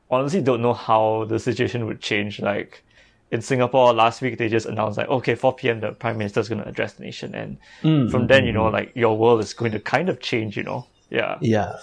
honestly 0.10 0.42
don't 0.42 0.62
know 0.62 0.74
how 0.74 1.26
the 1.26 1.40
situation 1.40 1.86
would 1.86 2.02
change. 2.02 2.40
Like 2.40 2.84
in 3.32 3.42
Singapore 3.42 3.94
last 3.94 4.22
week, 4.22 4.38
they 4.38 4.50
just 4.50 4.66
announced 4.66 4.98
like, 4.98 5.10
okay, 5.10 5.36
4 5.36 5.54
p.m. 5.56 5.80
the 5.80 5.92
prime 5.92 6.18
minister 6.18 6.40
is 6.40 6.50
going 6.50 6.62
to 6.62 6.68
address 6.68 6.94
the 6.94 7.04
nation, 7.04 7.36
and 7.36 7.58
mm-hmm. 7.82 8.10
from 8.10 8.28
then, 8.28 8.46
you 8.46 8.52
know, 8.52 8.68
like 8.68 8.92
your 8.96 9.18
world 9.18 9.42
is 9.42 9.54
going 9.54 9.72
to 9.72 9.80
kind 9.80 10.10
of 10.10 10.20
change. 10.20 10.58
You 10.58 10.64
know. 10.64 10.88
Yeah. 11.10 11.38
Yeah. 11.42 11.74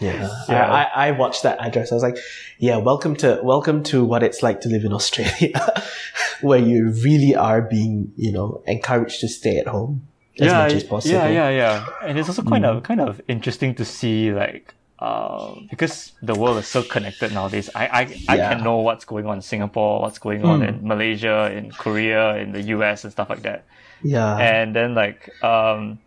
Yeah. 0.00 0.30
yeah. 0.48 0.72
I, 0.72 1.08
I 1.08 1.10
watched 1.12 1.42
that 1.42 1.58
address. 1.60 1.90
I 1.92 1.94
was 1.94 2.02
like, 2.02 2.18
yeah, 2.58 2.76
welcome 2.76 3.16
to, 3.16 3.40
welcome 3.42 3.82
to 3.84 4.04
what 4.04 4.22
it's 4.22 4.42
like 4.42 4.60
to 4.62 4.68
live 4.68 4.84
in 4.84 4.92
Australia, 4.92 5.82
where 6.40 6.58
you 6.58 6.90
really 7.02 7.34
are 7.34 7.60
being, 7.60 8.12
you 8.16 8.32
know, 8.32 8.62
encouraged 8.66 9.20
to 9.20 9.28
stay 9.28 9.58
at 9.58 9.66
home 9.66 10.06
as 10.38 10.46
yeah, 10.46 10.58
much 10.58 10.72
as 10.74 10.84
possible. 10.84 11.14
Yeah, 11.14 11.28
yeah, 11.28 11.50
yeah. 11.50 11.86
And 12.02 12.18
it's 12.18 12.28
also 12.28 12.42
kind 12.42 12.64
mm. 12.64 12.76
of, 12.76 12.82
kind 12.82 13.00
of 13.00 13.20
interesting 13.28 13.74
to 13.76 13.84
see 13.84 14.32
like, 14.32 14.74
uh, 14.98 15.56
because 15.68 16.12
the 16.22 16.34
world 16.34 16.58
is 16.58 16.68
so 16.68 16.82
connected 16.84 17.32
nowadays. 17.32 17.68
I, 17.74 17.86
I, 17.86 18.00
I 18.28 18.36
yeah. 18.36 18.54
can 18.54 18.62
know 18.62 18.78
what's 18.78 19.04
going 19.04 19.26
on 19.26 19.38
in 19.38 19.42
Singapore, 19.42 20.00
what's 20.00 20.20
going 20.20 20.44
on 20.44 20.60
mm. 20.60 20.68
in 20.68 20.86
Malaysia, 20.86 21.50
in 21.52 21.72
Korea, 21.72 22.36
in 22.36 22.52
the 22.52 22.62
US 22.76 23.02
and 23.02 23.12
stuff 23.12 23.28
like 23.28 23.42
that. 23.42 23.64
Yeah. 24.04 24.36
And 24.36 24.76
then 24.76 24.94
like, 24.94 25.30
um, 25.42 25.98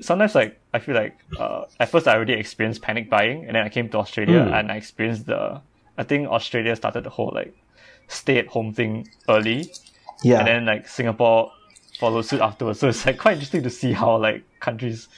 sometimes 0.00 0.34
like 0.34 0.59
I 0.72 0.78
feel 0.78 0.94
like 0.94 1.16
uh, 1.38 1.64
at 1.78 1.88
first 1.88 2.06
I 2.06 2.14
already 2.14 2.34
experienced 2.34 2.82
panic 2.82 3.10
buying, 3.10 3.46
and 3.46 3.56
then 3.56 3.64
I 3.64 3.68
came 3.68 3.88
to 3.90 3.98
Australia 3.98 4.40
mm. 4.40 4.52
and 4.52 4.70
I 4.70 4.76
experienced 4.76 5.26
the. 5.26 5.60
I 5.98 6.04
think 6.04 6.28
Australia 6.28 6.76
started 6.76 7.04
the 7.04 7.10
whole 7.10 7.32
like 7.34 7.54
stay 8.08 8.38
at 8.38 8.46
home 8.46 8.72
thing 8.72 9.08
early. 9.28 9.72
Yeah. 10.22 10.38
And 10.38 10.46
then 10.46 10.66
like 10.66 10.88
Singapore 10.88 11.52
followed 11.98 12.22
suit 12.22 12.40
afterwards. 12.40 12.80
So 12.80 12.88
it's 12.88 13.04
like 13.06 13.18
quite 13.18 13.32
interesting 13.32 13.62
to 13.62 13.70
see 13.70 13.92
how 13.92 14.16
like 14.18 14.42
countries 14.60 15.08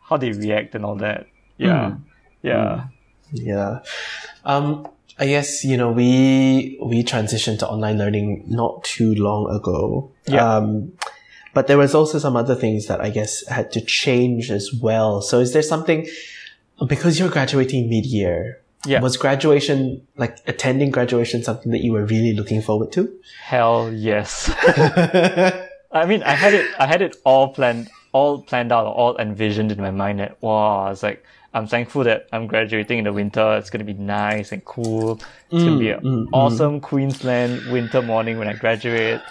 how 0.00 0.16
they 0.16 0.32
react 0.32 0.74
and 0.74 0.84
all 0.84 0.96
that. 0.96 1.26
Yeah. 1.58 1.90
Mm. 1.90 2.00
Yeah. 2.42 2.84
Yeah. 3.32 3.80
Um, 4.44 4.88
I 5.18 5.26
guess, 5.26 5.64
you 5.64 5.76
know, 5.76 5.90
we, 5.90 6.78
we 6.82 7.02
transitioned 7.02 7.58
to 7.60 7.68
online 7.68 7.98
learning 7.98 8.44
not 8.46 8.84
too 8.84 9.14
long 9.14 9.50
ago. 9.50 10.12
Yeah. 10.28 10.56
Um, 10.56 10.92
but 11.56 11.68
there 11.68 11.78
was 11.78 11.94
also 11.94 12.18
some 12.18 12.36
other 12.36 12.54
things 12.54 12.84
that 12.84 13.00
I 13.00 13.08
guess 13.08 13.32
had 13.48 13.72
to 13.72 13.80
change 13.80 14.50
as 14.50 14.74
well. 14.74 15.22
So 15.22 15.40
is 15.40 15.54
there 15.54 15.62
something, 15.62 16.06
because 16.86 17.18
you're 17.18 17.30
graduating 17.30 17.88
mid-year, 17.88 18.60
Yeah. 18.84 19.00
was 19.00 19.16
graduation, 19.16 20.06
like 20.18 20.36
attending 20.46 20.90
graduation 20.90 21.42
something 21.42 21.72
that 21.72 21.80
you 21.80 21.92
were 21.94 22.04
really 22.04 22.34
looking 22.34 22.60
forward 22.60 22.92
to? 22.92 23.08
Hell 23.40 23.90
yes. 23.90 24.52
I 25.92 26.04
mean, 26.04 26.22
I 26.24 26.34
had 26.34 26.52
it, 26.52 26.66
I 26.78 26.86
had 26.86 27.00
it 27.00 27.16
all 27.24 27.48
planned, 27.54 27.88
all 28.12 28.42
planned 28.42 28.70
out, 28.70 28.84
all 28.84 29.16
envisioned 29.16 29.72
in 29.72 29.80
my 29.80 29.90
mind 29.90 30.20
that, 30.20 30.36
wow, 30.42 30.90
it's 30.90 31.02
like, 31.02 31.24
I'm 31.54 31.66
thankful 31.66 32.04
that 32.04 32.28
I'm 32.34 32.46
graduating 32.48 32.98
in 32.98 33.04
the 33.04 33.14
winter. 33.14 33.56
It's 33.56 33.70
going 33.70 33.80
to 33.86 33.90
be 33.94 33.98
nice 33.98 34.52
and 34.52 34.62
cool. 34.66 35.22
It's 35.50 35.64
going 35.64 35.78
to 35.78 35.78
be 35.78 35.88
an 35.88 36.00
mm, 36.00 36.24
mm. 36.26 36.28
awesome 36.34 36.82
Queensland 36.82 37.72
winter 37.72 38.02
morning 38.02 38.38
when 38.38 38.46
I 38.46 38.52
graduate. 38.52 39.22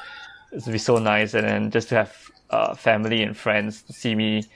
It's 0.51 0.67
be 0.67 0.77
so 0.77 0.99
nice. 0.99 1.33
And 1.33 1.47
then 1.47 1.71
just 1.71 1.89
to 1.89 1.95
have 1.95 2.15
uh, 2.49 2.75
family 2.75 3.23
and 3.23 3.35
friends 3.35 3.83
see 3.89 4.15
me 4.15 4.49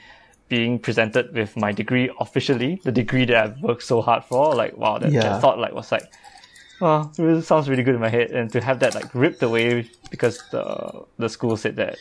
being 0.48 0.80
presented 0.80 1.34
with 1.34 1.56
my 1.58 1.72
degree 1.72 2.10
officially, 2.20 2.82
the 2.84 2.92
degree 2.92 3.26
that 3.26 3.36
I've 3.36 3.58
worked 3.60 3.84
so 3.84 4.02
hard 4.02 4.24
for. 4.24 4.56
Like, 4.56 4.76
wow, 4.78 4.98
that, 5.00 5.14
Yeah. 5.14 5.22
that 5.22 5.42
thought 5.42 5.60
like 5.60 5.74
was 5.74 5.92
like, 5.92 6.08
Oh, 6.82 7.12
it 7.18 7.22
really 7.22 7.42
sounds 7.42 7.68
really 7.70 7.84
good 7.84 7.96
in 7.96 8.02
my 8.02 8.10
head, 8.10 8.32
and 8.32 8.50
to 8.54 8.62
have 8.62 8.80
that 8.80 8.96
like 8.96 9.14
ripped 9.14 9.44
away 9.44 9.90
because 10.10 10.48
the 10.50 11.04
the 11.18 11.28
school 11.28 11.58
said 11.58 11.76
that 11.76 11.98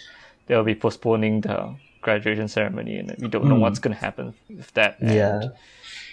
they'll 0.47 0.63
be 0.63 0.75
postponing 0.77 1.41
the 1.41 1.75
graduation 2.01 2.47
ceremony, 2.47 2.97
and 2.99 3.13
we 3.19 3.27
don't 3.27 3.49
know 3.49 3.57
what's 3.57 3.81
going 3.81 3.95
to 3.95 4.01
happen 4.01 4.35
with 4.49 4.73
that. 4.75 4.99
And 5.01 5.43
Yeah. 5.43 5.49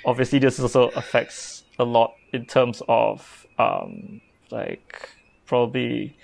obviously, 0.03 0.39
this 0.39 0.59
also 0.59 0.89
affects 0.89 1.63
a 1.78 1.84
lot 1.84 2.15
in 2.34 2.45
terms 2.45 2.82
of 2.88 3.45
um 3.59 4.21
like 4.51 5.09
probably 5.45 6.17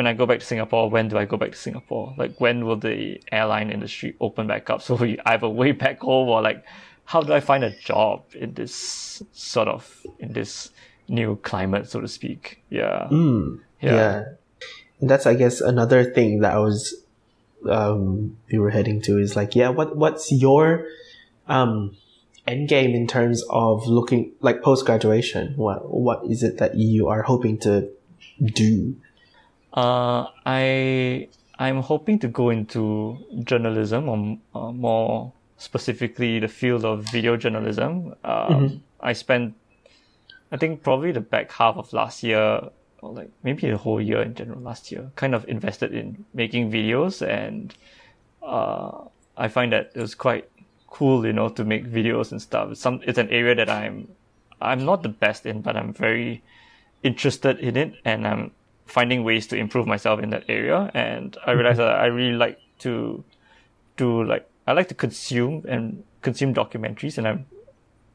when 0.00 0.06
I 0.06 0.14
go 0.14 0.24
back 0.24 0.40
to 0.40 0.46
Singapore, 0.46 0.88
when 0.88 1.08
do 1.08 1.18
I 1.18 1.26
go 1.26 1.36
back 1.36 1.52
to 1.52 1.58
Singapore? 1.58 2.14
Like 2.16 2.40
when 2.40 2.64
will 2.64 2.78
the 2.78 3.20
airline 3.30 3.68
industry 3.70 4.16
open 4.18 4.46
back 4.46 4.70
up? 4.70 4.80
So 4.86 4.94
we 4.94 5.18
either 5.26 5.46
way 5.46 5.72
back 5.72 6.00
home 6.00 6.30
or 6.30 6.40
like 6.40 6.64
how 7.04 7.20
do 7.20 7.34
I 7.34 7.40
find 7.40 7.62
a 7.64 7.70
job 7.80 8.24
in 8.34 8.54
this 8.54 9.22
sort 9.32 9.68
of 9.68 10.06
in 10.18 10.32
this 10.32 10.70
new 11.06 11.36
climate, 11.42 11.86
so 11.90 12.00
to 12.00 12.08
speak? 12.08 12.62
Yeah. 12.70 13.08
Mm, 13.10 13.60
Yeah. 13.82 13.94
yeah. 13.94 14.24
And 15.02 15.10
that's, 15.10 15.26
I 15.26 15.34
guess, 15.34 15.60
another 15.60 16.02
thing 16.02 16.40
that 16.40 16.54
I 16.54 16.58
was, 16.60 16.94
um, 17.68 18.38
we 18.50 18.58
were 18.58 18.70
heading 18.70 19.02
to 19.02 19.18
is 19.18 19.36
like, 19.36 19.54
yeah, 19.54 19.68
what, 19.68 19.96
what's 19.96 20.32
your, 20.32 20.86
um, 21.46 21.94
end 22.46 22.70
game 22.70 22.94
in 22.94 23.06
terms 23.06 23.44
of 23.50 23.86
looking 23.86 24.32
like 24.40 24.62
post 24.62 24.86
graduation? 24.86 25.52
What, 25.56 25.92
what 25.92 26.24
is 26.24 26.42
it 26.42 26.56
that 26.56 26.76
you 26.76 27.08
are 27.08 27.22
hoping 27.22 27.58
to 27.58 27.90
do? 28.40 28.96
Uh, 29.72 30.26
I 30.46 31.28
I'm 31.58 31.82
hoping 31.82 32.18
to 32.20 32.28
go 32.28 32.50
into 32.50 33.18
journalism, 33.44 34.08
or 34.08 34.38
uh, 34.54 34.72
more 34.72 35.32
specifically 35.58 36.40
the 36.40 36.48
field 36.48 36.84
of 36.84 37.04
video 37.12 37.36
journalism. 37.36 38.14
Um, 38.24 38.82
I 39.00 39.12
spent, 39.12 39.54
I 40.50 40.56
think 40.56 40.82
probably 40.82 41.12
the 41.12 41.20
back 41.20 41.52
half 41.52 41.76
of 41.76 41.92
last 41.92 42.22
year, 42.22 42.70
or 43.02 43.12
like 43.12 43.30
maybe 43.42 43.70
the 43.70 43.76
whole 43.76 44.00
year 44.00 44.22
in 44.22 44.34
general 44.34 44.60
last 44.60 44.90
year, 44.90 45.10
kind 45.16 45.34
of 45.34 45.46
invested 45.48 45.94
in 45.94 46.24
making 46.32 46.72
videos, 46.72 47.26
and 47.26 47.74
uh, 48.42 49.02
I 49.36 49.48
find 49.48 49.72
that 49.72 49.92
it 49.94 50.00
was 50.00 50.14
quite 50.14 50.48
cool, 50.88 51.24
you 51.24 51.32
know, 51.32 51.48
to 51.50 51.64
make 51.64 51.84
videos 51.86 52.32
and 52.32 52.40
stuff. 52.40 52.72
It's 52.72 52.80
some 52.80 53.00
it's 53.04 53.18
an 53.18 53.28
area 53.28 53.54
that 53.54 53.68
I'm 53.68 54.08
I'm 54.60 54.84
not 54.84 55.02
the 55.02 55.10
best 55.10 55.46
in, 55.46 55.60
but 55.60 55.76
I'm 55.76 55.92
very 55.92 56.42
interested 57.02 57.58
in 57.58 57.76
it, 57.76 57.94
and 58.04 58.26
I'm 58.26 58.50
finding 58.90 59.24
ways 59.24 59.46
to 59.46 59.56
improve 59.56 59.86
myself 59.86 60.20
in 60.20 60.30
that 60.30 60.44
area. 60.48 60.90
And 60.94 61.36
I 61.46 61.52
realized 61.52 61.78
mm-hmm. 61.78 61.88
that 61.88 62.00
I 62.00 62.06
really 62.06 62.36
like 62.36 62.58
to 62.80 63.24
do 63.96 64.24
like 64.24 64.48
I 64.66 64.72
like 64.72 64.88
to 64.88 64.94
consume 64.94 65.64
and 65.68 66.04
consume 66.22 66.54
documentaries, 66.54 67.18
and 67.18 67.26
I'm 67.26 67.46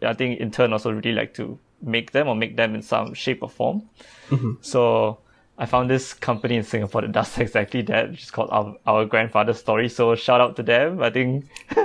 I 0.01 0.13
think 0.13 0.39
in 0.39 0.51
turn 0.51 0.73
also 0.73 0.91
really 0.91 1.13
like 1.13 1.33
to 1.35 1.57
make 1.81 2.11
them 2.11 2.27
or 2.27 2.35
make 2.35 2.55
them 2.55 2.75
in 2.75 2.81
some 2.81 3.13
shape 3.13 3.43
or 3.43 3.49
form. 3.49 3.83
Mm-hmm. 4.29 4.53
So 4.61 5.19
I 5.57 5.65
found 5.65 5.89
this 5.89 6.13
company 6.13 6.55
in 6.55 6.63
Singapore 6.63 7.01
that 7.01 7.11
does 7.11 7.37
exactly 7.45 7.81
that, 7.83 8.11
which 8.11 8.23
is 8.23 8.31
called 8.31 8.49
Our, 8.51 8.75
Our 8.85 9.05
Grandfather's 9.05 9.59
Story. 9.59 9.89
So 9.89 10.15
shout 10.15 10.41
out 10.41 10.55
to 10.57 10.63
them. 10.63 11.01
I 11.01 11.09
think 11.09 11.45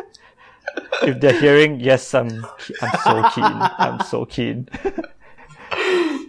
if 1.03 1.21
they're 1.21 1.41
hearing, 1.41 1.81
yes, 1.81 2.15
I'm 2.15 2.45
I'm 2.83 2.99
so 3.05 3.31
keen. 3.35 3.57
I'm 3.79 4.01
so 4.01 4.25
keen. 4.25 4.69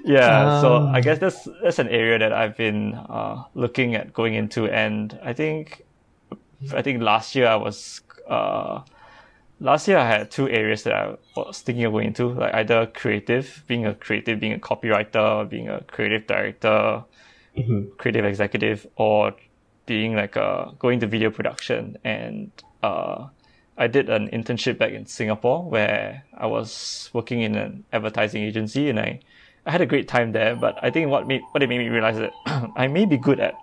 yeah, 0.04 0.62
so 0.62 0.76
Um. 0.78 0.96
I 0.96 1.02
guess 1.02 1.20
that's 1.20 1.48
that's 1.62 1.80
an 1.80 1.90
area 1.90 2.18
that 2.20 2.34
I've 2.34 2.58
been 2.58 2.96
uh, 2.96 3.44
looking 3.54 3.96
at 3.96 4.14
going 4.14 4.34
into, 4.36 4.68
and 4.68 5.18
I 5.24 5.34
think 5.34 5.84
I 6.74 6.82
think 6.82 7.02
last 7.02 7.36
year 7.36 7.48
I 7.48 7.56
was 7.56 8.02
uh, 8.28 8.82
last 9.60 9.88
year 9.88 9.98
I 9.98 10.08
had 10.08 10.32
two 10.32 10.50
areas 10.50 10.84
that 10.84 10.94
I 10.94 11.16
was 11.36 11.62
thinking 11.62 11.86
of 11.86 11.94
going 11.94 12.08
into, 12.08 12.30
like 12.30 12.54
either 12.54 12.88
creative, 12.88 13.64
being 13.68 13.86
a 13.86 13.94
creative, 13.94 14.40
being 14.40 14.54
a 14.54 14.60
copywriter, 14.60 15.48
being 15.50 15.70
a 15.70 15.82
creative 15.84 16.28
director, 16.28 17.04
creative 17.98 18.26
executive, 18.26 18.88
or 18.96 19.34
being 19.86 20.16
like 20.16 20.36
a 20.36 20.74
going 20.80 21.00
to 21.00 21.08
video 21.08 21.30
production. 21.32 21.98
And 22.04 22.52
uh, 22.84 23.28
I 23.78 23.88
did 23.88 24.10
an 24.10 24.30
internship 24.30 24.78
back 24.78 24.92
in 24.92 25.06
Singapore 25.06 25.64
where 25.64 26.24
I 26.38 26.48
was 26.48 27.10
working 27.14 27.42
in 27.42 27.56
an 27.56 27.84
advertising 27.92 28.44
agency, 28.44 28.90
and 28.90 29.00
I 29.00 29.20
I 29.66 29.72
had 29.72 29.82
a 29.82 29.86
great 29.86 30.08
time 30.08 30.32
there. 30.32 30.56
But 30.56 30.78
I 30.82 30.90
think 30.90 31.10
what 31.10 31.28
made 31.28 31.42
what 31.52 31.64
it 31.64 31.70
made 31.70 31.80
me 31.80 31.90
realize 31.90 32.18
that 32.18 32.34
I 32.76 32.88
may 32.88 33.06
be 33.06 33.18
good 33.18 33.40
at 33.40 33.56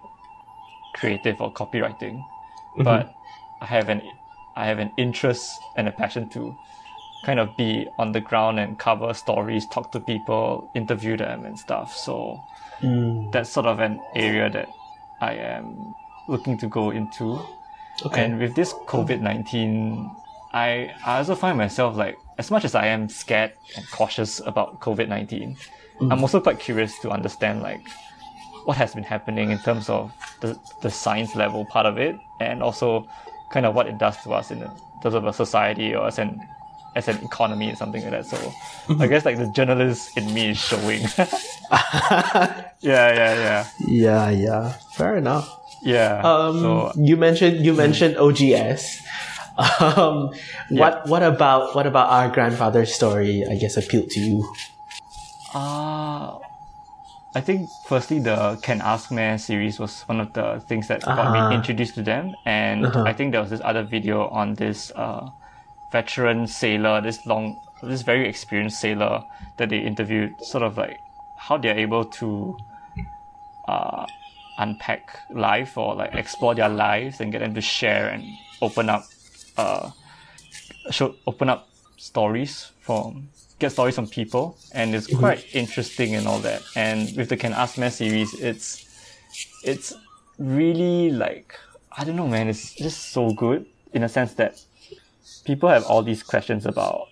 creative 0.95 1.41
or 1.41 1.53
copywriting, 1.53 2.19
mm-hmm. 2.19 2.83
but 2.83 3.15
I 3.61 3.67
have 3.67 3.89
an 3.89 4.03
I 4.57 4.67
have 4.67 4.79
an 4.79 4.93
interest 4.97 5.51
and 5.77 5.89
a 5.89 5.93
passion 5.93 6.29
to 6.31 6.57
kind 7.25 7.41
of 7.41 7.57
be 7.57 7.87
on 7.99 8.13
the 8.13 8.21
ground 8.21 8.59
and 8.61 8.79
cover 8.79 9.13
stories, 9.13 9.67
talk 9.67 9.93
to 9.93 10.01
people, 10.01 10.71
interview 10.75 11.17
them 11.17 11.45
and 11.45 11.59
stuff. 11.59 11.97
So 11.97 12.41
mm. 12.81 13.31
that's 13.33 13.51
sort 13.51 13.67
of 13.67 13.81
an 13.81 14.01
area 14.15 14.49
that 14.51 14.69
I 15.21 15.35
am 15.35 15.95
looking 16.29 16.59
to 16.59 16.69
go 16.69 16.91
into. 16.91 17.41
Okay. 18.07 18.25
And 18.25 18.39
with 18.39 18.55
this 18.55 18.73
COVID 18.73 19.21
nineteen, 19.21 20.11
I 20.53 20.95
I 21.05 21.19
also 21.19 21.35
find 21.35 21.59
myself 21.59 21.97
like 21.97 22.17
as 22.39 22.51
much 22.51 22.65
as 22.65 22.75
I 22.75 22.87
am 22.87 23.09
scared 23.09 23.53
and 23.77 23.85
cautious 23.91 24.41
about 24.41 24.81
COVID 24.81 25.09
nineteen, 25.09 25.57
I'm 26.01 26.21
also 26.23 26.41
quite 26.41 26.61
curious 26.61 26.99
to 27.01 27.11
understand 27.11 27.63
like 27.63 27.89
what 28.65 28.77
has 28.77 28.95
been 28.95 29.05
happening 29.05 29.51
in 29.51 29.59
terms 29.59 29.89
of 29.89 30.13
the, 30.41 30.59
the 30.83 30.91
science 30.91 31.35
level 31.35 31.65
part 31.65 31.87
of 31.87 31.99
it 31.99 32.17
and 32.41 32.63
also 32.63 33.09
kind 33.51 33.67
of 33.67 33.75
what 33.75 33.87
it 33.87 33.99
does 33.99 34.17
to 34.25 34.33
us 34.33 34.51
in 34.51 34.61
terms 35.03 35.15
of 35.15 35.25
a 35.25 35.33
society 35.33 35.95
or 35.95 36.07
as 36.07 36.19
an 36.19 36.41
as 36.97 37.07
an 37.09 37.19
economy 37.25 37.71
or 37.71 37.77
something 37.77 38.03
like 38.03 38.11
that. 38.11 38.27
So 38.27 38.53
I 38.99 39.07
guess 39.11 39.25
like 39.25 39.39
the 39.39 39.47
journalist 39.47 40.17
in 40.17 40.33
me 40.35 40.51
is 40.51 40.59
showing. 40.59 41.03
yeah, 41.71 42.73
yeah, 42.81 43.13
yeah. 43.13 43.67
Yeah, 43.87 44.31
yeah. 44.31 44.73
Fair 44.93 45.17
enough. 45.17 45.49
Yeah. 45.83 46.21
Um, 46.25 46.61
so 46.61 46.93
you 46.97 47.17
mentioned 47.17 47.65
you 47.65 47.73
mentioned 47.75 48.17
OGS. 48.17 49.03
Um, 49.59 50.31
what 50.71 51.09
what 51.09 51.25
about 51.25 51.75
what 51.75 51.85
about 51.85 52.11
our 52.11 52.31
grandfather's 52.31 52.95
story? 52.95 53.43
I 53.45 53.57
guess 53.57 53.77
appealed 53.77 54.09
to 54.11 54.21
you. 54.21 54.55
Uh, 55.55 56.39
I 57.35 57.41
think 57.41 57.69
firstly 57.87 58.19
the 58.21 58.59
Can 58.63 58.81
Ask 58.81 59.11
Meh 59.11 59.37
series 59.37 59.79
was 59.79 60.03
one 60.03 60.21
of 60.21 60.33
the 60.33 60.61
things 60.67 60.89
that 60.89 61.03
got 61.03 61.19
Uh-huh. 61.19 61.49
me 61.49 61.55
introduced 61.55 61.95
to 61.95 62.03
them, 62.03 62.35
and 62.45 62.87
Uh-huh. 62.87 63.05
I 63.07 63.13
think 63.13 63.33
there 63.33 63.41
was 63.41 63.51
this 63.51 63.61
other 63.65 63.83
video 63.83 64.29
on 64.29 64.55
this 64.55 64.91
uh, 64.97 65.29
veteran 65.93 66.47
sailor, 66.47 67.01
this 67.01 67.25
long, 67.27 67.61
this 67.83 68.03
very 68.03 68.29
experienced 68.29 68.81
sailor 68.81 69.23
that 69.57 69.69
they 69.69 69.79
interviewed, 69.79 70.35
sort 70.43 70.65
of 70.65 70.77
like 70.77 71.01
how 71.37 71.57
they're 71.57 71.79
able 71.79 72.05
to 72.05 72.57
uh, 73.69 74.07
unpack 74.59 75.21
life 75.31 75.77
or 75.79 75.95
like 75.95 76.15
explore 76.15 76.55
their 76.55 76.69
lives 76.69 77.21
and 77.21 77.31
get 77.33 77.41
them 77.41 77.55
to 77.55 77.61
share 77.61 78.09
and 78.09 78.25
open 78.61 78.89
up, 78.89 79.05
uh, 79.57 79.91
show 80.91 81.15
open 81.27 81.49
up 81.49 81.69
stories 81.97 82.73
from 82.81 83.29
get 83.59 83.73
stories 83.73 83.95
from 83.95 84.07
people, 84.07 84.57
and 84.73 84.95
it's 84.95 85.07
quite 85.07 85.45
interesting 85.55 86.15
and 86.15 86.27
all 86.27 86.39
that. 86.41 86.63
And 86.77 87.17
with 87.17 87.29
the 87.29 87.37
Can 87.37 87.53
Ask 87.53 87.79
Meh 87.79 87.91
series, 87.91 88.35
it's 88.35 88.87
it's 89.65 89.93
really 90.39 91.11
like 91.11 91.55
I 91.97 92.05
don't 92.05 92.17
know, 92.17 92.29
man. 92.29 92.49
It's 92.49 92.75
just 92.75 93.13
so 93.13 93.33
good 93.33 93.67
in 93.93 94.03
a 94.05 94.09
sense 94.09 94.35
that 94.35 94.61
people 95.45 95.69
have 95.69 95.85
all 95.85 96.03
these 96.03 96.23
questions 96.23 96.67
about 96.67 97.09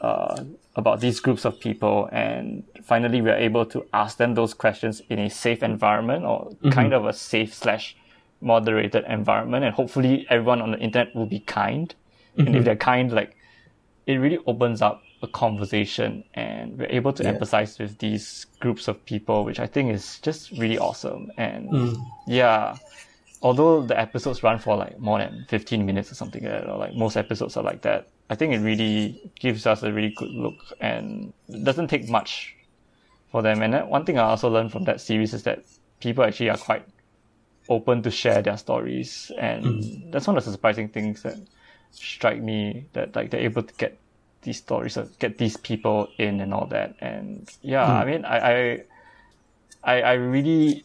uh, 0.00 0.42
about 0.76 1.00
these 1.00 1.20
groups 1.20 1.44
of 1.44 1.60
people, 1.60 2.08
and 2.12 2.64
finally 2.82 3.20
we're 3.22 3.36
able 3.36 3.64
to 3.66 3.86
ask 3.92 4.16
them 4.18 4.34
those 4.34 4.52
questions 4.54 5.02
in 5.08 5.18
a 5.20 5.30
safe 5.30 5.62
environment 5.62 6.24
or 6.24 6.50
kind 6.72 6.92
of 6.92 7.06
a 7.06 7.12
safe 7.12 7.54
slash 7.54 7.96
moderated 8.40 9.04
environment, 9.08 9.64
and 9.64 9.74
hopefully 9.74 10.26
everyone 10.28 10.60
on 10.60 10.72
the 10.72 10.78
internet 10.78 11.14
will 11.14 11.26
be 11.26 11.40
kind. 11.40 11.94
And 12.36 12.48
Mm-hmm. 12.48 12.56
if 12.56 12.64
they're 12.64 12.74
kind, 12.74 13.12
like 13.12 13.36
it 14.06 14.14
really 14.16 14.38
opens 14.46 14.82
up 14.82 15.03
a 15.24 15.28
conversation, 15.28 16.24
and 16.34 16.78
we're 16.78 16.86
able 16.86 17.12
to 17.14 17.24
Yeah. 17.24 17.32
empathize 17.32 17.80
with 17.80 17.98
these 17.98 18.46
groups 18.60 18.88
of 18.88 19.04
people, 19.06 19.44
which 19.44 19.60
I 19.60 19.66
think 19.66 19.92
is 19.92 20.20
just 20.20 20.52
really 20.52 20.78
awesome. 20.78 21.32
And 21.38 21.72
Mm. 21.72 22.04
yeah, 22.26 22.78
although 23.42 23.82
the 23.86 23.98
episodes 23.98 24.42
run 24.42 24.58
for 24.58 24.76
like 24.76 24.98
more 25.00 25.18
than 25.18 25.44
15 25.48 25.86
minutes 25.86 26.12
or 26.12 26.16
something 26.16 26.44
like 26.44 26.52
that, 26.52 26.70
or 26.70 26.78
like 26.78 26.94
most 26.94 27.16
episodes 27.16 27.56
are 27.56 27.64
like 27.64 27.82
that, 27.82 28.10
I 28.30 28.36
think 28.36 28.52
it 28.54 28.60
really 28.60 29.20
gives 29.40 29.66
us 29.66 29.82
a 29.82 29.92
really 29.92 30.10
good 30.10 30.32
look 30.32 30.64
and 30.80 31.32
it 31.48 31.64
doesn't 31.64 31.88
take 31.88 32.08
much 32.08 32.54
for 33.30 33.42
them. 33.42 33.62
And 33.62 33.88
one 33.88 34.04
thing 34.04 34.18
I 34.18 34.22
also 34.24 34.48
learned 34.50 34.72
from 34.72 34.84
that 34.84 35.00
series 35.00 35.34
is 35.34 35.42
that 35.44 35.64
people 36.00 36.24
actually 36.24 36.50
are 36.50 36.58
quite 36.58 36.86
open 37.68 38.02
to 38.02 38.10
share 38.10 38.42
their 38.42 38.56
stories. 38.56 39.30
And 39.38 40.12
that's 40.12 40.26
one 40.26 40.36
of 40.38 40.44
the 40.44 40.52
surprising 40.52 40.88
things 40.88 41.22
that 41.22 41.38
strike 41.92 42.42
me 42.42 42.86
that 42.92 43.14
like 43.16 43.30
they're 43.30 43.40
able 43.40 43.62
to 43.62 43.74
get 43.74 44.00
these 44.44 44.58
stories 44.58 44.96
or 44.96 45.08
get 45.18 45.38
these 45.38 45.56
people 45.56 46.08
in 46.18 46.40
and 46.40 46.54
all 46.54 46.66
that. 46.66 46.94
And 47.00 47.48
yeah, 47.62 47.84
I 47.84 48.04
mean, 48.04 48.24
I, 48.24 48.38
I, 48.38 48.82
I, 49.82 50.02
I 50.02 50.12
really 50.14 50.84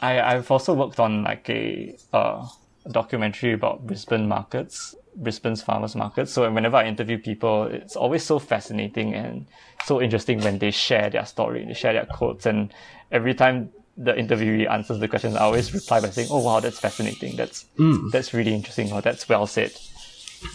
I, 0.00 0.20
I've 0.20 0.50
also 0.50 0.74
worked 0.74 0.98
on 0.98 1.24
like 1.24 1.48
a 1.50 1.96
uh, 2.12 2.46
documentary 2.90 3.52
about 3.52 3.86
Brisbane 3.86 4.26
markets, 4.26 4.94
Brisbane's 5.14 5.62
farmers 5.62 5.94
markets. 5.94 6.32
So 6.32 6.50
whenever 6.50 6.78
I 6.78 6.86
interview 6.86 7.18
people, 7.18 7.64
it's 7.64 7.96
always 7.96 8.24
so 8.24 8.38
fascinating 8.38 9.14
and 9.14 9.46
so 9.84 10.00
interesting 10.00 10.40
when 10.40 10.58
they 10.58 10.70
share 10.70 11.10
their 11.10 11.26
story, 11.26 11.64
they 11.66 11.74
share 11.74 11.92
their 11.92 12.06
quotes, 12.06 12.46
and 12.46 12.72
every 13.12 13.34
time 13.34 13.70
the 13.96 14.12
interviewee 14.12 14.70
answers 14.70 14.98
the 14.98 15.08
question, 15.08 15.36
I 15.36 15.40
always 15.40 15.74
reply 15.74 16.00
by 16.00 16.10
saying, 16.10 16.28
"Oh 16.30 16.42
wow, 16.42 16.60
that's 16.60 16.80
fascinating. 16.80 17.36
That's 17.36 17.66
that's 18.10 18.32
really 18.32 18.54
interesting, 18.54 18.92
or 18.92 19.02
that's 19.02 19.28
well 19.28 19.46
said." 19.46 19.72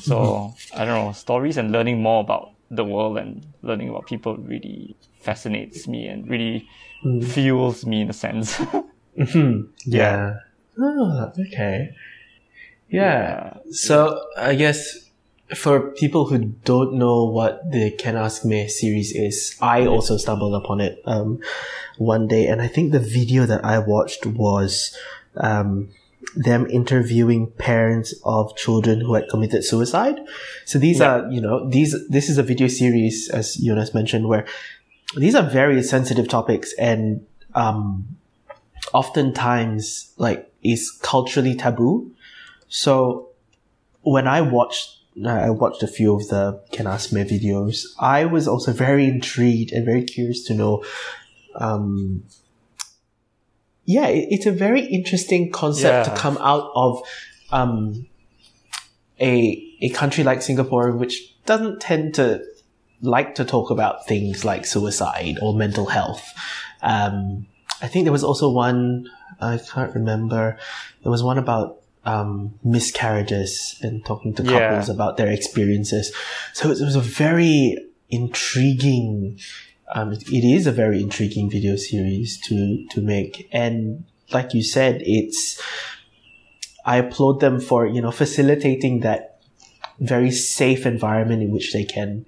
So 0.01 0.53
I 0.73 0.85
don't 0.85 1.05
know, 1.05 1.11
stories 1.11 1.57
and 1.57 1.71
learning 1.71 2.01
more 2.01 2.21
about 2.21 2.51
the 2.71 2.83
world 2.83 3.17
and 3.17 3.45
learning 3.61 3.89
about 3.89 4.07
people 4.07 4.37
really 4.37 4.95
fascinates 5.21 5.87
me 5.87 6.07
and 6.07 6.27
really 6.29 6.67
fuels 7.21 7.85
me 7.85 8.01
in 8.01 8.09
a 8.09 8.13
sense. 8.13 8.59
Yeah. 9.85 10.39
Oh, 10.77 11.31
okay. 11.47 11.95
Yeah. 12.89 13.57
So 13.71 14.25
I 14.37 14.55
guess 14.55 15.09
for 15.55 15.91
people 15.91 16.25
who 16.27 16.39
don't 16.65 16.95
know 16.95 17.25
what 17.25 17.71
the 17.71 17.91
Can 17.91 18.17
Ask 18.17 18.43
Me 18.45 18.67
series 18.67 19.13
is, 19.15 19.55
I 19.61 19.85
also 19.85 20.17
stumbled 20.17 20.53
upon 20.55 20.81
it 20.81 21.01
um, 21.05 21.39
one 21.97 22.27
day, 22.27 22.47
and 22.47 22.61
I 22.61 22.67
think 22.67 22.91
the 22.91 22.99
video 22.99 23.45
that 23.45 23.63
I 23.63 23.79
watched 23.79 24.25
was 24.25 24.95
um, 25.37 25.89
them 26.35 26.67
interviewing 26.67 27.51
parents 27.51 28.13
of 28.23 28.55
children 28.55 29.01
who 29.01 29.13
had 29.13 29.29
committed 29.29 29.63
suicide. 29.63 30.19
So 30.65 30.79
these 30.79 31.01
are, 31.01 31.29
you 31.31 31.41
know, 31.41 31.69
these 31.69 31.95
this 32.09 32.29
is 32.29 32.37
a 32.37 32.43
video 32.43 32.67
series, 32.67 33.29
as 33.29 33.55
Jonas 33.55 33.93
mentioned, 33.93 34.27
where 34.27 34.45
these 35.15 35.35
are 35.35 35.43
very 35.43 35.81
sensitive 35.83 36.27
topics 36.27 36.73
and 36.73 37.25
um, 37.53 38.17
oftentimes 38.93 40.13
like 40.17 40.51
is 40.63 40.91
culturally 40.91 41.55
taboo. 41.55 42.11
So 42.67 43.29
when 44.01 44.27
I 44.27 44.41
watched, 44.41 44.99
I 45.25 45.49
watched 45.49 45.83
a 45.83 45.87
few 45.87 46.15
of 46.15 46.27
the 46.27 46.61
Can 46.71 46.87
Ask 46.87 47.13
Me 47.13 47.23
videos. 47.23 47.85
I 47.99 48.25
was 48.25 48.47
also 48.47 48.73
very 48.73 49.05
intrigued 49.05 49.71
and 49.71 49.85
very 49.85 50.03
curious 50.03 50.43
to 50.45 50.53
know. 50.53 50.83
Um, 51.55 52.23
yeah, 53.85 54.07
it, 54.07 54.27
it's 54.31 54.45
a 54.45 54.51
very 54.51 54.81
interesting 54.85 55.51
concept 55.51 56.07
Yeah. 56.07 56.13
to 56.13 56.19
come 56.19 56.37
out 56.39 56.71
of 56.75 57.01
um, 57.51 58.05
a 59.19 59.61
a 59.81 59.89
country 59.89 60.23
like 60.23 60.41
Singapore, 60.41 60.91
which 60.91 61.35
doesn't 61.45 61.79
tend 61.81 62.15
to 62.15 62.43
like 63.01 63.35
to 63.35 63.45
talk 63.45 63.69
about 63.69 64.07
things 64.07 64.43
like 64.43 64.65
suicide 64.65 65.37
or 65.41 65.53
mental 65.53 65.85
health. 65.85 66.23
Um, 66.81 67.45
I 67.81 67.87
think 67.87 68.05
there 68.05 68.11
was 68.13 68.23
also 68.23 68.49
one, 68.49 69.09
I 69.39 69.57
can't 69.57 69.93
remember. 69.93 70.57
There 71.03 71.11
was 71.11 71.21
one 71.21 71.37
about 71.37 71.81
um, 72.05 72.53
miscarriages 72.63 73.77
and 73.81 74.03
talking 74.05 74.33
to 74.35 74.43
Yeah. 74.43 74.69
couples 74.69 74.89
about 74.89 75.17
their 75.17 75.29
experiences. 75.29 76.11
So 76.53 76.71
it 76.71 76.79
was 76.79 76.95
a 76.95 77.01
very 77.01 77.77
intriguing, 78.09 79.39
um, 79.93 80.13
it, 80.13 80.23
it 80.29 80.43
is 80.43 80.67
a 80.67 80.71
very 80.71 81.01
intriguing 81.01 81.49
video 81.49 81.75
series 81.75 82.39
to, 82.41 82.85
to 82.91 83.01
make. 83.01 83.47
And 83.51 84.05
like 84.31 84.53
you 84.53 84.63
said, 84.63 85.01
it's, 85.05 85.61
I 86.85 86.97
applaud 86.97 87.39
them 87.39 87.59
for, 87.59 87.85
you 87.85 88.01
know, 88.01 88.11
facilitating 88.11 89.01
that 89.01 89.39
very 89.99 90.31
safe 90.31 90.85
environment 90.85 91.41
in 91.41 91.51
which 91.51 91.73
they 91.73 91.83
can, 91.83 92.25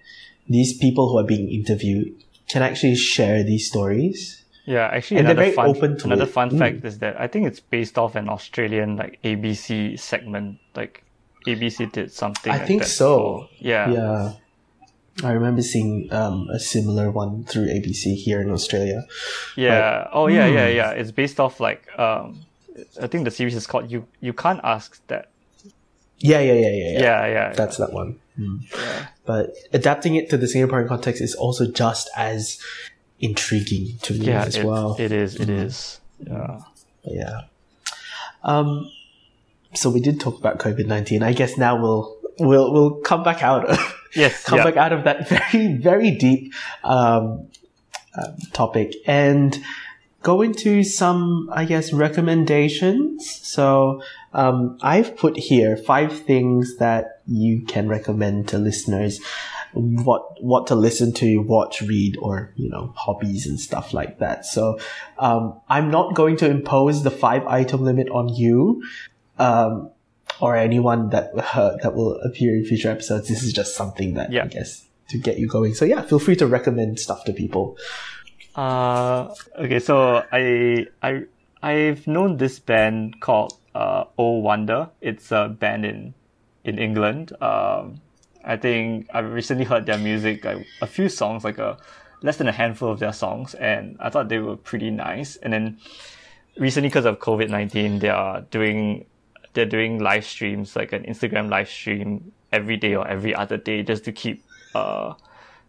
these 0.48 0.78
people 0.78 1.10
who 1.10 1.18
are 1.18 1.24
being 1.26 1.50
interviewed 1.50 2.14
can 2.48 2.62
actually 2.62 2.96
share 2.96 3.44
these 3.44 3.68
stories. 3.68 4.44
Yeah, 4.66 4.88
actually, 4.88 5.18
And 5.20 5.30
another 5.30 5.52
fun, 5.52 5.68
open 5.70 5.98
to 6.00 6.06
another 6.06 6.24
it. 6.24 6.28
fun 6.30 6.50
Mm. 6.52 6.60
fact 6.60 6.86
is 6.86 7.00
that 7.00 7.20
I 7.20 7.28
think 7.28 7.48
it's 7.48 7.60
based 7.60 7.98
off 7.98 8.16
an 8.16 8.28
Australian 8.30 8.98
like 8.98 9.20
ABC 9.24 9.98
segment. 10.00 10.60
Like 10.76 11.04
ABC 11.46 11.92
did 11.92 12.12
something. 12.12 12.52
I 12.52 12.58
like 12.58 12.68
think 12.68 12.84
so. 12.84 13.48
Yeah. 13.60 13.90
Yeah. 13.92 14.34
I 15.24 15.32
remember 15.32 15.62
seeing 15.62 16.12
um, 16.14 16.48
a 16.50 16.60
similar 16.60 17.10
one 17.10 17.44
through 17.46 17.68
ABC 17.68 18.16
here 18.16 18.42
in 18.42 18.52
Australia. 18.52 19.04
Yeah. 19.56 20.08
oh, 20.12 20.28
yeah, 20.28 20.46
yeah, 20.48 20.70
Hmm. 20.70 20.76
yeah. 20.76 20.92
It's 20.92 21.12
based 21.12 21.40
off 21.40 21.60
like 21.60 21.88
um, 22.00 22.46
I 23.02 23.08
think 23.08 23.26
the 23.26 23.32
series 23.32 23.56
is 23.56 23.66
called 23.66 23.90
"You 23.92 24.06
You 24.20 24.34
Can't 24.34 24.60
Ask 24.64 25.02
That." 25.08 25.30
Yeah, 26.20 26.40
yeah, 26.40 26.54
yeah, 26.54 26.70
yeah, 26.70 26.92
yeah. 26.92 27.00
Yeah, 27.00 27.28
yeah. 27.28 27.54
That's 27.54 27.78
that 27.78 27.94
one. 27.94 28.20
But 29.26 29.56
adapting 29.74 30.16
it 30.16 30.30
to 30.30 30.38
the 30.38 30.46
Singaporean 30.46 30.88
context 30.88 31.22
is 31.22 31.34
also 31.34 31.66
just 31.72 32.10
as 32.16 32.60
intriguing 33.20 33.98
to 34.04 34.14
me 34.14 34.28
yeah. 34.28 34.44
as 34.46 34.58
it, 34.58 34.64
well. 34.66 34.96
it 35.00 35.12
is. 35.12 35.36
It 35.36 35.50
is. 35.50 36.00
Yeah. 36.20 36.62
yeah. 37.04 37.42
Um, 38.44 38.92
so 39.74 39.90
we 39.90 40.00
did 40.00 40.20
talk 40.20 40.38
about 40.40 40.60
COVID 40.60 40.86
nineteen. 40.86 41.24
I 41.24 41.34
guess 41.34 41.58
now 41.58 41.80
we'll 41.82 42.16
we'll 42.40 42.72
we'll 42.72 42.96
come 43.02 43.24
back 43.24 43.42
out 43.44 43.68
Yes. 44.16 44.44
come 44.46 44.60
yeah. 44.60 44.64
back 44.64 44.78
out 44.78 44.94
of 44.94 45.04
that 45.04 45.28
very 45.54 45.74
very 45.74 46.12
deep 46.12 46.54
um, 46.84 47.48
um, 48.18 48.38
topic 48.54 48.94
and 49.06 49.60
go 50.24 50.42
into 50.42 50.84
some 50.84 51.50
I 51.54 51.66
guess 51.66 51.94
recommendations. 51.94 53.30
So 53.44 54.02
um, 54.34 54.78
I've 54.82 55.18
put 55.18 55.38
here 55.38 55.78
five 55.78 56.20
things 56.26 56.78
that 56.78 57.22
you 57.28 57.62
can 57.62 57.88
recommend 57.88 58.50
to 58.50 58.58
listeners. 58.58 59.20
What 59.74 60.44
what 60.44 60.68
to 60.68 60.76
listen 60.76 61.14
to, 61.16 61.40
watch, 61.40 61.82
read, 61.82 62.18
or 62.18 62.52
you 62.56 62.70
know 62.70 62.94
hobbies 62.96 63.46
and 63.46 63.60
stuff 63.60 63.94
like 63.94 64.20
that. 64.20 64.46
So 64.46 64.80
um, 65.20 65.60
I'm 65.70 65.92
not 65.92 66.16
going 66.16 66.38
to 66.38 66.50
impose 66.50 67.04
the 67.04 67.12
five 67.12 67.46
item 67.46 67.84
limit 67.84 68.10
on 68.10 68.30
you. 68.30 68.84
Um, 69.38 69.92
or 70.40 70.56
anyone 70.56 71.10
that 71.10 71.32
uh, 71.56 71.78
that 71.84 71.96
will 71.96 72.16
appear 72.22 72.56
in 72.56 72.66
future 72.66 72.92
episodes. 72.92 73.28
This 73.28 73.44
is 73.44 73.54
just 73.54 73.76
something 73.76 74.14
that 74.16 74.32
Yeah. 74.32 74.44
I 74.46 74.48
guess 74.48 74.86
to 75.10 75.18
get 75.18 75.38
you 75.40 75.48
going. 75.48 75.74
So 75.74 75.86
yeah, 75.86 76.02
feel 76.02 76.20
free 76.20 76.36
to 76.38 76.48
recommend 76.48 77.00
stuff 77.00 77.24
to 77.26 77.34
people. 77.34 77.78
Uh, 78.56 79.34
okay, 79.58 79.80
so 79.80 80.24
I 80.32 80.88
I 81.02 81.24
I've 81.62 82.08
known 82.08 82.38
this 82.38 82.60
band 82.60 83.20
called 83.22 83.54
uh, 83.76 84.06
Oh 84.18 84.40
Wonder. 84.40 84.90
It's 85.02 85.32
a 85.32 85.48
band 85.50 85.86
in 85.86 86.14
in 86.64 86.80
England. 86.80 87.34
Um, 87.42 88.02
I 88.44 88.58
think 88.58 89.08
I 89.14 89.20
recently 89.20 89.66
heard 89.66 89.86
their 89.86 89.98
music, 89.98 90.44
like 90.46 90.66
a 90.82 90.88
few 90.88 91.10
songs, 91.10 91.44
like 91.44 91.58
a 91.58 91.78
less 92.24 92.38
than 92.38 92.48
a 92.48 92.52
handful 92.52 92.92
of 92.92 93.00
their 93.00 93.14
songs, 93.14 93.54
and 93.54 93.96
I 94.00 94.10
thought 94.10 94.30
they 94.30 94.40
were 94.40 94.58
pretty 94.58 94.90
nice. 94.90 95.36
And 95.38 95.54
then 95.54 95.78
recently, 96.58 96.90
because 96.90 97.06
of 97.06 97.20
COVID 97.20 97.50
nineteen, 97.50 98.00
they 98.00 98.10
are 98.10 98.42
doing 98.50 99.06
they're 99.58 99.66
doing 99.66 100.00
live 100.00 100.24
streams, 100.24 100.76
like 100.76 100.94
an 100.94 101.04
Instagram 101.04 101.50
live 101.50 101.68
stream 101.68 102.32
every 102.54 102.78
day 102.78 102.96
or 102.96 103.06
every 103.06 103.36
other 103.36 103.58
day, 103.58 103.84
just 103.84 104.06
to 104.06 104.14
keep 104.14 104.46
uh 104.76 105.14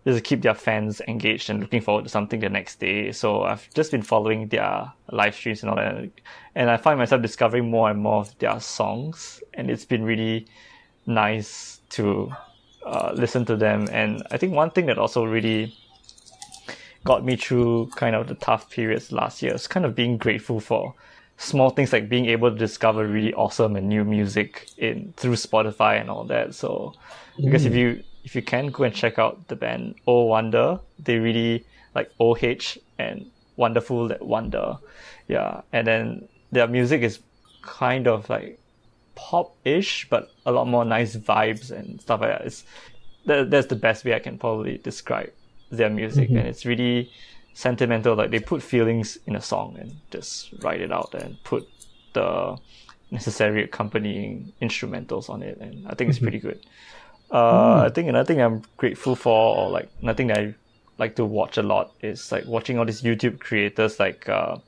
just 0.07 0.18
to 0.18 0.22
keep 0.22 0.43
their 0.43 0.55
fans 0.55 1.03
engaged 1.09 1.51
and 1.51 1.61
looking 1.61 1.82
forward 1.82 2.05
to 2.05 2.09
something 2.09 2.41
the 2.41 2.49
next 2.49 2.78
day. 2.80 3.12
So 3.12 3.43
I've 3.43 3.68
just 3.74 3.91
been 3.91 4.03
following 4.03 4.49
their 4.49 4.93
live 5.11 5.34
streams 5.34 5.62
and 5.62 5.70
all 5.70 5.76
that, 5.76 6.11
and 6.55 6.70
I 6.70 6.76
find 6.76 6.99
myself 6.99 7.22
discovering 7.22 7.70
more 7.70 7.91
and 7.91 8.01
more 8.01 8.20
of 8.20 8.39
their 8.39 8.61
songs, 8.61 9.43
and 9.55 9.70
it's 9.70 9.84
been 9.84 10.05
really 10.05 10.47
nice 11.07 11.80
to 11.91 12.30
uh, 12.86 13.12
listen 13.14 13.45
to 13.47 13.57
them. 13.57 13.89
And 13.91 14.22
I 14.30 14.36
think 14.39 14.53
one 14.55 14.70
thing 14.70 14.86
that 14.86 14.99
also 14.99 15.24
really 15.24 15.74
got 17.05 17.24
me 17.24 17.36
through 17.36 17.91
kind 17.97 18.14
of 18.14 18.28
the 18.28 18.34
tough 18.34 18.70
periods 18.70 19.12
last 19.12 19.43
year 19.43 19.55
is 19.55 19.66
kind 19.66 19.86
of 19.86 19.95
being 19.95 20.18
grateful 20.18 20.61
for 20.61 20.95
small 21.39 21.70
things 21.70 21.93
like 21.93 22.09
being 22.09 22.26
able 22.26 22.51
to 22.51 22.57
discover 22.57 23.07
really 23.07 23.32
awesome 23.34 23.76
and 23.76 23.89
new 23.89 24.05
music 24.05 24.68
in 24.76 25.14
through 25.16 25.34
Spotify 25.34 26.01
and 26.01 26.11
all 26.11 26.24
that. 26.24 26.55
So 26.55 26.95
because 27.36 27.64
if 27.64 27.74
you 27.74 28.03
if 28.24 28.36
you 28.36 28.43
can 28.43 28.66
go 28.66 28.84
and 28.84 28.95
check 28.95 29.18
out 29.18 29.49
the 29.49 29.57
band 29.57 29.95
Oh 30.07 30.24
Wonder, 30.24 30.80
they 30.99 31.18
really 31.18 31.64
like 31.95 32.11
OH 32.20 32.76
and 32.99 33.30
wonderful 33.57 34.09
that 34.09 34.22
wonder. 34.22 34.76
Yeah. 35.28 35.62
And 35.72 35.86
then 35.86 36.28
their 36.53 36.66
music 36.66 37.03
is 37.03 37.20
kind 37.62 38.07
of 38.07 38.28
like 38.28 38.59
pop-ish, 39.14 40.09
but 40.09 40.30
a 40.47 40.53
lot 40.53 40.66
more 40.66 40.84
nice 40.84 41.16
vibes 41.16 41.70
and 41.70 42.01
stuff 42.01 42.20
like 42.20 42.30
that. 42.30 42.47
It's, 42.47 42.64
that 43.26 43.51
that's 43.51 43.66
the 43.66 43.76
best 43.76 44.05
way 44.05 44.14
I 44.14 44.20
can 44.20 44.39
probably 44.39 44.78
describe 44.78 45.32
their 45.70 45.91
music, 45.91 46.28
mm-hmm. 46.28 46.39
and 46.39 46.49
it's 46.49 46.64
really 46.64 47.11
sentimental. 47.59 48.14
Like 48.14 48.30
they 48.30 48.38
put 48.38 48.62
feelings 48.62 49.18
in 49.26 49.34
a 49.34 49.40
song 49.40 49.76
and 49.80 49.96
just 50.12 50.52
write 50.62 50.80
it 50.80 50.92
out 50.92 51.12
and 51.14 51.42
put 51.42 51.68
the 52.12 52.56
necessary 53.11 53.64
accompanying 53.64 54.52
instrumentals 54.62 55.28
on 55.28 55.42
it, 55.42 55.59
and 55.59 55.86
I 55.88 55.94
think 55.94 56.11
it's 56.11 56.18
mm-hmm. 56.18 56.26
pretty 56.26 56.38
good. 56.38 56.61
Uh, 57.30 57.80
mm. 57.80 57.86
I 57.86 57.88
think 57.90 58.09
another 58.09 58.24
thing 58.24 58.40
I'm 58.40 58.62
grateful 58.76 59.16
for, 59.16 59.56
or 59.56 59.70
like 59.70 59.90
nothing 60.02 60.28
that 60.28 60.38
I 60.38 60.54
like 60.98 61.16
to 61.16 61.24
watch 61.24 61.59
a 61.59 61.62
lot, 61.62 61.92
is 62.00 62.30
like 62.30 62.46
watching 62.46 62.78
all 62.78 62.84
these 62.84 63.02
YouTube 63.02 63.40
creators 63.40 63.98
like 63.98 64.28
uh, 64.28 64.59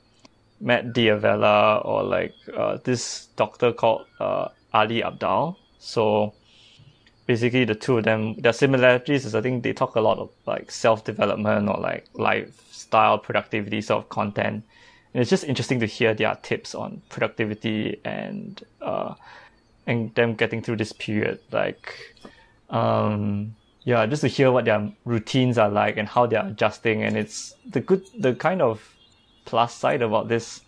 Matt 0.59 0.91
D'Avella 0.93 1.81
or 1.85 2.03
like 2.03 2.35
uh, 2.55 2.77
this 2.83 3.27
doctor 3.37 3.71
called 3.71 4.05
uh, 4.19 4.49
Ali 4.73 5.01
Abdaal. 5.01 5.55
So 5.79 6.33
basically, 7.25 7.65
the 7.65 7.75
two 7.75 7.97
of 7.97 8.03
them, 8.03 8.35
their 8.35 8.53
similarities 8.53 9.25
is 9.25 9.35
I 9.35 9.41
think 9.41 9.63
they 9.63 9.73
talk 9.73 9.95
a 9.95 10.01
lot 10.01 10.17
of 10.17 10.29
like 10.45 10.71
self 10.71 11.03
development 11.03 11.69
or 11.69 11.79
like 11.79 12.07
lifestyle 12.13 13.17
productivity 13.17 13.81
sort 13.81 14.03
of 14.03 14.09
content. 14.09 14.63
And 15.13 15.21
it's 15.21 15.29
just 15.29 15.43
interesting 15.43 15.79
to 15.81 15.85
hear 15.85 16.13
their 16.13 16.35
tips 16.41 16.73
on 16.73 17.01
productivity 17.09 17.99
and 18.05 18.63
uh, 18.81 19.13
and 19.87 20.13
them 20.15 20.35
getting 20.35 20.61
through 20.61 20.77
this 20.77 20.93
period. 20.93 21.39
Like, 21.51 22.15
um, 22.69 23.55
yeah, 23.83 24.05
just 24.05 24.21
to 24.21 24.27
hear 24.27 24.51
what 24.51 24.65
their 24.65 24.91
routines 25.05 25.57
are 25.57 25.69
like 25.69 25.97
and 25.97 26.07
how 26.07 26.27
they're 26.27 26.45
adjusting. 26.45 27.03
And 27.03 27.17
it's 27.17 27.55
the 27.69 27.81
good, 27.81 28.05
the 28.17 28.35
kind 28.35 28.61
of 28.61 28.95
plus 29.45 29.75
side 29.75 30.01
about 30.01 30.27
this 30.27 30.61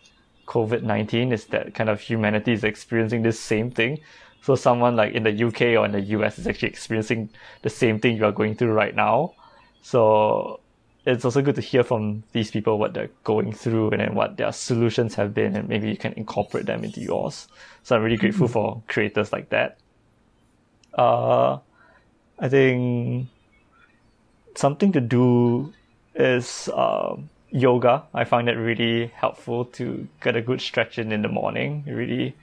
COVID 0.47 0.83
19 0.83 1.31
is 1.31 1.45
that 1.45 1.73
kind 1.73 1.89
of 1.89 2.01
humanity 2.01 2.51
is 2.51 2.63
experiencing 2.63 3.21
this 3.21 3.39
same 3.39 3.71
thing. 3.71 3.99
So 4.43 4.55
someone 4.55 4.97
like 4.97 5.13
in 5.13 5.23
the 5.23 5.45
UK 5.45 5.61
or 5.79 5.85
in 5.85 5.93
the 5.93 6.01
US 6.01 6.37
is 6.37 6.47
actually 6.47 6.67
experiencing 6.67 7.29
the 7.61 7.69
same 7.69 7.99
thing 7.99 8.17
you 8.17 8.25
are 8.25 8.31
going 8.31 8.55
through 8.55 8.73
right 8.73 8.93
now. 8.93 9.33
So 9.81 10.59
it's 11.05 11.23
also 11.23 11.41
good 11.41 11.55
to 11.55 11.61
hear 11.61 11.81
from 11.81 12.23
these 12.33 12.51
people 12.51 12.77
what 12.77 12.93
they're 12.93 13.09
going 13.23 13.53
through 13.53 13.91
and 13.91 14.01
then 14.01 14.15
what 14.15 14.35
their 14.35 14.51
solutions 14.51 15.15
have 15.15 15.33
been 15.33 15.55
and 15.55 15.69
maybe 15.69 15.89
you 15.89 15.95
can 15.95 16.11
incorporate 16.13 16.65
them 16.65 16.83
into 16.83 16.99
yours. 16.99 17.47
So 17.83 17.95
I'm 17.95 18.03
really 18.03 18.17
grateful 18.17 18.47
mm-hmm. 18.47 18.53
for 18.53 18.83
creators 18.89 19.31
like 19.31 19.49
that. 19.49 19.77
Uh, 20.93 21.59
I 22.37 22.49
think 22.49 23.29
something 24.55 24.91
to 24.91 24.99
do 24.99 25.73
is 26.15 26.69
um, 26.75 27.29
yoga. 27.49 28.03
I 28.13 28.25
find 28.25 28.49
it 28.49 28.55
really 28.55 29.07
helpful 29.15 29.63
to 29.65 30.05
get 30.21 30.35
a 30.35 30.41
good 30.41 30.59
stretch 30.59 30.99
in 30.99 31.13
in 31.13 31.21
the 31.21 31.29
morning. 31.29 31.85
It 31.87 31.93
really 31.93 32.35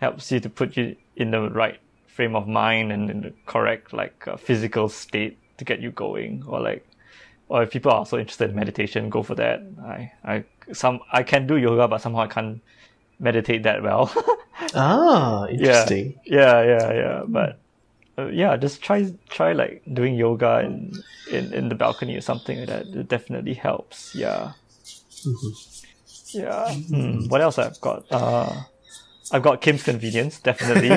helps 0.00 0.30
you 0.30 0.40
to 0.40 0.50
put 0.50 0.76
you 0.76 0.96
in 1.20 1.30
the 1.30 1.50
right 1.50 1.78
frame 2.06 2.34
of 2.34 2.48
mind 2.48 2.92
and 2.92 3.10
in 3.10 3.20
the 3.20 3.32
correct 3.46 3.92
like 3.92 4.26
uh, 4.26 4.36
physical 4.36 4.88
state 4.88 5.38
to 5.58 5.64
get 5.64 5.80
you 5.80 5.90
going. 5.90 6.42
Or 6.46 6.60
like, 6.60 6.86
or 7.48 7.62
if 7.62 7.70
people 7.70 7.92
are 7.92 7.98
also 7.98 8.18
interested 8.18 8.50
in 8.50 8.56
meditation, 8.56 9.10
go 9.10 9.22
for 9.22 9.34
that. 9.36 9.62
I 9.84 10.12
I 10.24 10.44
some 10.72 11.00
I 11.12 11.22
can 11.22 11.46
do 11.46 11.56
yoga, 11.56 11.86
but 11.88 12.00
somehow 12.00 12.22
I 12.22 12.26
can't 12.26 12.60
meditate 13.18 13.62
that 13.64 13.82
well. 13.82 14.12
ah, 14.74 15.46
interesting. 15.46 16.18
Yeah, 16.24 16.62
yeah, 16.62 16.64
yeah, 16.64 16.92
yeah. 16.92 17.22
But 17.26 17.58
uh, 18.18 18.26
yeah, 18.26 18.56
just 18.56 18.82
try 18.82 19.12
try 19.28 19.52
like 19.52 19.82
doing 19.92 20.14
yoga 20.14 20.60
in, 20.60 20.92
in 21.30 21.52
in 21.52 21.68
the 21.68 21.74
balcony 21.74 22.16
or 22.16 22.20
something 22.22 22.58
like 22.58 22.68
that. 22.68 22.86
It 22.86 23.08
definitely 23.08 23.54
helps. 23.54 24.14
Yeah. 24.14 24.52
Mm-hmm. 25.26 26.38
Yeah. 26.38 26.74
Mm. 26.90 27.28
What 27.28 27.40
else 27.40 27.58
I've 27.58 27.80
got? 27.80 28.06
Uh, 28.10 28.62
I've 29.32 29.42
got 29.42 29.60
Kim's 29.60 29.82
Convenience, 29.82 30.40
definitely. 30.40 30.88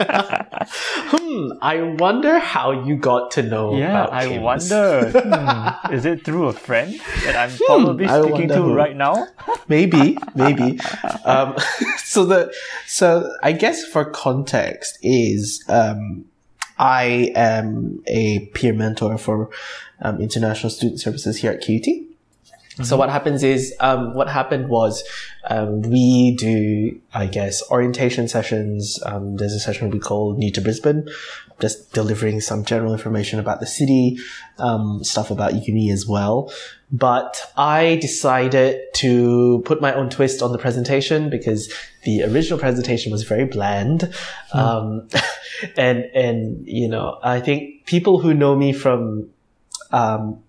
hmm, 0.00 1.52
I 1.62 1.82
wonder 1.98 2.38
how 2.38 2.84
you 2.84 2.96
got 2.96 3.30
to 3.32 3.42
know. 3.42 3.76
Yeah, 3.76 4.08
I 4.10 4.28
Kim's. 4.28 4.42
wonder. 4.42 5.10
hmm, 5.10 5.92
is 5.94 6.04
it 6.04 6.24
through 6.24 6.46
a 6.46 6.52
friend 6.52 7.00
that 7.24 7.36
I'm 7.36 7.50
hmm, 7.50 7.64
probably 7.66 8.08
speaking 8.08 8.48
to 8.48 8.62
who. 8.62 8.74
right 8.74 8.96
now? 8.96 9.26
maybe, 9.68 10.18
maybe. 10.34 10.78
Um, 11.24 11.56
so 11.98 12.24
the 12.24 12.52
so 12.86 13.32
I 13.42 13.52
guess 13.52 13.84
for 13.84 14.04
context 14.04 14.98
is 15.02 15.64
um, 15.68 16.24
I 16.78 17.32
am 17.36 18.02
a 18.08 18.46
peer 18.54 18.72
mentor 18.72 19.18
for 19.18 19.50
um, 20.00 20.20
international 20.20 20.70
student 20.70 21.00
services 21.00 21.38
here 21.38 21.52
at 21.52 21.62
QUT. 21.62 21.86
Mm-hmm. 22.72 22.84
So 22.84 22.96
what 22.96 23.10
happens 23.10 23.42
is, 23.42 23.74
um, 23.80 24.14
what 24.14 24.28
happened 24.28 24.68
was, 24.68 25.04
um, 25.50 25.82
we 25.82 26.34
do, 26.36 26.98
I 27.12 27.26
guess, 27.26 27.62
orientation 27.70 28.28
sessions. 28.28 28.98
Um, 29.04 29.36
there's 29.36 29.52
a 29.52 29.60
session 29.60 29.90
we 29.90 29.98
call 29.98 30.34
New 30.38 30.50
to 30.52 30.60
Brisbane, 30.62 31.06
just 31.60 31.92
delivering 31.92 32.40
some 32.40 32.64
general 32.64 32.94
information 32.94 33.38
about 33.38 33.60
the 33.60 33.66
city, 33.66 34.18
um, 34.58 35.04
stuff 35.04 35.30
about 35.30 35.66
uni 35.66 35.90
as 35.90 36.06
well. 36.06 36.50
But 36.90 37.50
I 37.58 37.96
decided 38.00 38.80
to 38.94 39.62
put 39.66 39.82
my 39.82 39.92
own 39.92 40.08
twist 40.08 40.40
on 40.40 40.52
the 40.52 40.58
presentation 40.58 41.28
because 41.28 41.72
the 42.04 42.22
original 42.24 42.58
presentation 42.58 43.12
was 43.12 43.24
very 43.24 43.44
bland. 43.44 44.12
Mm. 44.54 44.58
Um, 44.58 45.08
and, 45.76 46.04
and, 46.14 46.66
you 46.66 46.88
know, 46.88 47.18
I 47.22 47.40
think 47.40 47.84
people 47.84 48.18
who 48.18 48.32
know 48.32 48.56
me 48.56 48.72
from, 48.72 49.28
um, 49.90 50.42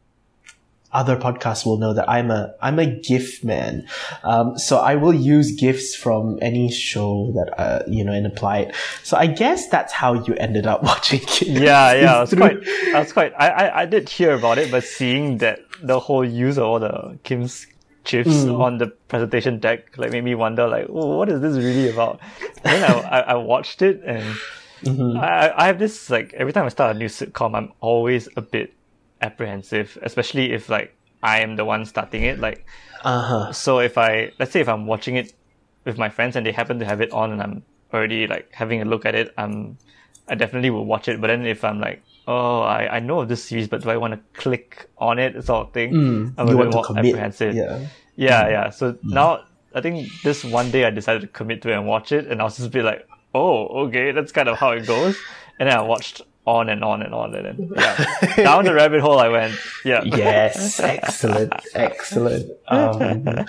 other 0.93 1.17
podcasts 1.17 1.65
will 1.65 1.77
know 1.77 1.93
that 1.93 2.09
I'm 2.09 2.31
a 2.31 2.53
I'm 2.61 2.79
a 2.79 2.85
GIF 2.85 3.43
man. 3.43 3.87
Um, 4.23 4.57
so 4.57 4.77
I 4.77 4.95
will 4.95 5.13
use 5.13 5.51
GIFs 5.51 5.95
from 5.95 6.37
any 6.41 6.71
show 6.71 7.31
that 7.35 7.59
uh, 7.59 7.83
you 7.87 8.03
know 8.03 8.13
and 8.13 8.27
apply 8.27 8.59
it. 8.59 8.75
So 9.03 9.17
I 9.17 9.27
guess 9.27 9.67
that's 9.69 9.91
how 9.91 10.13
you 10.13 10.35
ended 10.35 10.67
up 10.67 10.83
watching. 10.91 11.21
it. 11.21 11.41
Yeah, 11.41 11.93
yeah, 11.93 12.15
I 12.17 12.21
was 12.21 12.33
quite, 12.33 12.67
I 12.93 12.99
was 12.99 13.11
quite. 13.11 13.33
I, 13.37 13.49
I 13.49 13.81
I 13.81 13.85
did 13.85 14.07
hear 14.07 14.33
about 14.33 14.57
it, 14.57 14.71
but 14.71 14.83
seeing 14.83 15.39
that 15.39 15.59
the 15.81 15.99
whole 15.99 16.23
use 16.23 16.57
of 16.57 16.63
all 16.63 16.79
the 16.79 17.17
Kim's 17.23 17.67
GIFs 18.03 18.29
mm. 18.29 18.59
on 18.59 18.77
the 18.77 18.87
presentation 18.87 19.59
deck 19.59 19.97
like 19.97 20.11
made 20.11 20.23
me 20.23 20.35
wonder 20.35 20.67
like, 20.67 20.87
oh, 20.89 21.17
what 21.17 21.29
is 21.29 21.41
this 21.41 21.57
really 21.57 21.89
about? 21.89 22.19
And 22.63 22.81
then 22.81 22.83
I, 22.83 22.99
I, 22.99 23.19
I 23.19 23.35
watched 23.35 23.81
it 23.81 24.01
and. 24.05 24.23
Mm-hmm. 24.83 25.17
I, 25.17 25.63
I 25.63 25.67
have 25.67 25.79
this 25.79 26.09
like 26.09 26.33
every 26.33 26.51
time 26.51 26.65
I 26.65 26.67
start 26.67 26.93
a 26.93 26.99
new 26.99 27.07
sitcom, 27.07 27.55
I'm 27.55 27.71
always 27.79 28.27
a 28.35 28.41
bit 28.41 28.73
apprehensive, 29.23 29.97
especially 30.03 30.51
if 30.51 30.69
like 30.69 30.95
I 31.23 31.39
am 31.39 31.55
the 31.55 31.65
one 31.65 31.85
starting 31.85 32.23
it. 32.23 32.39
Like, 32.39 32.65
uh-huh. 33.03 33.51
so 33.53 33.79
if 33.79 33.97
I 33.97 34.31
let's 34.39 34.51
say 34.51 34.59
if 34.59 34.69
I'm 34.69 34.85
watching 34.85 35.15
it 35.15 35.33
with 35.85 35.97
my 35.97 36.09
friends 36.09 36.35
and 36.35 36.45
they 36.45 36.51
happen 36.51 36.79
to 36.79 36.85
have 36.85 37.01
it 37.01 37.11
on 37.11 37.31
and 37.31 37.41
I'm 37.41 37.63
already 37.93 38.27
like 38.27 38.49
having 38.51 38.81
a 38.81 38.85
look 38.85 39.05
at 39.05 39.15
it, 39.15 39.33
I'm 39.37 39.77
I 40.27 40.35
definitely 40.35 40.69
will 40.69 40.85
watch 40.85 41.07
it. 41.07 41.19
But 41.19 41.27
then 41.27 41.45
if 41.45 41.63
I'm 41.63 41.79
like, 41.79 42.01
oh, 42.27 42.61
I, 42.61 42.97
I 42.97 42.99
know 42.99 43.21
of 43.21 43.29
this 43.29 43.43
series, 43.43 43.67
but 43.67 43.81
do 43.83 43.89
I 43.89 43.97
want 43.97 44.13
to 44.13 44.19
click 44.39 44.89
on 44.97 45.19
it, 45.19 45.43
sort 45.43 45.67
of 45.67 45.73
thing? 45.73 45.93
Mm, 45.93 46.33
I'm 46.37 46.47
a 46.47 46.57
bit 46.57 46.73
more 46.73 46.97
apprehensive. 46.97 47.55
Yeah, 47.55 47.87
yeah, 48.15 48.43
mm. 48.43 48.51
yeah. 48.51 48.69
So 48.69 48.93
mm. 48.93 48.99
now 49.03 49.43
I 49.73 49.81
think 49.81 50.09
this 50.23 50.43
one 50.43 50.71
day 50.71 50.85
I 50.85 50.91
decided 50.91 51.21
to 51.21 51.27
commit 51.27 51.61
to 51.63 51.71
it 51.71 51.75
and 51.75 51.87
watch 51.87 52.11
it, 52.11 52.27
and 52.27 52.41
I 52.41 52.43
was 52.43 52.57
just 52.57 52.71
be 52.71 52.81
like, 52.81 53.07
oh, 53.33 53.67
okay, 53.87 54.11
that's 54.11 54.31
kind 54.31 54.49
of 54.49 54.57
how 54.57 54.71
it 54.71 54.85
goes. 54.85 55.17
And 55.59 55.69
then 55.69 55.77
I 55.77 55.81
watched 55.81 56.21
on 56.45 56.69
and 56.69 56.83
on 56.83 57.01
and 57.01 57.13
on 57.13 57.33
and 57.35 57.45
then 57.45 57.71
yeah 57.77 58.35
down 58.35 58.65
the 58.65 58.73
rabbit 58.73 59.01
hole 59.01 59.19
I 59.19 59.29
went. 59.29 59.55
Yeah. 59.85 60.03
Yes, 60.03 60.79
excellent, 60.79 61.53
excellent. 61.73 62.51
Um, 62.67 63.45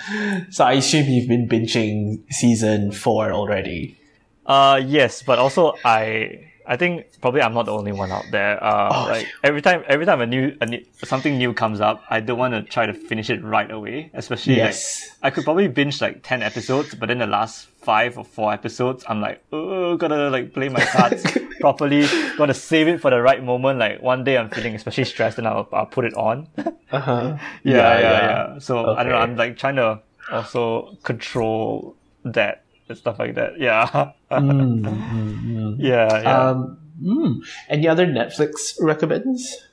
so 0.49 0.63
I 0.63 0.73
assume 0.73 1.07
you've 1.07 1.27
been 1.27 1.47
binging 1.47 2.23
season 2.31 2.91
four 2.91 3.31
already. 3.31 3.97
Uh 4.45 4.81
yes, 4.85 5.23
but 5.23 5.39
also 5.39 5.73
I 5.83 6.51
I 6.67 6.77
think 6.77 7.21
probably 7.21 7.41
I'm 7.41 7.53
not 7.53 7.65
the 7.65 7.73
only 7.73 7.91
one 7.91 8.11
out 8.11 8.25
there. 8.31 8.63
Uh, 8.63 8.89
oh, 8.91 9.09
like 9.09 9.27
every 9.43 9.61
time, 9.61 9.83
every 9.87 10.05
time 10.05 10.21
a 10.21 10.25
new, 10.25 10.55
a 10.61 10.65
new, 10.65 10.83
something 11.03 11.37
new 11.37 11.53
comes 11.53 11.79
up, 11.79 12.03
I 12.09 12.19
don't 12.19 12.39
want 12.39 12.53
to 12.53 12.63
try 12.63 12.85
to 12.85 12.93
finish 12.93 13.29
it 13.29 13.43
right 13.43 13.69
away. 13.69 14.09
Especially 14.13 14.55
yes. 14.55 15.11
like, 15.21 15.31
I 15.31 15.35
could 15.35 15.43
probably 15.43 15.67
binge 15.67 16.01
like 16.01 16.23
10 16.23 16.41
episodes, 16.41 16.95
but 16.95 17.07
then 17.07 17.19
the 17.19 17.27
last 17.27 17.67
five 17.67 18.17
or 18.17 18.25
four 18.25 18.51
episodes, 18.51 19.05
I'm 19.07 19.21
like, 19.21 19.43
oh, 19.51 19.95
gotta 19.97 20.29
like 20.29 20.53
play 20.53 20.69
my 20.69 20.83
cards 20.83 21.23
properly. 21.65 22.05
Gotta 22.37 22.53
save 22.53 22.87
it 22.87 23.01
for 23.01 23.09
the 23.09 23.19
right 23.19 23.43
moment. 23.43 23.79
Like 23.79 23.99
one 23.99 24.23
day 24.23 24.37
I'm 24.37 24.51
feeling 24.51 24.75
especially 24.75 25.05
stressed 25.05 25.39
and 25.39 25.47
I'll, 25.47 25.67
I'll 25.73 25.87
put 25.87 26.05
it 26.05 26.13
on. 26.13 26.47
uh-huh. 26.91 27.37
Yeah, 27.63 27.73
yeah, 27.73 27.99
yeah, 27.99 28.21
yeah. 28.29 28.59
So 28.59 28.85
okay. 28.85 28.99
I 28.99 29.03
don't 29.03 29.13
know. 29.13 29.17
I'm 29.17 29.35
like 29.35 29.57
trying 29.57 29.77
to 29.77 29.99
also 30.31 30.95
control 31.01 31.95
that 32.23 32.63
and 32.87 32.95
stuff 32.95 33.17
like 33.17 33.33
that. 33.33 33.59
Yeah. 33.59 33.87
mm, 34.31 34.81
mm, 34.81 35.41
mm. 35.41 35.75
Yeah. 35.79 36.21
yeah. 36.21 36.49
Um, 36.49 36.77
mm. 37.01 37.41
Any 37.67 37.87
other 37.87 38.05
Netflix 38.05 38.77
recommends? 38.79 39.65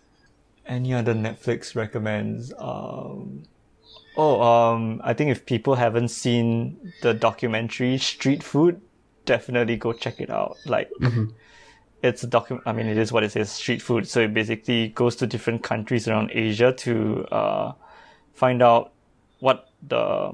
Any 0.64 0.94
other 0.94 1.12
Netflix 1.12 1.76
recommends? 1.76 2.54
Um, 2.56 3.42
oh, 4.16 4.40
um, 4.40 5.02
I 5.04 5.12
think 5.12 5.30
if 5.30 5.44
people 5.44 5.74
haven't 5.74 6.08
seen 6.08 6.92
the 7.02 7.12
documentary 7.12 7.98
Street 7.98 8.42
Food, 8.42 8.80
definitely 9.26 9.76
go 9.76 9.92
check 9.92 10.22
it 10.22 10.30
out. 10.30 10.56
Like, 10.64 10.90
mm-hmm. 10.98 11.36
It's 12.02 12.22
a 12.24 12.26
document. 12.26 12.66
I 12.66 12.72
mean, 12.72 12.86
it 12.86 12.98
is 12.98 13.12
what 13.12 13.22
it 13.22 13.32
says, 13.32 13.50
street 13.50 13.80
food. 13.80 14.08
So 14.08 14.20
it 14.20 14.34
basically 14.34 14.88
goes 14.88 15.16
to 15.16 15.26
different 15.26 15.62
countries 15.62 16.08
around 16.08 16.30
Asia 16.32 16.72
to 16.72 17.24
uh, 17.30 17.72
find 18.34 18.62
out 18.62 18.92
what 19.38 19.68
the 19.86 20.32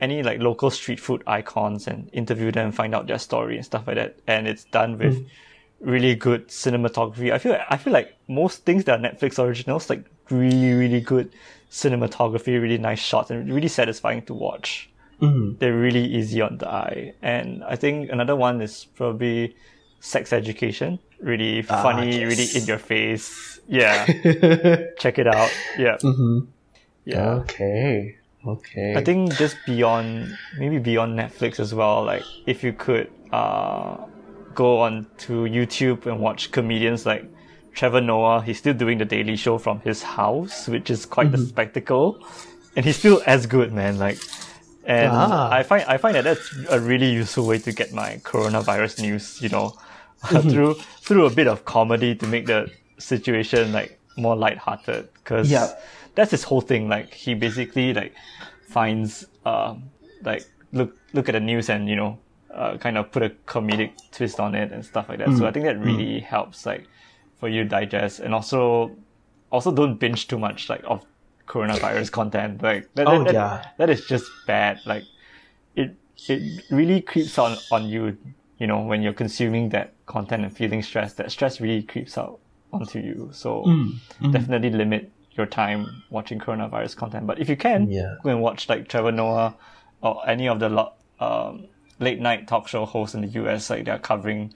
any 0.00 0.22
like 0.22 0.40
local 0.40 0.70
street 0.70 1.00
food 1.00 1.22
icons 1.26 1.86
and 1.86 2.10
interview 2.12 2.52
them, 2.52 2.72
find 2.72 2.94
out 2.94 3.06
their 3.06 3.18
story 3.18 3.56
and 3.56 3.64
stuff 3.64 3.86
like 3.86 3.96
that. 3.96 4.16
And 4.26 4.46
it's 4.46 4.64
done 4.64 4.98
with 4.98 5.18
mm. 5.18 5.26
really 5.80 6.14
good 6.14 6.48
cinematography. 6.48 7.32
I 7.32 7.38
feel 7.38 7.58
I 7.68 7.76
feel 7.76 7.92
like 7.92 8.16
most 8.28 8.64
things 8.64 8.84
that 8.84 9.00
are 9.00 9.02
Netflix 9.02 9.38
originals, 9.38 9.90
like 9.90 10.04
really 10.30 10.74
really 10.74 11.00
good 11.00 11.32
cinematography, 11.70 12.60
really 12.60 12.78
nice 12.78 13.00
shots, 13.00 13.30
and 13.30 13.52
really 13.52 13.68
satisfying 13.68 14.22
to 14.26 14.34
watch. 14.34 14.90
Mm. 15.20 15.58
They're 15.58 15.76
really 15.76 16.04
easy 16.04 16.40
on 16.40 16.58
the 16.58 16.68
eye. 16.68 17.14
And 17.22 17.64
I 17.64 17.76
think 17.76 18.10
another 18.10 18.36
one 18.36 18.60
is 18.60 18.84
probably 18.84 19.56
Sex 20.04 20.34
Education. 20.34 20.98
Really 21.18 21.64
ah, 21.70 21.82
funny, 21.82 22.20
yes. 22.20 22.28
really 22.28 22.60
in 22.60 22.66
your 22.66 22.78
face. 22.78 23.58
Yeah. 23.66 24.04
Check 24.98 25.18
it 25.18 25.26
out. 25.26 25.50
Yeah. 25.78 25.96
Mm-hmm. 25.96 26.40
Yeah. 27.06 27.30
Okay. 27.40 28.18
Okay. 28.46 28.94
I 28.94 29.02
think 29.02 29.34
just 29.36 29.56
beyond, 29.64 30.36
maybe 30.58 30.78
beyond 30.78 31.18
Netflix 31.18 31.58
as 31.58 31.74
well, 31.74 32.04
like 32.04 32.22
if 32.44 32.62
you 32.62 32.74
could 32.74 33.10
uh, 33.32 33.96
go 34.54 34.80
on 34.80 35.06
to 35.24 35.44
YouTube 35.44 36.04
and 36.04 36.20
watch 36.20 36.50
comedians 36.50 37.06
like 37.06 37.24
Trevor 37.72 38.02
Noah, 38.02 38.42
he's 38.42 38.58
still 38.58 38.74
doing 38.74 38.98
the 38.98 39.06
Daily 39.06 39.36
Show 39.36 39.56
from 39.56 39.80
his 39.80 40.02
house, 40.02 40.68
which 40.68 40.90
is 40.90 41.06
quite 41.06 41.28
mm-hmm. 41.28 41.40
the 41.40 41.46
spectacle. 41.46 42.22
And 42.76 42.84
he's 42.84 42.98
still 42.98 43.22
as 43.26 43.46
good, 43.46 43.72
man. 43.72 43.98
Like, 43.98 44.18
and 44.84 45.12
ah. 45.14 45.50
I 45.50 45.62
find 45.62 45.84
I 45.88 45.96
find 45.96 46.14
that 46.14 46.24
that's 46.24 46.54
a 46.68 46.78
really 46.78 47.10
useful 47.10 47.46
way 47.46 47.58
to 47.60 47.72
get 47.72 47.94
my 47.94 48.20
coronavirus 48.22 49.00
news. 49.00 49.40
You 49.40 49.48
know, 49.48 49.72
mm-hmm. 50.24 50.48
through 50.50 50.74
through 51.00 51.26
a 51.26 51.30
bit 51.30 51.46
of 51.46 51.64
comedy 51.64 52.14
to 52.14 52.26
make 52.26 52.46
the 52.46 52.70
situation 52.98 53.72
like 53.72 53.98
more 54.16 54.36
lighthearted. 54.36 55.08
Because 55.14 55.50
that's 56.14 56.30
his 56.30 56.44
whole 56.44 56.60
thing. 56.60 56.88
Like 56.88 57.12
he 57.12 57.34
basically 57.34 57.94
like 57.94 58.14
finds 58.68 59.26
uh 59.44 59.74
like 60.22 60.44
look 60.72 60.96
look 61.12 61.28
at 61.28 61.32
the 61.32 61.40
news 61.40 61.68
and 61.68 61.88
you 61.88 61.96
know 61.96 62.18
uh, 62.52 62.76
kind 62.78 62.96
of 62.96 63.10
put 63.10 63.22
a 63.22 63.30
comedic 63.46 63.92
twist 64.12 64.38
on 64.40 64.54
it 64.54 64.72
and 64.72 64.84
stuff 64.84 65.08
like 65.08 65.18
that. 65.18 65.28
Mm. 65.28 65.38
So 65.38 65.46
I 65.46 65.50
think 65.50 65.64
that 65.64 65.78
really 65.78 66.20
mm. 66.20 66.22
helps 66.22 66.66
like 66.66 66.86
for 67.38 67.48
you 67.48 67.64
to 67.64 67.68
digest 67.68 68.20
and 68.20 68.34
also 68.34 68.94
also 69.50 69.72
don't 69.72 69.98
binge 69.98 70.28
too 70.28 70.38
much 70.38 70.68
like 70.68 70.82
of 70.84 71.04
coronavirus 71.46 72.10
content. 72.10 72.62
Like 72.62 72.92
that, 72.94 73.06
oh, 73.06 73.24
that, 73.24 73.34
yeah. 73.34 73.64
that 73.78 73.90
is 73.90 74.04
just 74.06 74.30
bad. 74.46 74.80
Like 74.86 75.04
it 75.74 75.96
it 76.28 76.64
really 76.70 77.00
creeps 77.00 77.38
on 77.38 77.56
on 77.70 77.88
you, 77.88 78.16
you 78.58 78.66
know, 78.66 78.82
when 78.82 79.02
you're 79.02 79.12
consuming 79.12 79.70
that 79.70 79.94
content 80.06 80.44
and 80.44 80.56
feeling 80.56 80.82
stressed. 80.82 81.16
That 81.16 81.30
stress 81.30 81.60
really 81.60 81.82
creeps 81.82 82.16
out 82.18 82.40
onto 82.72 82.98
you. 82.98 83.30
So 83.32 83.62
mm, 83.64 83.94
mm. 84.20 84.32
definitely 84.32 84.70
limit 84.70 85.10
your 85.32 85.46
time 85.46 86.02
watching 86.10 86.38
coronavirus 86.38 86.96
content. 86.96 87.26
But 87.26 87.40
if 87.40 87.48
you 87.48 87.56
can, 87.56 87.90
yeah. 87.90 88.16
go 88.22 88.30
and 88.30 88.40
watch 88.40 88.68
like 88.68 88.88
Trevor 88.88 89.12
Noah 89.12 89.56
or 90.02 90.28
any 90.28 90.48
of 90.48 90.60
the 90.60 90.68
lo- 90.68 90.92
um, 91.20 91.66
late 91.98 92.20
night 92.20 92.46
talk 92.46 92.68
show 92.68 92.84
hosts 92.84 93.14
in 93.14 93.22
the 93.22 93.28
US. 93.42 93.70
Like 93.70 93.84
they're 93.86 93.98
covering, 93.98 94.54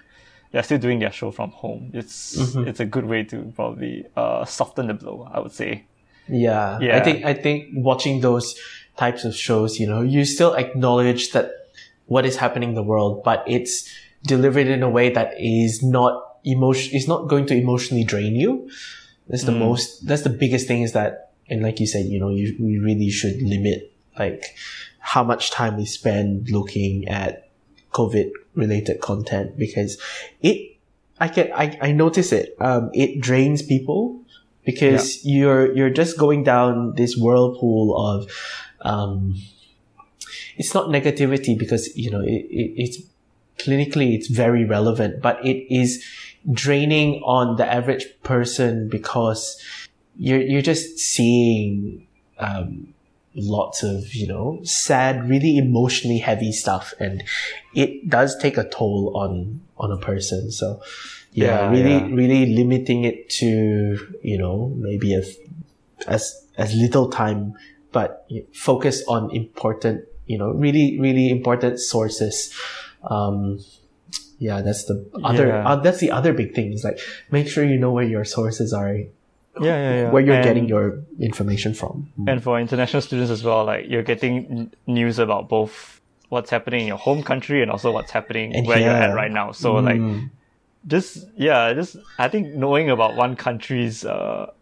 they're 0.52 0.62
still 0.62 0.78
doing 0.78 0.98
their 0.98 1.12
show 1.12 1.30
from 1.30 1.50
home. 1.50 1.90
It's 1.94 2.36
mm-hmm. 2.36 2.68
it's 2.68 2.80
a 2.80 2.86
good 2.86 3.06
way 3.06 3.24
to 3.24 3.52
probably 3.56 4.06
uh, 4.16 4.44
soften 4.44 4.88
the 4.88 4.94
blow. 4.94 5.28
I 5.32 5.40
would 5.40 5.52
say. 5.52 5.84
Yeah. 6.28 6.78
yeah. 6.80 6.98
I 6.98 7.00
think 7.00 7.24
I 7.24 7.34
think 7.34 7.70
watching 7.72 8.20
those 8.20 8.54
types 8.96 9.24
of 9.24 9.34
shows, 9.34 9.80
you 9.80 9.86
know, 9.86 10.02
you 10.02 10.24
still 10.24 10.54
acknowledge 10.54 11.30
that 11.30 11.52
what 12.08 12.26
is 12.26 12.36
happening 12.36 12.70
in 12.70 12.74
the 12.74 12.82
world, 12.82 13.22
but 13.22 13.44
it's 13.46 13.88
delivered 14.24 14.66
in 14.66 14.82
a 14.82 14.90
way 14.90 15.10
that 15.10 15.34
is 15.38 15.82
not 15.82 16.24
emotion 16.44 16.96
is 16.96 17.06
not 17.06 17.28
going 17.28 17.46
to 17.46 17.54
emotionally 17.54 18.04
drain 18.04 18.34
you. 18.34 18.70
That's 19.28 19.44
the 19.44 19.52
mm. 19.52 19.60
most 19.60 20.06
that's 20.06 20.22
the 20.22 20.30
biggest 20.30 20.66
thing 20.66 20.82
is 20.82 20.92
that 20.92 21.32
and 21.48 21.62
like 21.62 21.80
you 21.80 21.86
said, 21.86 22.06
you 22.06 22.18
know, 22.18 22.30
you 22.30 22.56
we 22.58 22.78
really 22.78 23.10
should 23.10 23.40
limit 23.40 23.92
like 24.18 24.56
how 24.98 25.22
much 25.22 25.50
time 25.50 25.76
we 25.76 25.86
spend 25.86 26.50
looking 26.50 27.06
at 27.08 27.48
COVID 27.92 28.30
related 28.54 29.00
content 29.00 29.56
because 29.56 30.00
it 30.42 30.76
I 31.20 31.28
can 31.28 31.52
I, 31.54 31.78
I 31.80 31.92
notice 31.92 32.32
it. 32.32 32.56
Um 32.60 32.90
it 32.92 33.20
drains 33.20 33.62
people 33.62 34.22
because 34.64 35.24
yeah. 35.24 35.38
you're 35.38 35.76
you're 35.76 35.90
just 35.90 36.18
going 36.18 36.44
down 36.44 36.94
this 36.94 37.16
whirlpool 37.16 37.96
of 37.96 38.30
um, 38.82 39.34
it's 40.58 40.74
not 40.74 40.88
negativity 40.88 41.56
because 41.58 41.96
you 41.96 42.10
know 42.10 42.20
it, 42.20 42.46
it, 42.50 42.72
it's 42.76 42.98
clinically 43.58 44.14
it's 44.14 44.28
very 44.28 44.64
relevant 44.64 45.20
but 45.20 45.44
it 45.44 45.66
is 45.74 46.04
draining 46.52 47.20
on 47.22 47.56
the 47.56 47.66
average 47.66 48.06
person 48.22 48.88
because 48.88 49.60
you're 50.16 50.40
you're 50.40 50.62
just 50.62 50.98
seeing 50.98 52.06
um, 52.38 52.94
lots 53.34 53.82
of 53.82 54.14
you 54.14 54.26
know 54.26 54.60
sad 54.62 55.28
really 55.28 55.56
emotionally 55.56 56.18
heavy 56.18 56.52
stuff 56.52 56.94
and 57.00 57.24
it 57.74 58.08
does 58.08 58.36
take 58.38 58.56
a 58.56 58.68
toll 58.68 59.12
on 59.16 59.60
on 59.78 59.90
a 59.90 59.96
person 59.98 60.50
so 60.50 60.80
yeah, 61.38 61.46
yeah 61.46 61.70
really, 61.70 61.92
yeah. 61.92 62.14
really 62.14 62.46
limiting 62.46 63.04
it 63.04 63.28
to, 63.30 63.98
you 64.22 64.38
know, 64.38 64.72
maybe 64.76 65.14
as, 65.14 65.36
as, 66.06 66.46
as 66.56 66.74
little 66.74 67.08
time, 67.10 67.54
but 67.92 68.28
focus 68.52 69.04
on 69.06 69.30
important, 69.30 70.04
you 70.28 70.38
know, 70.38 70.50
really, 70.50 71.00
really 71.00 71.30
important 71.30 71.80
sources. 71.80 72.54
Um, 73.02 73.58
yeah, 74.38 74.60
that's 74.60 74.84
the 74.84 75.10
other, 75.24 75.48
yeah. 75.48 75.68
uh, 75.68 75.76
that's 75.76 75.98
the 75.98 76.12
other 76.12 76.32
big 76.32 76.54
thing 76.54 76.72
is 76.72 76.84
like, 76.84 77.00
make 77.32 77.48
sure 77.48 77.64
you 77.64 77.78
know 77.78 77.90
where 77.90 78.04
your 78.04 78.24
sources 78.24 78.72
are. 78.72 78.94
Yeah, 78.94 79.08
yeah, 79.60 79.94
yeah. 80.02 80.10
Where 80.10 80.22
you're 80.22 80.36
and, 80.36 80.44
getting 80.44 80.68
your 80.68 81.02
information 81.18 81.74
from. 81.74 82.12
And 82.28 82.40
for 82.40 82.60
international 82.60 83.02
students 83.02 83.32
as 83.32 83.42
well, 83.42 83.64
like 83.64 83.86
you're 83.88 84.04
getting 84.04 84.70
news 84.86 85.18
about 85.18 85.48
both 85.48 86.00
what's 86.28 86.50
happening 86.50 86.82
in 86.82 86.86
your 86.86 86.98
home 86.98 87.22
country 87.22 87.62
and 87.62 87.70
also 87.70 87.90
what's 87.90 88.12
happening 88.12 88.54
and 88.54 88.66
where 88.66 88.78
you're 88.78 88.90
at 88.90 89.14
right 89.14 89.32
now. 89.32 89.50
So 89.50 89.74
mm. 89.74 89.84
like 89.84 90.30
just 90.86 91.26
yeah, 91.36 91.72
just 91.72 91.96
I 92.18 92.28
think 92.28 92.54
knowing 92.54 92.90
about 92.90 93.16
one 93.16 93.34
country's 93.34 94.04
uh, 94.04 94.52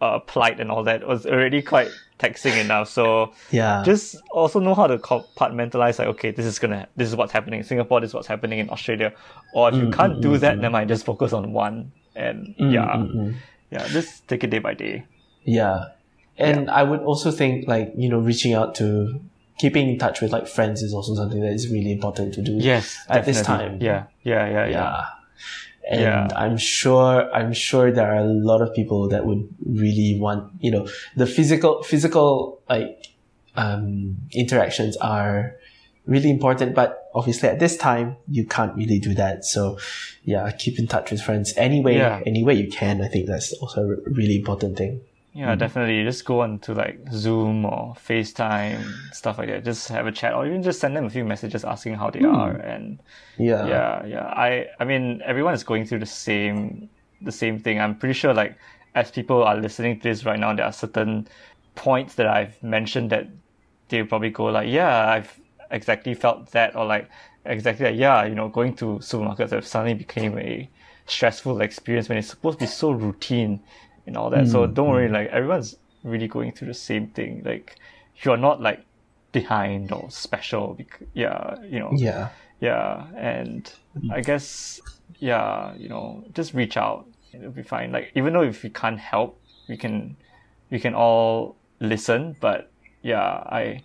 uh, 0.00 0.18
plight 0.20 0.60
and 0.60 0.70
all 0.70 0.84
that 0.84 1.06
was 1.06 1.26
already 1.26 1.60
quite 1.60 1.90
taxing 2.20 2.56
enough. 2.58 2.88
So 2.88 3.32
yeah, 3.50 3.82
just 3.84 4.16
also 4.30 4.60
know 4.60 4.74
how 4.74 4.86
to 4.86 4.98
compartmentalize. 4.98 5.98
Like, 5.98 6.08
okay, 6.08 6.30
this 6.30 6.46
is 6.46 6.58
gonna, 6.58 6.86
this 6.96 7.08
is 7.08 7.16
what's 7.16 7.32
happening 7.32 7.60
in 7.60 7.64
Singapore. 7.64 8.00
This 8.00 8.10
is 8.10 8.14
what's 8.14 8.28
happening 8.28 8.58
in 8.58 8.70
Australia. 8.70 9.12
Or 9.54 9.70
if 9.70 9.74
mm, 9.74 9.86
you 9.86 9.90
can't 9.90 10.18
mm, 10.18 10.22
do 10.22 10.32
mm, 10.32 10.40
that, 10.40 10.58
mm. 10.58 10.60
then 10.60 10.74
I 10.74 10.84
just 10.84 11.04
focus 11.04 11.32
on 11.32 11.52
one. 11.52 11.92
And 12.14 12.54
mm, 12.60 12.72
yeah, 12.72 12.96
mm, 12.96 13.34
yeah, 13.70 13.88
just 13.88 14.28
take 14.28 14.44
it 14.44 14.50
day 14.50 14.58
by 14.58 14.74
day. 14.74 15.04
Yeah, 15.44 15.88
and 16.36 16.66
yeah. 16.66 16.74
I 16.74 16.82
would 16.82 17.00
also 17.00 17.30
think 17.30 17.66
like 17.66 17.92
you 17.96 18.08
know 18.08 18.18
reaching 18.18 18.52
out 18.52 18.74
to 18.76 19.20
keeping 19.58 19.88
in 19.88 19.98
touch 19.98 20.20
with 20.20 20.32
like 20.32 20.46
friends 20.46 20.82
is 20.82 20.94
also 20.94 21.14
something 21.14 21.40
that 21.40 21.52
is 21.52 21.70
really 21.70 21.92
important 21.92 22.34
to 22.34 22.42
do. 22.42 22.52
Yes, 22.52 22.96
at 23.08 23.26
definitely. 23.26 23.32
this 23.32 23.42
time. 23.42 23.78
Yeah, 23.80 24.04
yeah, 24.22 24.46
yeah, 24.46 24.66
yeah. 24.66 24.68
yeah 24.68 25.04
and 25.90 26.00
yeah. 26.00 26.28
I'm 26.36 26.56
sure 26.56 27.30
I'm 27.34 27.52
sure 27.52 27.90
there 27.90 28.14
are 28.14 28.18
a 28.18 28.24
lot 28.24 28.62
of 28.62 28.72
people 28.72 29.08
that 29.08 29.26
would 29.26 29.48
really 29.66 30.16
want 30.18 30.52
you 30.60 30.70
know 30.70 30.88
the 31.16 31.26
physical 31.26 31.82
physical 31.82 32.62
like 32.70 33.08
um, 33.56 34.16
interactions 34.32 34.96
are 34.98 35.56
really 36.06 36.30
important 36.30 36.74
but 36.76 37.10
obviously 37.12 37.48
at 37.48 37.58
this 37.58 37.76
time 37.76 38.16
you 38.28 38.46
can't 38.46 38.74
really 38.76 39.00
do 39.00 39.14
that 39.14 39.44
so 39.44 39.78
yeah 40.24 40.50
keep 40.52 40.78
in 40.78 40.86
touch 40.86 41.10
with 41.10 41.20
friends 41.20 41.52
anyway 41.56 41.96
yeah. 41.96 42.20
any 42.24 42.44
way 42.44 42.54
you 42.54 42.70
can 42.70 43.02
I 43.02 43.08
think 43.08 43.26
that's 43.26 43.52
also 43.54 43.82
a 43.82 44.10
really 44.10 44.36
important 44.36 44.78
thing 44.78 45.00
yeah, 45.32 45.50
mm-hmm. 45.50 45.58
definitely. 45.58 46.02
Just 46.04 46.24
go 46.24 46.40
on 46.40 46.58
to 46.60 46.74
like 46.74 46.98
Zoom 47.12 47.64
or 47.64 47.94
FaceTime, 47.94 48.84
stuff 49.12 49.38
like 49.38 49.48
that. 49.48 49.64
Just 49.64 49.88
have 49.88 50.06
a 50.06 50.12
chat 50.12 50.34
or 50.34 50.46
even 50.46 50.62
just 50.62 50.80
send 50.80 50.96
them 50.96 51.04
a 51.04 51.10
few 51.10 51.24
messages 51.24 51.64
asking 51.64 51.94
how 51.94 52.10
they 52.10 52.20
mm. 52.20 52.34
are. 52.34 52.56
And 52.56 53.00
yeah, 53.38 53.66
yeah, 53.66 54.06
yeah. 54.06 54.26
I, 54.26 54.66
I 54.80 54.84
mean, 54.84 55.22
everyone 55.24 55.54
is 55.54 55.62
going 55.62 55.86
through 55.86 56.00
the 56.00 56.06
same, 56.06 56.90
the 57.22 57.30
same 57.30 57.60
thing. 57.60 57.80
I'm 57.80 57.96
pretty 57.96 58.14
sure 58.14 58.34
like 58.34 58.58
as 58.96 59.12
people 59.12 59.44
are 59.44 59.56
listening 59.56 60.00
to 60.00 60.08
this 60.08 60.24
right 60.24 60.38
now, 60.38 60.52
there 60.52 60.66
are 60.66 60.72
certain 60.72 61.28
points 61.76 62.16
that 62.16 62.26
I've 62.26 62.60
mentioned 62.62 63.10
that 63.10 63.28
they 63.88 64.02
probably 64.02 64.30
go 64.30 64.46
like, 64.46 64.68
yeah, 64.68 65.10
I've 65.10 65.38
exactly 65.70 66.14
felt 66.14 66.50
that 66.50 66.74
or 66.74 66.84
like 66.86 67.08
exactly 67.44 67.86
like, 67.86 67.96
yeah, 67.96 68.24
you 68.24 68.34
know, 68.34 68.48
going 68.48 68.74
to 68.76 68.98
supermarkets 68.98 69.50
have 69.50 69.66
suddenly 69.66 69.94
became 69.94 70.36
a 70.38 70.68
stressful 71.06 71.60
experience 71.60 72.08
when 72.08 72.18
it's 72.18 72.28
supposed 72.28 72.58
to 72.58 72.64
be 72.64 72.68
so 72.68 72.90
routine 72.90 73.60
and 74.10 74.16
all 74.16 74.28
that. 74.30 74.44
Mm, 74.44 74.52
so 74.52 74.66
don't 74.66 74.88
worry, 74.88 75.08
mm. 75.08 75.12
like 75.12 75.28
everyone's 75.28 75.76
really 76.02 76.28
going 76.28 76.52
through 76.52 76.68
the 76.68 76.74
same 76.74 77.06
thing. 77.08 77.42
Like 77.44 77.76
you're 78.22 78.36
not 78.36 78.60
like 78.60 78.84
behind 79.32 79.92
or 79.92 80.10
special. 80.10 80.74
Because, 80.74 81.06
yeah, 81.14 81.56
you 81.62 81.78
know. 81.78 81.92
Yeah. 81.94 82.28
Yeah, 82.60 83.06
and 83.16 83.72
mm. 83.96 84.12
I 84.12 84.20
guess 84.20 84.82
yeah, 85.18 85.74
you 85.76 85.88
know, 85.88 86.24
just 86.34 86.52
reach 86.52 86.76
out. 86.76 87.06
It'll 87.32 87.50
be 87.50 87.62
fine. 87.62 87.90
Like 87.92 88.12
even 88.14 88.34
though 88.34 88.42
if 88.42 88.62
we 88.62 88.68
can't 88.68 88.98
help, 88.98 89.40
we 89.68 89.78
can 89.78 90.16
we 90.70 90.78
can 90.78 90.94
all 90.94 91.56
listen. 91.80 92.36
But 92.38 92.70
yeah, 93.00 93.22
I 93.22 93.82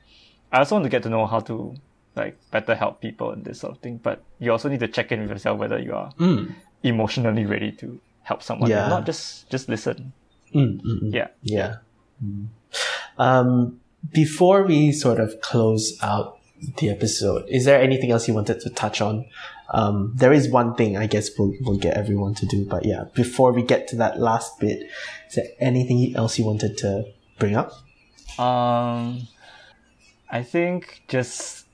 I 0.51 0.59
also 0.59 0.76
want 0.76 0.84
to 0.84 0.89
get 0.89 1.03
to 1.03 1.09
know 1.09 1.26
how 1.26 1.39
to 1.41 1.76
like 2.17 2.38
better 2.51 2.76
help 2.76 2.99
people 2.99 3.32
and 3.32 3.45
this 3.45 3.61
sort 3.61 3.76
of 3.76 3.80
thing. 3.80 3.97
But 4.03 4.23
you 4.39 4.51
also 4.51 4.67
need 4.67 4.82
to 4.82 4.89
check 4.89 5.11
in 5.13 5.21
with 5.21 5.30
yourself 5.30 5.57
whether 5.57 5.80
you 5.80 5.93
are 5.93 6.11
mm. 6.19 6.53
emotionally 6.84 7.45
ready 7.45 7.71
to 7.73 7.99
help 8.26 8.41
someone, 8.41 8.69
yeah. 8.69 8.89
not 8.89 9.05
just 9.05 9.49
just 9.49 9.69
listen. 9.69 10.11
Mm, 10.53 10.82
mm, 10.82 11.03
mm. 11.03 11.13
yeah, 11.13 11.28
yeah. 11.43 11.76
Mm. 12.23 12.47
Um, 13.17 13.80
before 14.11 14.63
we 14.63 14.91
sort 14.91 15.19
of 15.19 15.39
close 15.41 15.97
out 16.01 16.39
the 16.78 16.89
episode, 16.89 17.45
is 17.47 17.65
there 17.65 17.80
anything 17.80 18.11
else 18.11 18.28
you 18.28 18.34
wanted 18.34 18.59
to 18.61 18.69
touch 18.69 18.99
on? 18.99 19.26
Um, 19.69 20.13
there 20.15 20.34
is 20.34 20.49
one 20.49 20.76
thing 20.76 20.97
I 20.97 21.07
guess 21.07 21.30
we'll, 21.38 21.53
we'll 21.61 21.78
get 21.78 21.97
everyone 21.97 22.34
to 22.36 22.45
do, 22.45 22.65
but 22.65 22.86
yeah, 22.86 23.05
before 23.13 23.51
we 23.51 23.63
get 23.63 23.88
to 23.89 23.95
that 23.97 24.19
last 24.19 24.59
bit, 24.59 24.89
is 25.30 25.36
there 25.36 25.47
anything 25.59 26.15
else 26.15 26.38
you 26.38 26.45
wanted 26.45 26.78
to 26.80 27.05
bring 27.39 27.55
up? 27.55 27.71
Um, 28.39 29.28
I 30.30 30.43
think 30.43 31.03
just 31.07 31.65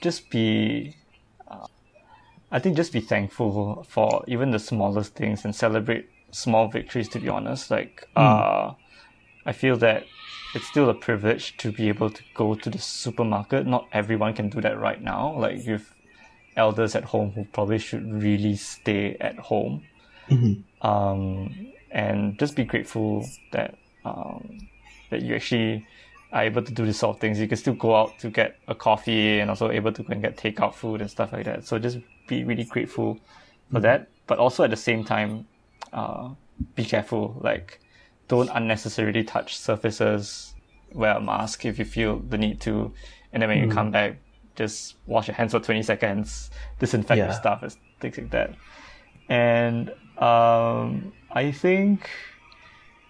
just 0.00 0.30
be. 0.30 0.96
I 2.52 2.58
think 2.58 2.76
just 2.76 2.92
be 2.92 3.00
thankful 3.00 3.86
for 3.88 4.24
even 4.26 4.50
the 4.50 4.58
smallest 4.58 5.14
things 5.14 5.44
and 5.44 5.54
celebrate 5.54 6.08
small 6.30 6.68
victories. 6.68 7.08
To 7.10 7.20
be 7.20 7.28
honest, 7.28 7.70
like 7.70 8.08
mm. 8.16 8.22
uh, 8.22 8.74
I 9.46 9.52
feel 9.52 9.76
that 9.78 10.04
it's 10.54 10.66
still 10.66 10.90
a 10.90 10.94
privilege 10.94 11.56
to 11.58 11.70
be 11.70 11.88
able 11.88 12.10
to 12.10 12.22
go 12.34 12.54
to 12.54 12.70
the 12.70 12.78
supermarket. 12.78 13.66
Not 13.66 13.88
everyone 13.92 14.34
can 14.34 14.48
do 14.48 14.60
that 14.60 14.78
right 14.78 15.00
now. 15.00 15.38
Like 15.38 15.64
you've 15.64 15.94
elders 16.56 16.94
at 16.94 17.04
home 17.04 17.30
who 17.32 17.44
probably 17.44 17.78
should 17.78 18.04
really 18.12 18.56
stay 18.56 19.16
at 19.20 19.38
home. 19.38 19.82
Mm-hmm. 20.28 20.86
Um, 20.86 21.72
and 21.90 22.38
just 22.38 22.54
be 22.54 22.64
grateful 22.64 23.26
that 23.52 23.76
um, 24.04 24.68
that 25.10 25.22
you 25.22 25.34
actually 25.34 25.86
are 26.32 26.44
able 26.44 26.62
to 26.62 26.72
do 26.72 26.84
these 26.86 26.98
sort 26.98 27.16
of 27.16 27.20
things. 27.20 27.40
You 27.40 27.48
can 27.48 27.56
still 27.56 27.74
go 27.74 27.96
out 27.96 28.18
to 28.20 28.30
get 28.30 28.58
a 28.68 28.74
coffee 28.74 29.40
and 29.40 29.50
also 29.50 29.70
able 29.70 29.92
to 29.92 30.02
go 30.02 30.12
and 30.12 30.22
get 30.22 30.36
takeout 30.36 30.74
food 30.74 31.00
and 31.00 31.10
stuff 31.10 31.32
like 31.32 31.44
that. 31.46 31.66
So 31.66 31.78
just 31.78 31.98
be 32.30 32.44
really 32.44 32.64
grateful 32.64 33.14
for 33.14 33.20
mm-hmm. 33.74 33.82
that. 33.82 34.08
But 34.26 34.38
also 34.38 34.64
at 34.64 34.70
the 34.70 34.76
same 34.76 35.04
time, 35.04 35.46
uh, 35.92 36.30
be 36.74 36.84
careful. 36.84 37.36
Like, 37.42 37.80
don't 38.28 38.48
unnecessarily 38.54 39.24
touch 39.24 39.58
surfaces. 39.58 40.54
Wear 40.94 41.16
a 41.16 41.20
mask 41.20 41.66
if 41.66 41.78
you 41.78 41.84
feel 41.84 42.20
the 42.20 42.38
need 42.38 42.60
to. 42.62 42.92
And 43.32 43.42
then 43.42 43.48
when 43.50 43.58
you 43.58 43.68
come 43.68 43.90
back, 43.90 44.16
just 44.56 44.96
wash 45.06 45.28
your 45.28 45.34
hands 45.34 45.52
for 45.52 45.60
20 45.60 45.82
seconds, 45.82 46.50
disinfect 46.78 47.18
yeah. 47.18 47.26
your 47.26 47.34
stuff, 47.34 47.76
things 48.00 48.18
like 48.18 48.30
that. 48.30 48.54
And 49.28 49.90
um, 50.18 51.12
I 51.30 51.52
think, 51.52 52.08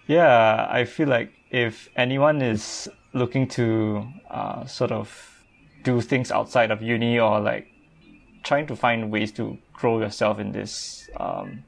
yeah, 0.07 0.67
I 0.69 0.85
feel 0.85 1.07
like 1.07 1.31
if 1.49 1.89
anyone 1.95 2.41
is 2.41 2.87
looking 3.13 3.47
to 3.49 4.07
uh, 4.29 4.65
sort 4.65 4.91
of 4.91 5.09
do 5.83 6.01
things 6.01 6.31
outside 6.31 6.71
of 6.71 6.81
uni 6.81 7.19
or 7.19 7.39
like 7.39 7.67
trying 8.43 8.67
to 8.67 8.75
find 8.75 9.11
ways 9.11 9.31
to 9.31 9.57
grow 9.73 9.99
yourself 9.99 10.39
in 10.39 10.51
this 10.51 11.09
um, 11.19 11.63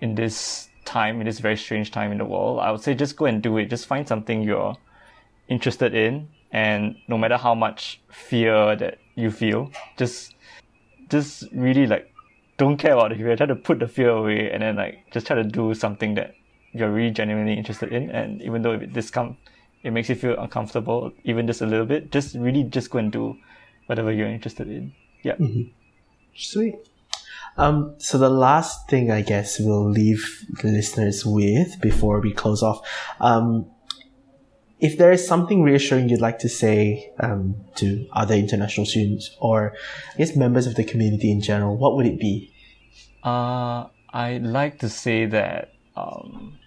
in 0.00 0.14
this 0.14 0.68
time 0.84 1.20
in 1.20 1.26
this 1.26 1.38
very 1.38 1.56
strange 1.56 1.90
time 1.90 2.12
in 2.12 2.18
the 2.18 2.24
world 2.24 2.60
i 2.60 2.70
would 2.70 2.80
say 2.80 2.94
just 2.94 3.16
go 3.16 3.24
and 3.24 3.42
do 3.42 3.56
it 3.56 3.70
just 3.70 3.86
find 3.86 4.06
something 4.06 4.42
you're 4.42 4.76
interested 5.48 5.94
in 5.94 6.28
and 6.52 6.94
no 7.08 7.16
matter 7.16 7.38
how 7.38 7.54
much 7.54 8.00
fear 8.10 8.76
that 8.76 8.98
you 9.14 9.30
feel 9.30 9.70
just 9.96 10.34
just 11.08 11.44
really 11.52 11.86
like 11.86 12.12
don't 12.58 12.76
care 12.76 12.92
about 12.92 13.08
the 13.10 13.16
fear 13.16 13.34
try 13.34 13.46
to 13.46 13.56
put 13.56 13.78
the 13.78 13.88
fear 13.88 14.10
away 14.10 14.50
and 14.50 14.62
then 14.62 14.76
like 14.76 14.98
just 15.10 15.26
try 15.26 15.34
to 15.34 15.44
do 15.44 15.72
something 15.72 16.14
that 16.14 16.34
you're 16.72 16.90
really 16.90 17.10
genuinely 17.10 17.54
interested 17.54 17.90
in 17.90 18.10
and 18.10 18.42
even 18.42 18.60
though 18.60 18.72
if 18.72 18.92
this 18.92 19.10
come 19.10 19.38
it 19.84 19.92
makes 19.92 20.08
you 20.08 20.14
feel 20.14 20.36
uncomfortable, 20.38 21.12
even 21.24 21.46
just 21.46 21.60
a 21.60 21.66
little 21.66 21.84
bit, 21.86 22.10
just 22.10 22.34
really 22.34 22.64
just 22.64 22.90
go 22.90 22.98
and 22.98 23.12
do 23.12 23.36
whatever 23.86 24.10
you're 24.10 24.28
interested 24.28 24.66
in. 24.66 24.92
Yeah. 25.22 25.36
Mm-hmm. 25.36 25.68
Sweet. 26.36 26.76
Um, 27.56 27.94
so 27.98 28.18
the 28.18 28.30
last 28.30 28.88
thing 28.88 29.10
I 29.10 29.22
guess 29.22 29.60
we'll 29.60 29.88
leave 29.88 30.44
the 30.62 30.68
listeners 30.68 31.24
with 31.24 31.80
before 31.80 32.20
we 32.20 32.32
close 32.32 32.62
off, 32.62 32.80
um, 33.20 33.66
if 34.80 34.98
there 34.98 35.12
is 35.12 35.26
something 35.26 35.62
reassuring 35.62 36.08
you'd 36.08 36.20
like 36.20 36.40
to 36.40 36.48
say 36.48 37.12
um, 37.20 37.54
to 37.76 38.06
other 38.12 38.34
international 38.34 38.86
students 38.86 39.34
or 39.38 39.74
I 40.12 40.18
guess 40.18 40.36
members 40.36 40.66
of 40.66 40.74
the 40.74 40.84
community 40.84 41.30
in 41.30 41.40
general, 41.40 41.76
what 41.76 41.96
would 41.96 42.06
it 42.06 42.18
be? 42.18 42.52
Uh, 43.22 43.86
I'd 44.12 44.42
like 44.42 44.80
to 44.80 44.88
say 44.88 45.26
that 45.26 45.72
um, 45.96 46.58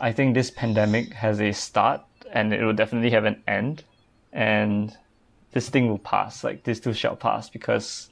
I 0.00 0.12
think 0.12 0.34
this 0.34 0.50
pandemic 0.50 1.12
has 1.14 1.40
a 1.40 1.52
start 1.52 2.02
and 2.32 2.52
it 2.52 2.62
will 2.62 2.74
definitely 2.74 3.10
have 3.10 3.24
an 3.24 3.42
end. 3.46 3.84
And 4.32 4.96
this 5.52 5.68
thing 5.68 5.88
will 5.88 5.98
pass. 5.98 6.42
Like 6.42 6.64
this 6.64 6.80
too 6.80 6.92
shall 6.92 7.16
pass 7.16 7.48
because 7.48 8.10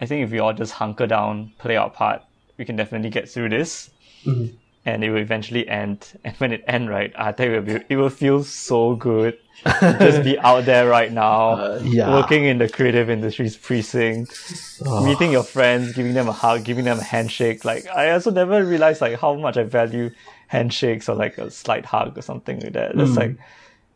I 0.00 0.06
think 0.06 0.24
if 0.24 0.30
we 0.30 0.38
all 0.38 0.52
just 0.52 0.72
hunker 0.72 1.06
down, 1.06 1.52
play 1.58 1.76
our 1.76 1.90
part, 1.90 2.22
we 2.56 2.64
can 2.64 2.76
definitely 2.76 3.10
get 3.10 3.28
through 3.28 3.50
this. 3.50 3.90
Mm-hmm. 4.24 4.56
And 4.84 5.04
it 5.04 5.10
will 5.10 5.18
eventually 5.18 5.68
end. 5.68 6.06
And 6.24 6.34
when 6.36 6.52
it 6.52 6.64
end, 6.66 6.88
right, 6.88 7.12
I 7.16 7.32
think 7.32 7.52
it 7.52 7.60
will, 7.60 7.78
be, 7.78 7.84
it 7.88 7.96
will 7.96 8.10
feel 8.10 8.42
so 8.42 8.94
good 8.94 9.38
to 9.64 9.96
just 10.00 10.22
be 10.22 10.38
out 10.38 10.64
there 10.64 10.88
right 10.88 11.12
now, 11.12 11.50
uh, 11.50 11.80
yeah. 11.82 12.10
working 12.10 12.44
in 12.44 12.58
the 12.58 12.68
creative 12.68 13.10
industries 13.10 13.56
precinct, 13.56 14.80
oh. 14.86 15.04
meeting 15.04 15.32
your 15.32 15.42
friends, 15.42 15.92
giving 15.92 16.14
them 16.14 16.28
a 16.28 16.32
hug, 16.32 16.64
giving 16.64 16.84
them 16.84 16.98
a 16.98 17.02
handshake. 17.02 17.64
Like 17.64 17.86
I 17.88 18.10
also 18.12 18.30
never 18.30 18.64
realized 18.64 19.00
like 19.00 19.20
how 19.20 19.34
much 19.34 19.56
I 19.56 19.64
value 19.64 20.10
handshakes 20.46 21.08
or 21.08 21.16
like 21.16 21.38
a 21.38 21.50
slight 21.50 21.84
hug 21.84 22.16
or 22.16 22.22
something 22.22 22.60
like 22.60 22.72
that. 22.72 22.92
It's 22.92 23.10
mm. 23.10 23.16
like, 23.16 23.36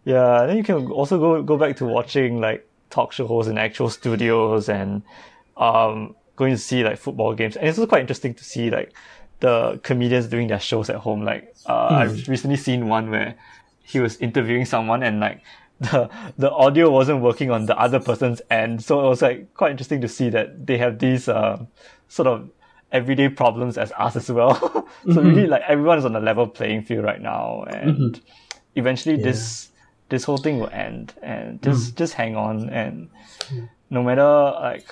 yeah. 0.04 0.46
Then 0.46 0.56
you 0.56 0.64
can 0.64 0.90
also 0.90 1.18
go 1.18 1.42
go 1.42 1.56
back 1.56 1.76
to 1.76 1.86
watching 1.86 2.40
like 2.40 2.68
talk 2.90 3.12
shows 3.12 3.48
in 3.48 3.56
actual 3.56 3.88
studios 3.88 4.68
and 4.68 5.02
um, 5.62 6.16
going 6.36 6.52
to 6.52 6.58
see 6.58 6.82
like 6.82 6.98
football 6.98 7.34
games. 7.34 7.56
And 7.56 7.68
it's 7.68 7.78
also 7.78 7.88
quite 7.88 8.00
interesting 8.00 8.34
to 8.34 8.44
see 8.44 8.70
like 8.70 8.92
the 9.40 9.80
comedians 9.82 10.26
doing 10.26 10.48
their 10.48 10.60
shows 10.60 10.90
at 10.90 10.96
home. 10.96 11.24
Like 11.24 11.54
uh, 11.66 11.88
mm. 11.88 11.92
I've 11.92 12.28
recently 12.28 12.56
seen 12.56 12.88
one 12.88 13.10
where 13.10 13.36
he 13.82 14.00
was 14.00 14.16
interviewing 14.16 14.64
someone 14.64 15.02
and 15.02 15.20
like 15.20 15.42
the 15.80 16.10
the 16.38 16.50
audio 16.50 16.90
wasn't 16.90 17.22
working 17.22 17.50
on 17.50 17.66
the 17.66 17.78
other 17.78 18.00
person's 18.00 18.42
end. 18.50 18.82
So 18.84 19.04
it 19.04 19.08
was 19.08 19.22
like 19.22 19.54
quite 19.54 19.70
interesting 19.70 20.00
to 20.00 20.08
see 20.08 20.30
that 20.30 20.66
they 20.66 20.78
have 20.78 20.98
these 20.98 21.28
uh, 21.28 21.64
sort 22.08 22.26
of 22.28 22.50
everyday 22.90 23.28
problems 23.28 23.78
as 23.78 23.92
us 23.92 24.16
as 24.16 24.30
well. 24.30 24.54
so 24.60 24.82
mm-hmm. 25.06 25.28
really 25.28 25.46
like 25.46 25.62
everyone 25.66 25.98
is 25.98 26.04
on 26.04 26.14
a 26.16 26.20
level 26.20 26.46
playing 26.46 26.82
field 26.82 27.04
right 27.04 27.20
now 27.20 27.64
and 27.64 27.96
mm-hmm. 27.96 28.20
eventually 28.76 29.16
yeah. 29.16 29.24
this 29.24 29.70
this 30.08 30.24
whole 30.24 30.36
thing 30.36 30.58
will 30.60 30.68
end 30.70 31.14
and 31.22 31.62
just 31.62 31.94
mm. 31.94 31.96
just 31.96 32.12
hang 32.12 32.36
on 32.36 32.68
and 32.68 33.08
no 33.88 34.02
matter 34.02 34.30
like 34.60 34.86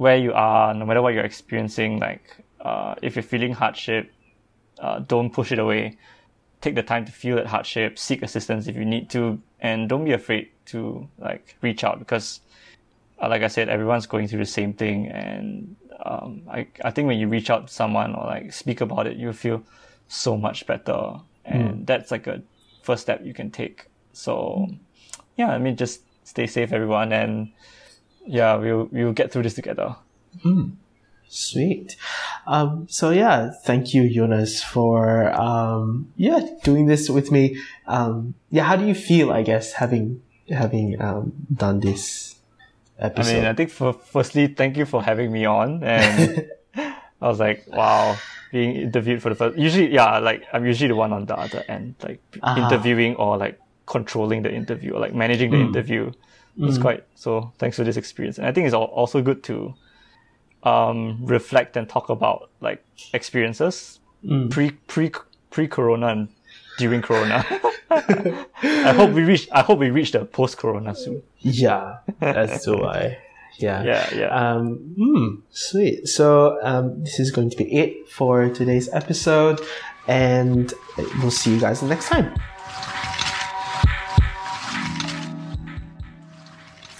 where 0.00 0.16
you 0.16 0.32
are, 0.32 0.72
no 0.72 0.86
matter 0.86 1.02
what 1.02 1.12
you're 1.12 1.26
experiencing, 1.26 1.98
like 1.98 2.22
uh, 2.62 2.94
if 3.02 3.16
you're 3.16 3.22
feeling 3.22 3.52
hardship, 3.52 4.10
uh, 4.78 4.98
don't 5.00 5.28
push 5.28 5.52
it 5.52 5.58
away. 5.58 5.98
Take 6.62 6.74
the 6.74 6.82
time 6.82 7.04
to 7.04 7.12
feel 7.12 7.36
that 7.36 7.46
hardship, 7.46 7.98
seek 7.98 8.22
assistance 8.22 8.66
if 8.66 8.76
you 8.76 8.86
need 8.86 9.10
to, 9.10 9.42
and 9.60 9.90
don't 9.90 10.06
be 10.06 10.12
afraid 10.12 10.48
to 10.72 11.06
like 11.18 11.54
reach 11.60 11.84
out 11.84 11.98
because, 11.98 12.40
uh, 13.20 13.28
like 13.28 13.42
I 13.42 13.48
said, 13.48 13.68
everyone's 13.68 14.06
going 14.06 14.26
through 14.26 14.38
the 14.38 14.46
same 14.46 14.72
thing, 14.72 15.08
and 15.08 15.76
um, 16.02 16.44
I, 16.50 16.66
I 16.82 16.92
think 16.92 17.06
when 17.06 17.18
you 17.18 17.28
reach 17.28 17.50
out 17.50 17.66
to 17.66 17.72
someone 17.72 18.14
or 18.14 18.24
like 18.24 18.54
speak 18.54 18.80
about 18.80 19.06
it, 19.06 19.18
you 19.18 19.30
feel 19.34 19.62
so 20.08 20.34
much 20.34 20.66
better. 20.66 21.20
And 21.44 21.80
mm. 21.80 21.86
that's 21.86 22.10
like 22.10 22.26
a 22.26 22.40
first 22.82 23.02
step 23.02 23.20
you 23.22 23.34
can 23.34 23.50
take. 23.50 23.84
So 24.14 24.66
yeah, 25.36 25.50
I 25.50 25.58
mean, 25.58 25.76
just 25.76 26.00
stay 26.24 26.46
safe, 26.46 26.72
everyone. 26.72 27.12
And 27.12 27.52
yeah, 28.26 28.56
we'll, 28.56 28.88
we'll 28.90 29.12
get 29.12 29.32
through 29.32 29.42
this 29.42 29.54
together. 29.54 29.96
Mm. 30.44 30.76
Sweet. 31.28 31.96
Um, 32.46 32.86
so 32.90 33.10
yeah, 33.10 33.50
thank 33.64 33.94
you, 33.94 34.08
Jonas, 34.10 34.62
for, 34.62 35.32
um, 35.32 36.12
yeah, 36.16 36.40
doing 36.64 36.86
this 36.86 37.08
with 37.08 37.30
me. 37.30 37.56
Um, 37.86 38.34
yeah, 38.50 38.64
how 38.64 38.76
do 38.76 38.86
you 38.86 38.94
feel, 38.94 39.30
I 39.32 39.42
guess, 39.42 39.74
having, 39.74 40.22
having, 40.48 41.00
um, 41.00 41.32
done 41.54 41.80
this 41.80 42.30
episode. 43.00 43.30
I 43.30 43.34
mean, 43.34 43.44
I 43.46 43.54
think 43.54 43.70
for 43.70 43.92
firstly, 43.92 44.46
thank 44.48 44.76
you 44.76 44.84
for 44.84 45.02
having 45.02 45.32
me 45.32 45.44
on. 45.46 45.82
And 45.82 46.46
I 46.76 47.28
was 47.28 47.40
like, 47.40 47.64
wow, 47.68 48.16
being 48.52 48.76
interviewed 48.76 49.22
for 49.22 49.30
the 49.30 49.34
first. 49.34 49.58
Usually, 49.58 49.92
yeah, 49.92 50.18
like 50.18 50.46
I'm 50.52 50.64
usually 50.64 50.88
the 50.88 50.96
one 50.96 51.12
on 51.12 51.26
the 51.26 51.36
other 51.36 51.64
end, 51.68 51.96
like 52.02 52.20
uh-huh. 52.42 52.60
interviewing 52.62 53.16
or 53.16 53.36
like 53.36 53.58
controlling 53.86 54.42
the 54.42 54.52
interview 54.52 54.92
or 54.92 55.00
like 55.00 55.14
managing 55.14 55.50
the 55.50 55.56
mm. 55.56 55.68
interview. 55.68 56.12
It's 56.58 56.78
mm. 56.78 56.82
quite 56.82 57.04
so. 57.14 57.52
Thanks 57.58 57.76
for 57.76 57.84
this 57.84 57.96
experience, 57.96 58.38
and 58.38 58.46
I 58.46 58.52
think 58.52 58.66
it's 58.66 58.74
also 58.74 59.22
good 59.22 59.42
to 59.44 59.74
um, 60.62 61.18
reflect 61.24 61.76
and 61.76 61.88
talk 61.88 62.08
about 62.08 62.50
like 62.60 62.84
experiences 63.14 64.00
mm. 64.24 64.50
pre 64.50 64.72
pre 64.72 65.12
pre 65.50 65.68
Corona 65.68 66.08
and 66.08 66.28
during 66.78 67.02
Corona. 67.02 67.44
I 67.90 68.92
hope 68.94 69.12
we 69.12 69.22
reach. 69.22 69.48
I 69.52 69.62
hope 69.62 69.78
we 69.78 69.90
reach 69.90 70.12
the 70.12 70.24
post 70.24 70.58
Corona 70.58 70.94
soon. 70.94 71.22
Yeah, 71.38 71.98
that's 72.18 72.64
do 72.64 72.84
I. 72.84 73.18
Yeah. 73.58 73.82
Yeah. 73.82 74.14
Yeah. 74.14 74.28
Um, 74.28 74.94
hmm, 74.96 75.34
sweet. 75.50 76.08
So 76.08 76.58
um, 76.62 77.04
this 77.04 77.20
is 77.20 77.30
going 77.30 77.50
to 77.50 77.56
be 77.58 77.70
it 77.70 78.08
for 78.08 78.48
today's 78.48 78.88
episode, 78.94 79.60
and 80.08 80.72
we'll 81.20 81.30
see 81.30 81.54
you 81.54 81.60
guys 81.60 81.82
next 81.82 82.08
time. 82.08 82.32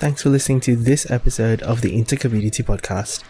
Thanks 0.00 0.22
for 0.22 0.30
listening 0.30 0.60
to 0.60 0.76
this 0.76 1.10
episode 1.10 1.60
of 1.60 1.82
the 1.82 1.94
Intercommunity 1.94 2.64
Podcast. 2.64 3.22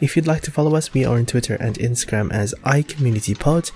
If 0.00 0.16
you'd 0.16 0.26
like 0.26 0.42
to 0.42 0.50
follow 0.50 0.74
us, 0.74 0.92
we 0.92 1.04
are 1.04 1.16
on 1.16 1.24
Twitter 1.24 1.54
and 1.60 1.78
Instagram 1.78 2.32
as 2.32 2.52
iCommunityPod, 2.64 3.70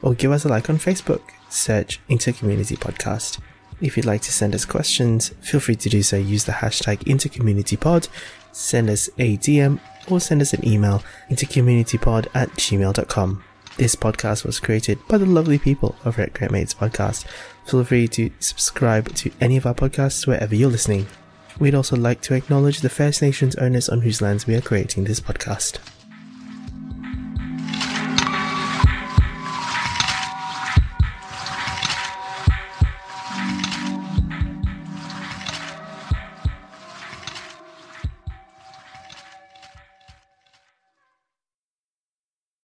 or 0.00 0.14
give 0.14 0.32
us 0.32 0.46
a 0.46 0.48
like 0.48 0.70
on 0.70 0.78
Facebook. 0.78 1.20
Search 1.50 2.00
Intercommunity 2.08 2.78
Podcast. 2.78 3.38
If 3.82 3.98
you'd 3.98 4.06
like 4.06 4.22
to 4.22 4.32
send 4.32 4.54
us 4.54 4.64
questions, 4.64 5.34
feel 5.42 5.60
free 5.60 5.76
to 5.76 5.90
do 5.90 6.02
so. 6.02 6.16
Use 6.16 6.46
the 6.46 6.52
hashtag 6.52 7.00
intercommunitypod, 7.00 8.08
send 8.50 8.88
us 8.88 9.10
a 9.18 9.36
DM, 9.36 9.78
or 10.10 10.20
send 10.20 10.40
us 10.40 10.54
an 10.54 10.66
email 10.66 11.02
intercommunitypod 11.28 12.28
at 12.32 12.48
gmail.com. 12.52 13.44
This 13.76 13.94
podcast 13.94 14.46
was 14.46 14.58
created 14.58 15.06
by 15.06 15.18
the 15.18 15.26
lovely 15.26 15.58
people 15.58 15.96
over 16.06 16.22
at 16.22 16.32
Great 16.32 16.50
Mates 16.50 16.72
Podcast. 16.72 17.26
Feel 17.66 17.84
free 17.84 18.08
to 18.08 18.30
subscribe 18.38 19.14
to 19.16 19.30
any 19.38 19.58
of 19.58 19.66
our 19.66 19.74
podcasts 19.74 20.26
wherever 20.26 20.54
you're 20.54 20.70
listening. 20.70 21.06
We'd 21.60 21.74
also 21.74 21.94
like 21.94 22.22
to 22.22 22.34
acknowledge 22.34 22.80
the 22.80 22.88
First 22.88 23.20
Nations 23.20 23.54
owners 23.56 23.90
on 23.90 24.00
whose 24.00 24.22
lands 24.22 24.46
we 24.46 24.54
are 24.54 24.62
creating 24.62 25.04
this 25.04 25.20
podcast. 25.20 25.78